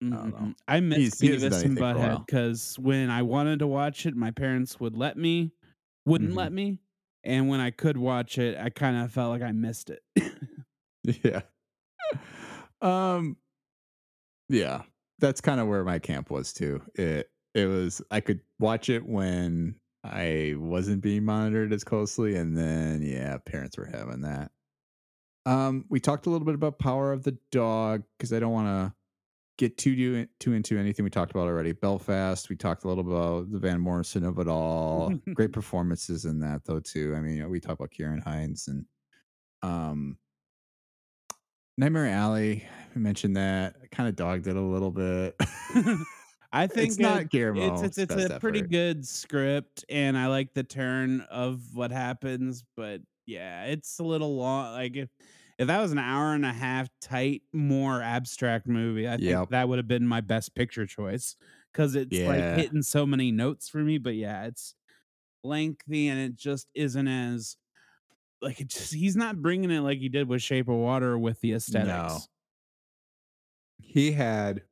[0.00, 0.36] don't know.
[0.38, 0.54] Mhm.
[0.68, 3.66] I miss He's- Beavis done and anything for a Butthead because when I wanted to
[3.66, 5.52] watch it, my parents would let me,
[6.04, 6.36] wouldn't Mhm.
[6.36, 6.80] let me,
[7.24, 10.02] and when I could watch it, I kind of felt like I missed it.
[11.24, 11.42] yeah,
[12.80, 13.36] um,
[14.48, 14.82] yeah,
[15.18, 16.82] that's kind of where my camp was too.
[16.94, 22.56] It it was I could watch it when I wasn't being monitored as closely, and
[22.56, 24.52] then yeah, parents were having that.
[25.46, 28.66] Um, we talked a little bit about Power of the Dog because I don't want
[28.66, 28.94] to
[29.58, 31.72] get too do, too into anything we talked about already.
[31.72, 35.12] Belfast, we talked a little about the Van Morrison of it all.
[35.34, 37.14] Great performances in that though too.
[37.16, 38.84] I mean, you know, we talked about Kieran Hinds and
[39.62, 40.18] um
[41.78, 42.66] Nightmare Alley.
[42.94, 43.76] We mentioned that.
[43.82, 45.36] I kind of dogged it a little bit.
[46.52, 47.74] I think it's not Guillermo.
[47.74, 48.70] It's it's, it's a pretty effort.
[48.70, 52.64] good script, and I like the turn of what happens.
[52.76, 54.72] But yeah, it's a little long.
[54.72, 55.10] Like if
[55.58, 59.50] if that was an hour and a half tight, more abstract movie, I think Yep.
[59.50, 61.36] that would have been my best picture choice
[61.72, 62.26] because it's Yeah.
[62.26, 63.98] like hitting so many notes for me.
[63.98, 64.74] But yeah, it's
[65.44, 67.56] lengthy and it just isn't as
[68.42, 71.40] like it just he's not bringing it like he did with Shape of Water with
[71.40, 72.28] the aesthetics.
[73.78, 74.64] He had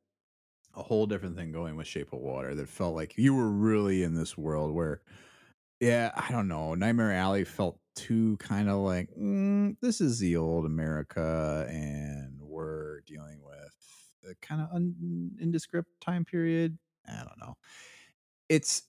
[0.75, 4.03] a whole different thing going with Shape of Water that felt like you were really
[4.03, 5.01] in this world where,
[5.81, 6.75] yeah, I don't know.
[6.75, 13.01] Nightmare Alley felt too kind of like, mm, this is the old America and we're
[13.01, 16.77] dealing with a kind of un- indescript time period.
[17.07, 17.55] I don't know.
[18.49, 18.83] It's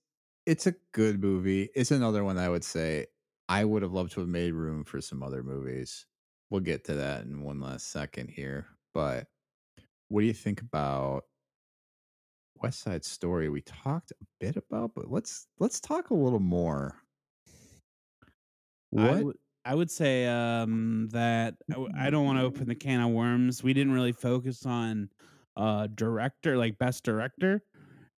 [0.47, 1.71] it's a good movie.
[1.75, 3.07] It's another one I would say
[3.49, 6.07] I would have loved to have made room for some other movies.
[6.51, 8.67] We'll get to that in one last second here.
[8.95, 9.29] But
[10.09, 11.25] what do you think about
[12.63, 13.49] West Side Story?
[13.49, 17.03] We talked a bit about, but let's let's talk a little more.
[18.97, 19.19] I What?
[19.19, 23.01] would I would say um, that I w- I don't want to open the can
[23.01, 23.63] of worms.
[23.63, 25.11] We didn't really focus on
[25.57, 27.63] uh, director, like best director,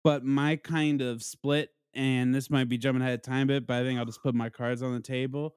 [0.04, 3.66] but my kind of split, and this might be jumping ahead of time a bit,
[3.66, 5.56] but I think I'll just put my cards on the table.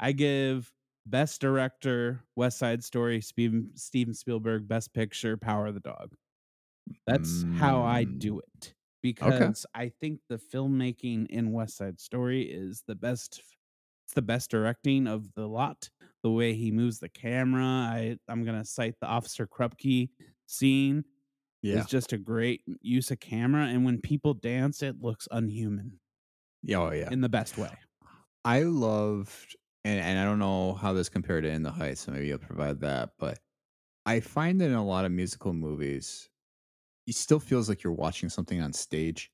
[0.00, 0.72] I give
[1.06, 6.14] best director West Side Story, Steven Steven Spielberg, best picture Power of the Dog.
[7.06, 12.42] That's how I Mm, do it because I think the filmmaking in West Side Story
[12.42, 13.42] is the best.
[14.12, 15.88] It's the best directing of the lot.
[16.22, 17.64] The way he moves the camera.
[17.64, 20.10] I I'm gonna cite the Officer Krupke
[20.44, 21.06] scene.
[21.62, 21.78] Yeah.
[21.78, 25.98] Is just a great use of camera, and when people dance, it looks unhuman
[26.62, 26.78] Yeah.
[26.78, 27.10] Oh, yeah.
[27.10, 27.70] in the best way.
[28.44, 32.12] I loved, and, and I don't know how this compared to In the Heights, so
[32.12, 33.38] maybe you'll provide that, but
[34.06, 36.30] I find that in a lot of musical movies,
[37.08, 39.31] it still feels like you're watching something on stage.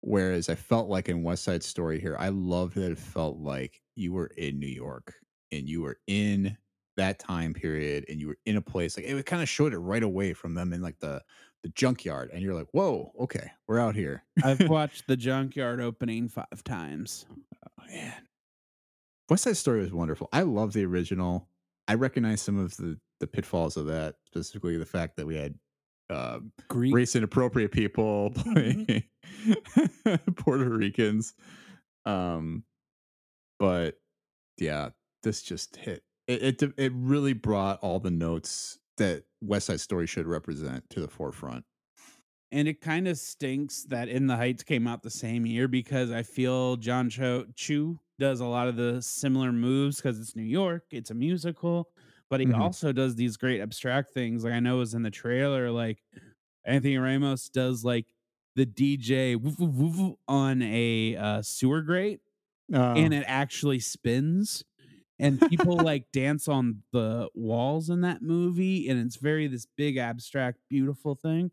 [0.00, 3.80] Whereas I felt like in West Side Story here, I loved that it felt like
[3.96, 5.14] you were in New York
[5.50, 6.56] and you were in
[6.96, 9.78] that time period and you were in a place like it kind of showed it
[9.78, 11.22] right away from them in like the
[11.62, 16.28] the junkyard and you're like whoa okay we're out here I've watched the Junkyard opening
[16.28, 17.26] five times.
[17.66, 18.14] Oh, man.
[19.28, 20.28] West Side Story was wonderful.
[20.32, 21.48] I love the original.
[21.86, 25.54] I recognize some of the the pitfalls of that, specifically the fact that we had
[26.10, 29.02] uh, Greek race inappropriate people playing
[30.36, 31.34] Puerto Ricans.
[32.04, 32.64] Um,
[33.58, 33.98] but
[34.58, 34.90] yeah,
[35.22, 36.02] this just hit.
[36.26, 41.00] It, it it really brought all the notes that West Side Story should represent to
[41.00, 41.64] the forefront.
[42.50, 46.10] And it kind of stinks that In the Heights came out the same year because
[46.10, 50.42] I feel John Cho Chu does a lot of the similar moves because it's New
[50.42, 51.90] York, it's a musical,
[52.30, 52.52] but he Mhm.
[52.52, 54.44] also does these great abstract things.
[54.44, 56.02] Like I know it was in the trailer, like
[56.64, 58.06] Anthony Ramos does like
[58.56, 62.20] the DJ woof, woof, woof, on a uh, sewer grate
[62.72, 64.64] Uh, and it actually spins.
[65.20, 69.98] And people like dance on the walls in that movie, and it's very this big
[69.98, 71.52] abstract, beautiful thing.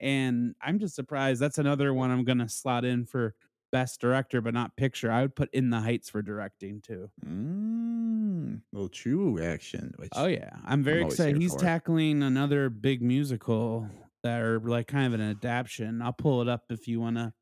[0.00, 1.40] And I'm just surprised.
[1.40, 3.34] That's another one I'm gonna slot in for
[3.72, 5.10] best director, but not picture.
[5.10, 7.10] I would put In the Heights for directing too.
[7.24, 9.94] mm, little true action.
[10.14, 11.40] Oh yeah, I'm very always excited.
[11.40, 13.88] He's tackling another big musical
[14.22, 16.02] that are like kind of an adaptation.
[16.02, 17.32] I'll pull it up if you want to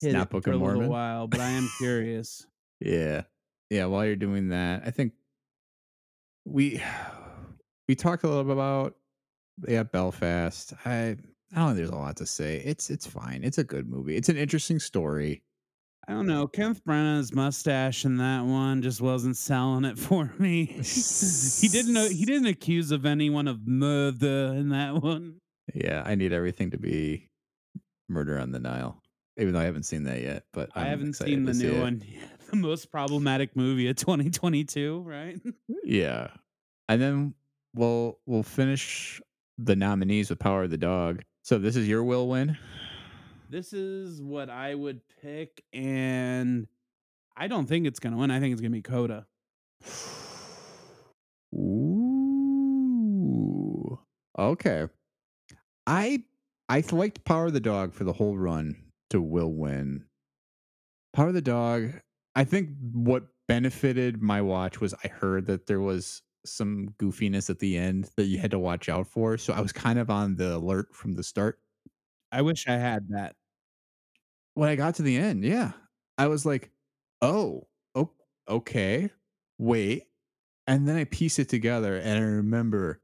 [0.00, 1.26] hit not it Book for a little while.
[1.26, 2.46] But I am curious.
[2.84, 3.22] Yeah.
[3.70, 5.12] Yeah, while you're doing that, I think
[6.44, 6.82] we
[7.88, 8.96] we talked a little bit about
[9.68, 10.72] yeah, Belfast.
[10.84, 11.16] I
[11.52, 12.62] I don't think there's a lot to say.
[12.64, 13.42] It's it's fine.
[13.44, 14.16] It's a good movie.
[14.16, 15.42] It's an interesting story.
[16.08, 16.48] I don't know.
[16.48, 20.64] Kenneth Branagh's mustache in that one just wasn't selling it for me.
[20.64, 25.36] he didn't know he didn't accuse of anyone of murder in that one.
[25.74, 27.28] Yeah, I need everything to be
[28.08, 29.00] Murder on the Nile.
[29.38, 31.80] Even though I haven't seen that yet, but I I'm haven't seen the new it.
[31.80, 32.02] one.
[32.50, 35.40] The most problematic movie of 2022, right?
[35.84, 36.28] Yeah.
[36.88, 37.34] And then
[37.74, 39.22] we'll we'll finish
[39.56, 41.22] the nominees with Power of the Dog.
[41.42, 42.56] So this is your will win.
[43.50, 46.68] This is what I would pick, and
[47.36, 48.30] I don't think it's gonna win.
[48.30, 49.26] I think it's gonna be Coda.
[51.54, 51.82] Ooh.
[54.38, 54.86] Okay.
[55.86, 56.22] I
[56.68, 58.76] I liked Power of the Dog for the whole run
[59.10, 60.04] to will win.
[61.12, 62.00] Power of the Dog.
[62.34, 67.58] I think what benefited my watch was I heard that there was some goofiness at
[67.58, 69.38] the end that you had to watch out for.
[69.38, 71.60] So I was kind of on the alert from the start.
[72.32, 73.36] I wish I had that.
[74.54, 75.72] When I got to the end, yeah,
[76.18, 76.70] I was like,
[77.22, 78.10] oh, oh
[78.48, 79.10] okay,
[79.58, 80.04] wait.
[80.66, 83.00] And then I piece it together and I remember,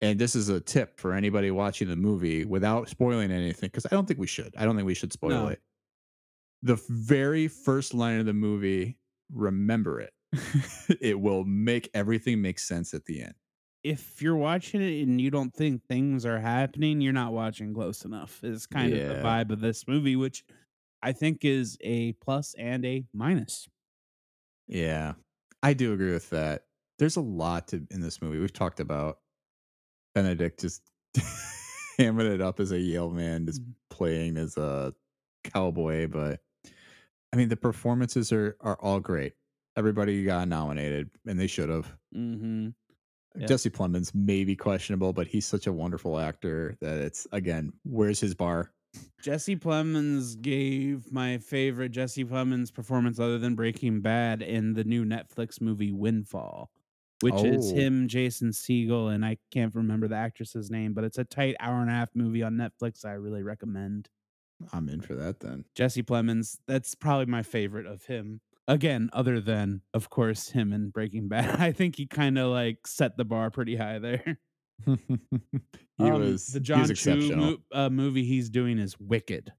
[0.00, 3.90] and this is a tip for anybody watching the movie without spoiling anything, because I
[3.90, 4.54] don't think we should.
[4.56, 5.48] I don't think we should spoil No.
[5.48, 5.60] it.
[6.62, 8.98] The very first line of the movie,
[9.32, 10.12] remember it.
[11.00, 13.34] it will make everything make sense at the end.
[13.82, 18.04] If you're watching it and you don't think things are happening, you're not watching close
[18.04, 18.44] enough.
[18.44, 20.44] Is kind of the vibe of this movie, which
[21.02, 23.68] I think is a plus and a minus.
[24.66, 25.14] Yeah,
[25.62, 26.66] I do agree with that.
[26.98, 28.38] There's a lot to in this movie.
[28.38, 29.20] We've talked about
[30.14, 30.90] Benedict just
[31.98, 33.74] hamming it up as a Yale man, just Mhm.
[33.90, 34.94] playing as a
[35.44, 36.08] cowboy.
[36.08, 36.42] But
[37.32, 39.34] I mean, the performances are are all great.
[39.80, 41.90] Everybody got nominated, and they should have.
[42.14, 42.68] Mm-hmm.
[43.34, 43.46] Yeah.
[43.46, 48.20] Jesse Plemons may be questionable, but he's such a wonderful actor that it's again, where's
[48.20, 48.72] his bar?
[49.22, 55.06] Jesse Plemons gave my favorite Jesse Plemons performance other than Breaking Bad in the new
[55.06, 56.70] Netflix movie Windfall,
[57.22, 57.74] which is Oh.
[57.74, 61.80] him, Jason Segel, and I can't remember the actress's name, but it's a tight hour
[61.80, 63.06] and a half movie on Netflix.
[63.06, 64.10] I really recommend.
[64.74, 65.64] I'm in for that then.
[65.74, 68.42] Jesse Plemons, that's probably my favorite of him.
[68.70, 71.60] Again, other than, of course, him in Breaking Bad.
[71.60, 74.38] I think he kind of like set the bar pretty high there.
[74.86, 74.96] he
[75.98, 79.52] Um, was the he John was Chu mo- uh, movie he's doing is Wicked.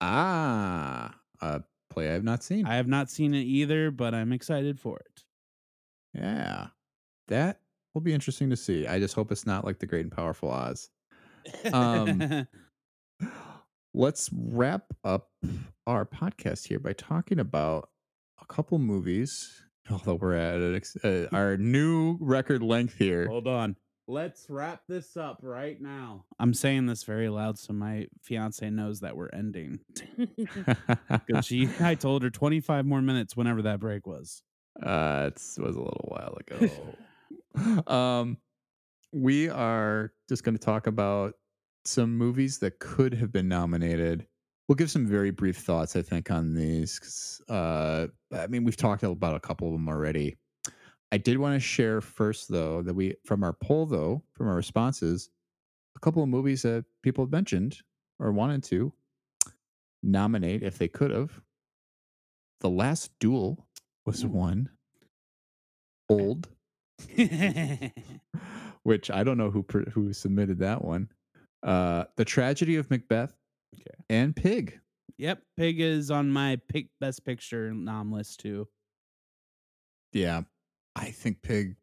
[0.00, 2.66] Ah, a play I have not seen.
[2.66, 5.24] I have not seen it either, but I'm excited for it.
[6.14, 6.68] Yeah.
[7.28, 7.60] That
[7.94, 8.86] will be interesting to see.
[8.86, 10.88] I just hope it's not like the great and powerful Oz.
[11.72, 12.46] Um,
[13.92, 15.30] Let's wrap up
[15.86, 17.89] our podcast here by talking about
[18.50, 19.62] couple movies.
[19.90, 23.26] Although we're at an ex- uh, our new record length here.
[23.26, 23.76] Hold on.
[24.06, 26.24] Let's wrap this up right now.
[26.40, 29.80] I'm saying this very loud so my fiance knows that we're ending.
[31.26, 34.42] Because she, I told her 25 more minutes whenever that break was.
[34.82, 37.92] uh, it was a little while ago.
[37.92, 38.38] um,
[39.12, 41.34] we are just going to talk about
[41.84, 44.26] some movies that could have been nominated.
[44.70, 47.42] We'll give some very brief thoughts, I think, on these.
[47.48, 50.36] Uh, I mean, we've talked about a couple of them already.
[51.10, 54.54] I did want to share first, though, that we from our poll, though, from our
[54.54, 55.28] responses,
[55.96, 57.78] a couple of movies that people have mentioned
[58.20, 58.92] or wanted to
[60.04, 61.32] nominate if they could have.
[62.60, 63.66] The Last Duel
[64.06, 64.28] was Ooh.
[64.28, 64.68] one.
[66.08, 66.46] Old,
[68.84, 71.08] which I don't know who who submitted that one.
[71.64, 73.34] Uh, the Tragedy of Macbeth,
[73.74, 74.04] Okay.
[74.08, 74.80] and Pig.
[75.16, 75.42] yep.
[75.56, 78.66] Pig is on my pick best picture nom list too.
[80.12, 80.42] Yeah,
[80.96, 81.76] I think Pig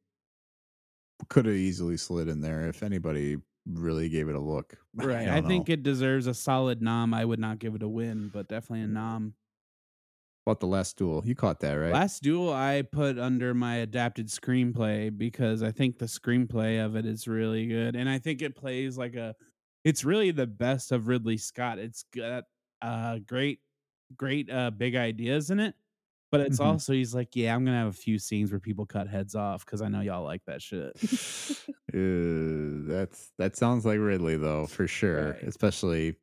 [1.29, 4.75] could have easily slid in there if anybody really gave it a look.
[4.99, 5.27] Right.
[5.27, 7.13] I, think it deserves a solid nom.
[7.13, 8.93] I would not give it a win, but definitely a mm.
[8.93, 9.35] nom.
[10.47, 11.21] about the Last Duel.
[11.23, 11.93] You caught that right?
[11.93, 17.05] Last Duel I put under my adapted screenplay because I think the screenplay of it
[17.05, 17.95] is really good.
[17.95, 19.35] And I think it plays like a
[19.87, 21.79] it's really the best of Ridley Scott.
[21.79, 22.43] It's got
[22.81, 23.59] uh great
[24.15, 25.75] great uh big ideas in it.
[26.29, 26.65] But it's Mhm.
[26.65, 29.65] also he's like, yeah, I'm gonna have a few scenes where people cut heads off
[29.65, 30.91] because I know y'all like that shit.
[31.93, 35.31] Uh, that's that sounds like Ridley though, for sure.
[35.31, 35.43] Right.
[35.43, 36.17] Especially,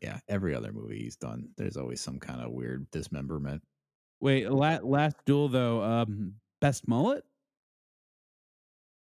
[0.00, 3.62] yeah, every other movie he's done, there's always some kind of weird dismemberment.
[4.20, 7.24] Wait, la- last duel though, um, best mullet?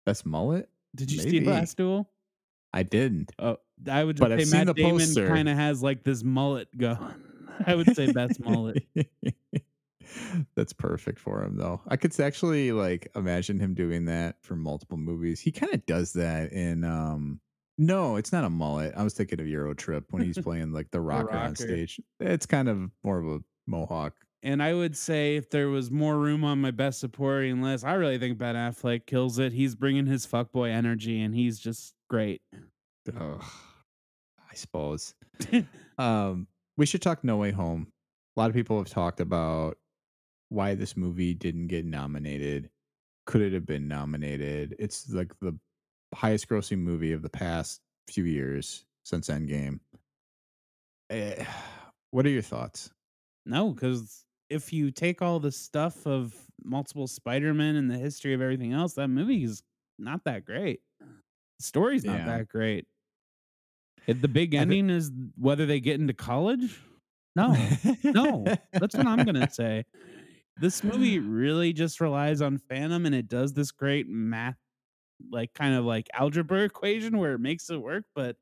[0.04, 0.68] Best mullet?
[0.94, 1.30] Did you Maybe.
[1.30, 2.10] see last duel?
[2.72, 3.32] I didn't.
[3.38, 3.58] Oh,
[3.90, 5.28] I would just But I've say seen Matt the Damon poster.
[5.28, 6.98] kind of has like this mullet going.
[7.66, 8.82] I would say best mullet.
[10.56, 11.80] That's perfect for him though.
[11.88, 15.40] I could actually like imagine him doing that for multiple movies.
[15.40, 17.40] He kind of does that in um
[17.78, 18.92] no, it's not a mullet.
[18.96, 21.54] I was thinking of Euro Trip when he's playing like the rocker, on rocker.
[21.56, 22.00] stage.
[22.20, 24.14] It's kind of more of a mohawk.
[24.42, 27.94] And I would say if there was more room on my best supporting list, I
[27.94, 29.52] really think Ben Affleck kills it.
[29.52, 32.42] He's bringing his fuckboy energy, and he's just great.
[33.10, 35.14] I suppose.
[35.98, 37.86] um, we should talk No Way Home.
[38.36, 39.78] A lot of people have talked about
[40.50, 42.68] why this movie didn't get nominated.
[43.24, 44.76] Could it have been nominated?
[44.78, 45.58] It's like the
[46.14, 49.80] highest grossing movie of the past few years since Endgame.
[51.08, 51.42] Eh,
[52.10, 52.90] what are your thoughts?
[53.46, 58.42] No, because if you take all the stuff of multiple Spider-Man and the history of
[58.42, 59.62] everything else, that movie is
[59.98, 60.80] not that great.
[61.62, 62.26] The story's not Yeah.
[62.38, 62.86] that great.
[64.08, 66.80] It- the big ending is whether they get into college.
[67.36, 67.54] No,
[68.02, 69.84] no, that's what I'm gonna say.
[70.60, 74.58] This movie really just relies on Phantom, and it does this great math,
[75.30, 78.36] like kind of like algebra equation where it makes it work, but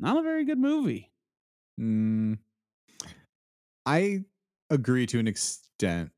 [0.00, 1.12] not a very good movie.
[1.80, 2.40] Mm,
[3.86, 4.24] I
[4.70, 6.10] agree to an extent.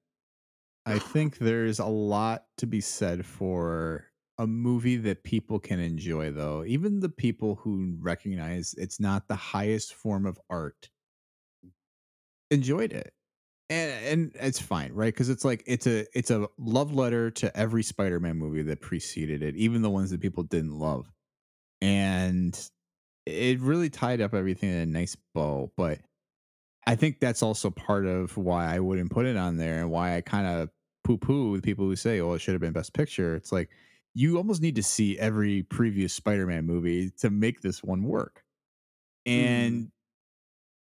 [0.87, 4.12] I think there's a lot to be said for
[4.43, 6.64] a movie that people can enjoy, though.
[6.66, 10.90] Even the people who recognize it's not the highest form of art
[12.51, 13.14] enjoyed it.
[13.70, 15.14] And, and it's fine, right?
[15.14, 19.44] Because it's like it's a it's a love letter to every Spider-Man movie that preceded
[19.44, 21.06] it, even the ones that people didn't love.
[21.81, 22.59] And
[23.24, 25.70] it really tied up everything in a nice bow.
[25.77, 26.01] But
[26.85, 30.16] I think that's also part of why I wouldn't put it on there and why
[30.16, 30.70] I kind of
[31.05, 33.36] poo poo the people who say, oh, it should have been Best Picture.
[33.36, 33.70] It's like
[34.15, 38.45] you almost need to see every previous Spider Man movie to make this one work.
[39.27, 39.45] Mm.
[39.45, 39.93] And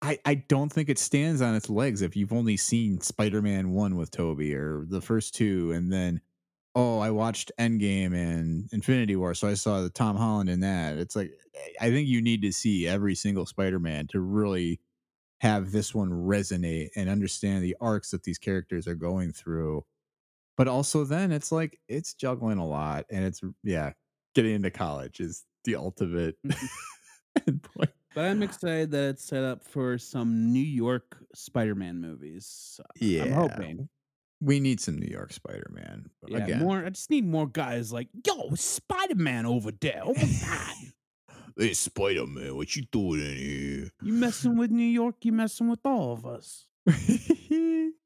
[0.01, 3.71] I, I don't think it stands on its legs if you've only seen Spider Man
[3.73, 6.21] 1 with Tobey or the first two, and then,
[6.75, 10.99] oh, I watched Endgame and Infinity War, so I saw the Tom Holland in that.
[10.99, 14.81] It's like, eh, I think you need to see every single Spider Man to really
[15.41, 19.85] have this one resonate and understand the arcs that these characters are going through.
[20.59, 23.93] But also, then it's like, it's juggling a lot, and it's, yeah,
[24.35, 26.67] getting into college is the ultimate mm-hmm.
[27.51, 27.93] endpoint.
[28.15, 32.81] But I'm excited that it's set up for some New York Spider-Man movies.
[32.97, 33.23] Yeah.
[33.23, 33.89] I'm hoping.
[34.41, 36.11] We need some New York Spider Man.
[36.27, 36.85] Yeah, Again, more.
[36.85, 40.03] I just need more guys like, yo, Spider-Man over there.
[40.05, 40.75] Oh my god,
[41.57, 43.91] hey, Spider Man, what you doing in here?
[44.03, 45.17] you messing with New York?
[45.23, 46.67] You messing with all of us?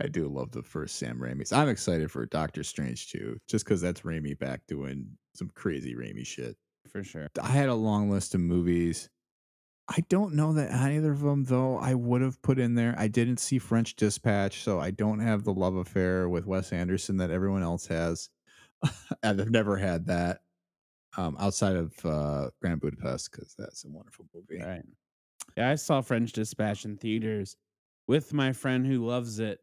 [0.00, 1.52] I do love the first Sam Raimi's.
[1.52, 6.26] I'm excited for Doctor Strange too, just because that's Raimi back doing some crazy Raimi
[6.26, 6.56] shit.
[6.90, 7.28] For sure.
[7.40, 9.08] I had a long list of movies.
[9.88, 12.94] I don't know that either of them, though, I would have put in there.
[12.96, 17.16] I didn't see French Dispatch, so I don't have the love affair with Wes Anderson
[17.16, 18.28] that everyone else has.
[19.22, 20.40] and I've never had that
[21.16, 24.62] um, outside of uh, Grand Budapest because that's a wonderful movie.
[24.62, 24.84] Right.
[25.56, 27.56] Yeah, I saw French Dispatch in theaters
[28.06, 29.58] with my friend who loves it.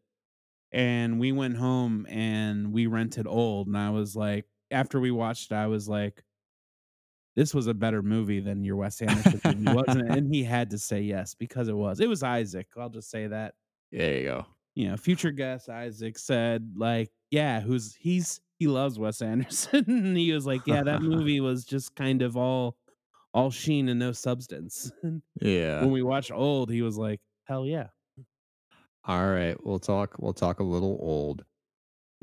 [0.72, 3.68] And we went home and we rented old.
[3.68, 6.22] And I was like, after we watched it, I was like,
[7.36, 10.18] this was a better movie than your Wes Anderson movie, wasn't it?
[10.18, 12.00] And he had to say yes because it was.
[12.00, 12.66] It was Isaac.
[12.76, 13.54] I'll just say that.
[13.92, 14.46] There you go.
[14.74, 19.84] You know, future guest Isaac said, like, yeah, who's he's he loves Wes Anderson.
[19.86, 22.76] and he was like, yeah, that movie was just kind of all
[23.32, 24.90] all sheen and no substance.
[25.40, 25.80] Yeah.
[25.80, 27.88] when we watched old, he was like, hell yeah.
[29.04, 29.56] All right.
[29.64, 30.16] We'll talk.
[30.18, 31.44] We'll talk a little old.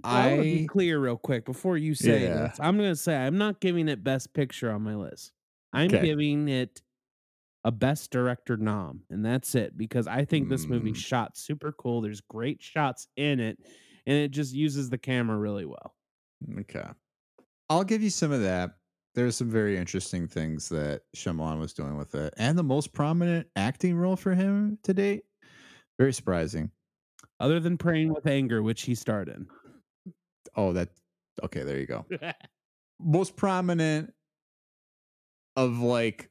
[0.03, 2.33] I want to be clear real quick before you say Yeah.
[2.33, 2.59] this.
[2.59, 5.33] I'm gonna say I'm not giving it best picture on my list.
[5.73, 5.99] I'm Okay.
[5.99, 6.81] giving it
[7.65, 10.95] a best director nom, and that's it because I think this movie Mm.
[10.95, 12.01] shot super cool.
[12.01, 13.59] There's great shots in it,
[14.07, 15.95] and it just uses the camera really well.
[16.59, 16.85] Okay.
[17.69, 18.77] I'll give you some of that.
[19.15, 22.33] There's some very interesting things that Shyamalan was doing with it.
[22.37, 25.25] And the most prominent acting role for him to date.
[25.97, 26.71] Very surprising.
[27.39, 29.47] Other than praying with anger, which he starred in.
[30.55, 30.89] Oh, that
[31.43, 32.05] okay, there you go.
[32.99, 34.13] Most prominent
[35.55, 36.29] of like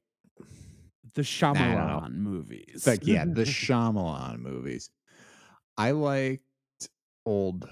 [1.15, 1.23] the.
[1.23, 2.65] Shyamalan movies.
[2.69, 4.91] It's like yeah, the Shyamalan movies.
[5.77, 6.43] I liked
[7.27, 7.69] old.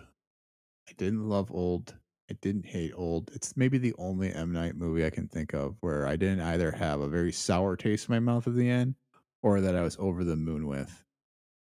[0.89, 1.94] I didn't love old.
[2.31, 3.31] I didn't hate old.
[3.35, 6.70] It's maybe the only M Night movie I can think of where I didn't either
[6.70, 8.94] have a very sour taste in my mouth at the end,
[9.43, 11.02] or that I was over the moon with.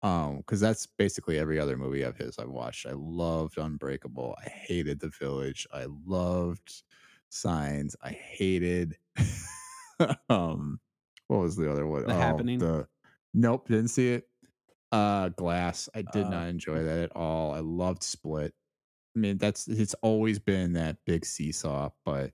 [0.08, 2.86] Um, because that's basically every other movie of his I've watched.
[2.86, 4.36] I loved Unbreakable.
[4.46, 5.68] I hated The Village.
[5.74, 6.84] I loved
[7.30, 7.94] Signs.
[8.02, 8.98] I hated.
[10.30, 10.80] um,
[11.28, 12.06] what was the other one?
[12.06, 12.60] The Happening?
[12.60, 12.88] The
[13.34, 14.30] nope, didn't see it.
[14.94, 15.90] Uh, Glass.
[15.94, 17.54] I did Uh, not enjoy that at all.
[17.54, 18.54] I loved Split.
[19.16, 22.32] I mean, that's it's always been that big seesaw, but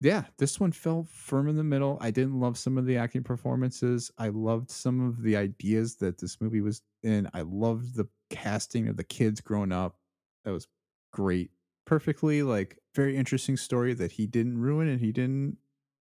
[0.00, 1.98] yeah, this one fell firm in the middle.
[2.00, 4.10] I didn't love some of the acting performances.
[4.18, 7.28] I loved some of the ideas that this movie was in.
[7.32, 9.98] I loved the casting of the kids growing up.
[10.44, 10.68] That was
[11.12, 11.52] great.
[11.86, 15.58] Perfectly like very interesting story that he didn't ruin and he didn't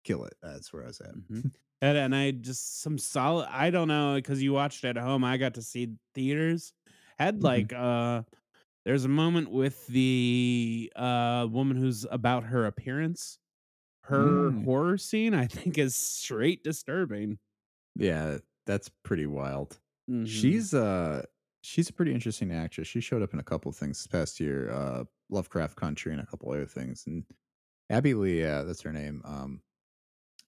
[0.05, 0.35] kill it.
[0.43, 1.17] That's where I was at.
[1.17, 1.47] Mhm.
[1.83, 3.49] And, and I just some solid.
[3.51, 5.25] I don't know because you watched at home.
[5.25, 6.73] I got to see theaters.
[7.19, 7.43] Had Mhm.
[7.43, 8.23] like uh,
[8.85, 13.39] there's a moment with the uh woman who's about her appearance.
[14.07, 14.65] Her Mm.
[14.65, 17.39] horror scene, I think, is straight disturbing.
[17.97, 19.79] Yeah, that's pretty wild.
[20.11, 20.27] Mhm.
[20.29, 21.25] She's uh
[21.63, 22.87] she's a pretty interesting actress.
[22.89, 26.21] She showed up in a couple of things this past year, uh Lovecraft Country and
[26.21, 27.05] a couple other things.
[27.07, 27.25] And
[27.91, 29.23] Abbey Lee, yeah, that's her name.
[29.25, 29.63] Um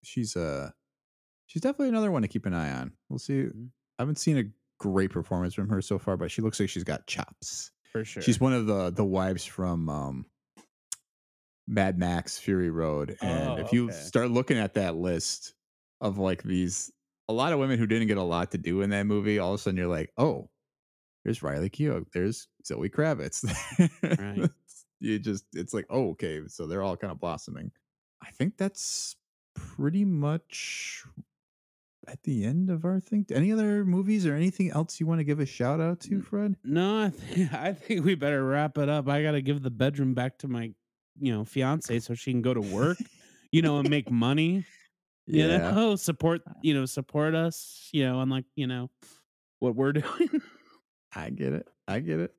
[0.04, 0.70] she's uh
[1.46, 2.92] she's definitely another one to keep an eye on.
[3.08, 3.44] We'll see.
[3.44, 3.70] Mhm.
[3.98, 4.44] I haven't seen a
[4.78, 7.72] great performance from her so far, but she looks like she's got chops.
[7.90, 8.22] for sure.
[8.22, 10.26] She's one of the the wives from um,
[11.68, 13.94] Mad Max Fury Road, and Oh, if you okay.
[13.94, 15.54] start looking at that list
[16.00, 16.90] of like these,
[17.28, 19.52] a lot of women who didn't get a lot to do in that movie, all
[19.52, 20.48] of a sudden you're like, oh,
[21.24, 23.44] there's Riley Keough, there's Zoe Kravitz.
[24.02, 24.48] Right.
[25.00, 27.70] you just, it's like, oh, okay, so they're all kind of blossoming.
[28.22, 29.14] I think that's
[29.54, 31.04] pretty much
[32.06, 33.26] at the end of our thing.
[33.30, 36.56] Any other movies or anything else you want to give a shout out to, Fred?
[36.64, 39.08] no, I, th- I think we better wrap it up.
[39.08, 40.72] I got to give the bedroom back to my,
[41.20, 42.98] you know, fiance so she can go to work,
[43.52, 44.64] you know, and make money.
[45.26, 48.88] You know, support, you know, support us, you know, unlike, you know,
[49.58, 50.40] what we're doing.
[51.14, 51.68] I get it.
[51.86, 52.34] I get it.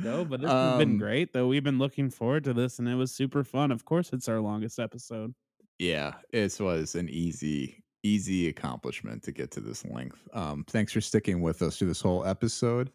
[0.00, 1.46] no, but this has been Um, great though.
[1.46, 3.70] We've been looking forward to this and it was super fun.
[3.70, 5.34] Of course, it's our longest episode.
[5.78, 10.28] Yeah, it was an easy, easy accomplishment to get to this length.
[10.32, 12.90] Um, thanks for sticking with us through this whole episode.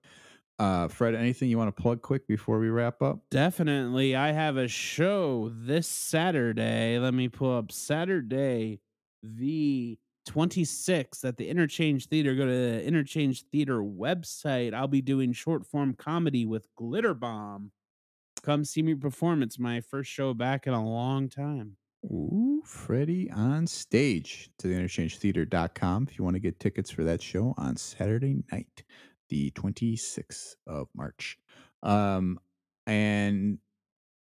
[0.60, 3.20] Uh, Fred, anything you want to plug quick before we wrap up?
[3.30, 4.16] Definitely.
[4.16, 6.98] I have a show this Saturday.
[6.98, 8.80] Let me pull up Saturday,
[9.22, 12.34] the 26th at the Interchange Theater.
[12.34, 14.74] Go to the Interchange Theater website.
[14.74, 17.72] I'll be doing short form comedy with Glitter Bomb.
[18.42, 19.44] Come see me perform.
[19.44, 21.78] It's my first show back in a long time.
[22.06, 27.22] Ooh, Freddie on stage to the interchangetheater.com if you want to get tickets for that
[27.22, 28.84] show on Saturday night,
[29.30, 31.38] the 26th of March.
[31.84, 32.40] Um,
[32.86, 33.60] and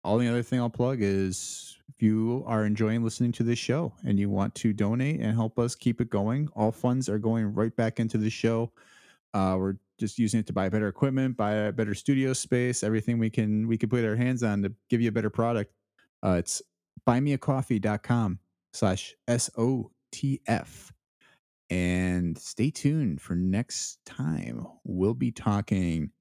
[0.04, 3.94] all the other thing I'll plug is if you are enjoying listening to this show
[4.06, 7.54] and you want to donate and help us keep it going, all funds are going
[7.54, 8.72] right back into the show.
[9.34, 13.18] Uh, we're just using it to buy better equipment, buy a better studio space, everything
[13.18, 15.74] we can we can put our hands on to give you a better product.
[16.24, 16.62] Uh, it's
[17.08, 18.40] buymeacoffee.com
[18.74, 20.92] slash SOTF.
[21.74, 24.68] And stay tuned for next time.
[24.84, 26.12] We'll be talking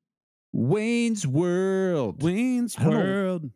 [0.51, 2.23] Wayne's World.
[2.23, 3.01] Wayne's I don't know.
[3.01, 3.51] World.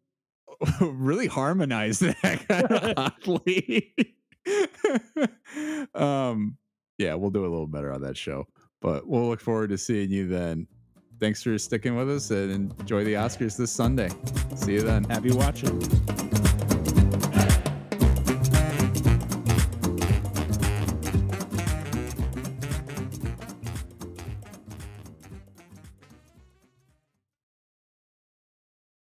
[0.82, 3.94] really harmonize that kind of oddly.
[5.94, 6.58] um,
[6.98, 8.46] yeah, we'll do a little better on that show.
[8.82, 10.66] But we'll look forward to seeing you then.
[11.18, 14.10] Thanks for sticking with us and enjoy the Oscars this Sunday.
[14.54, 15.04] See you then.
[15.04, 15.80] Happy watching.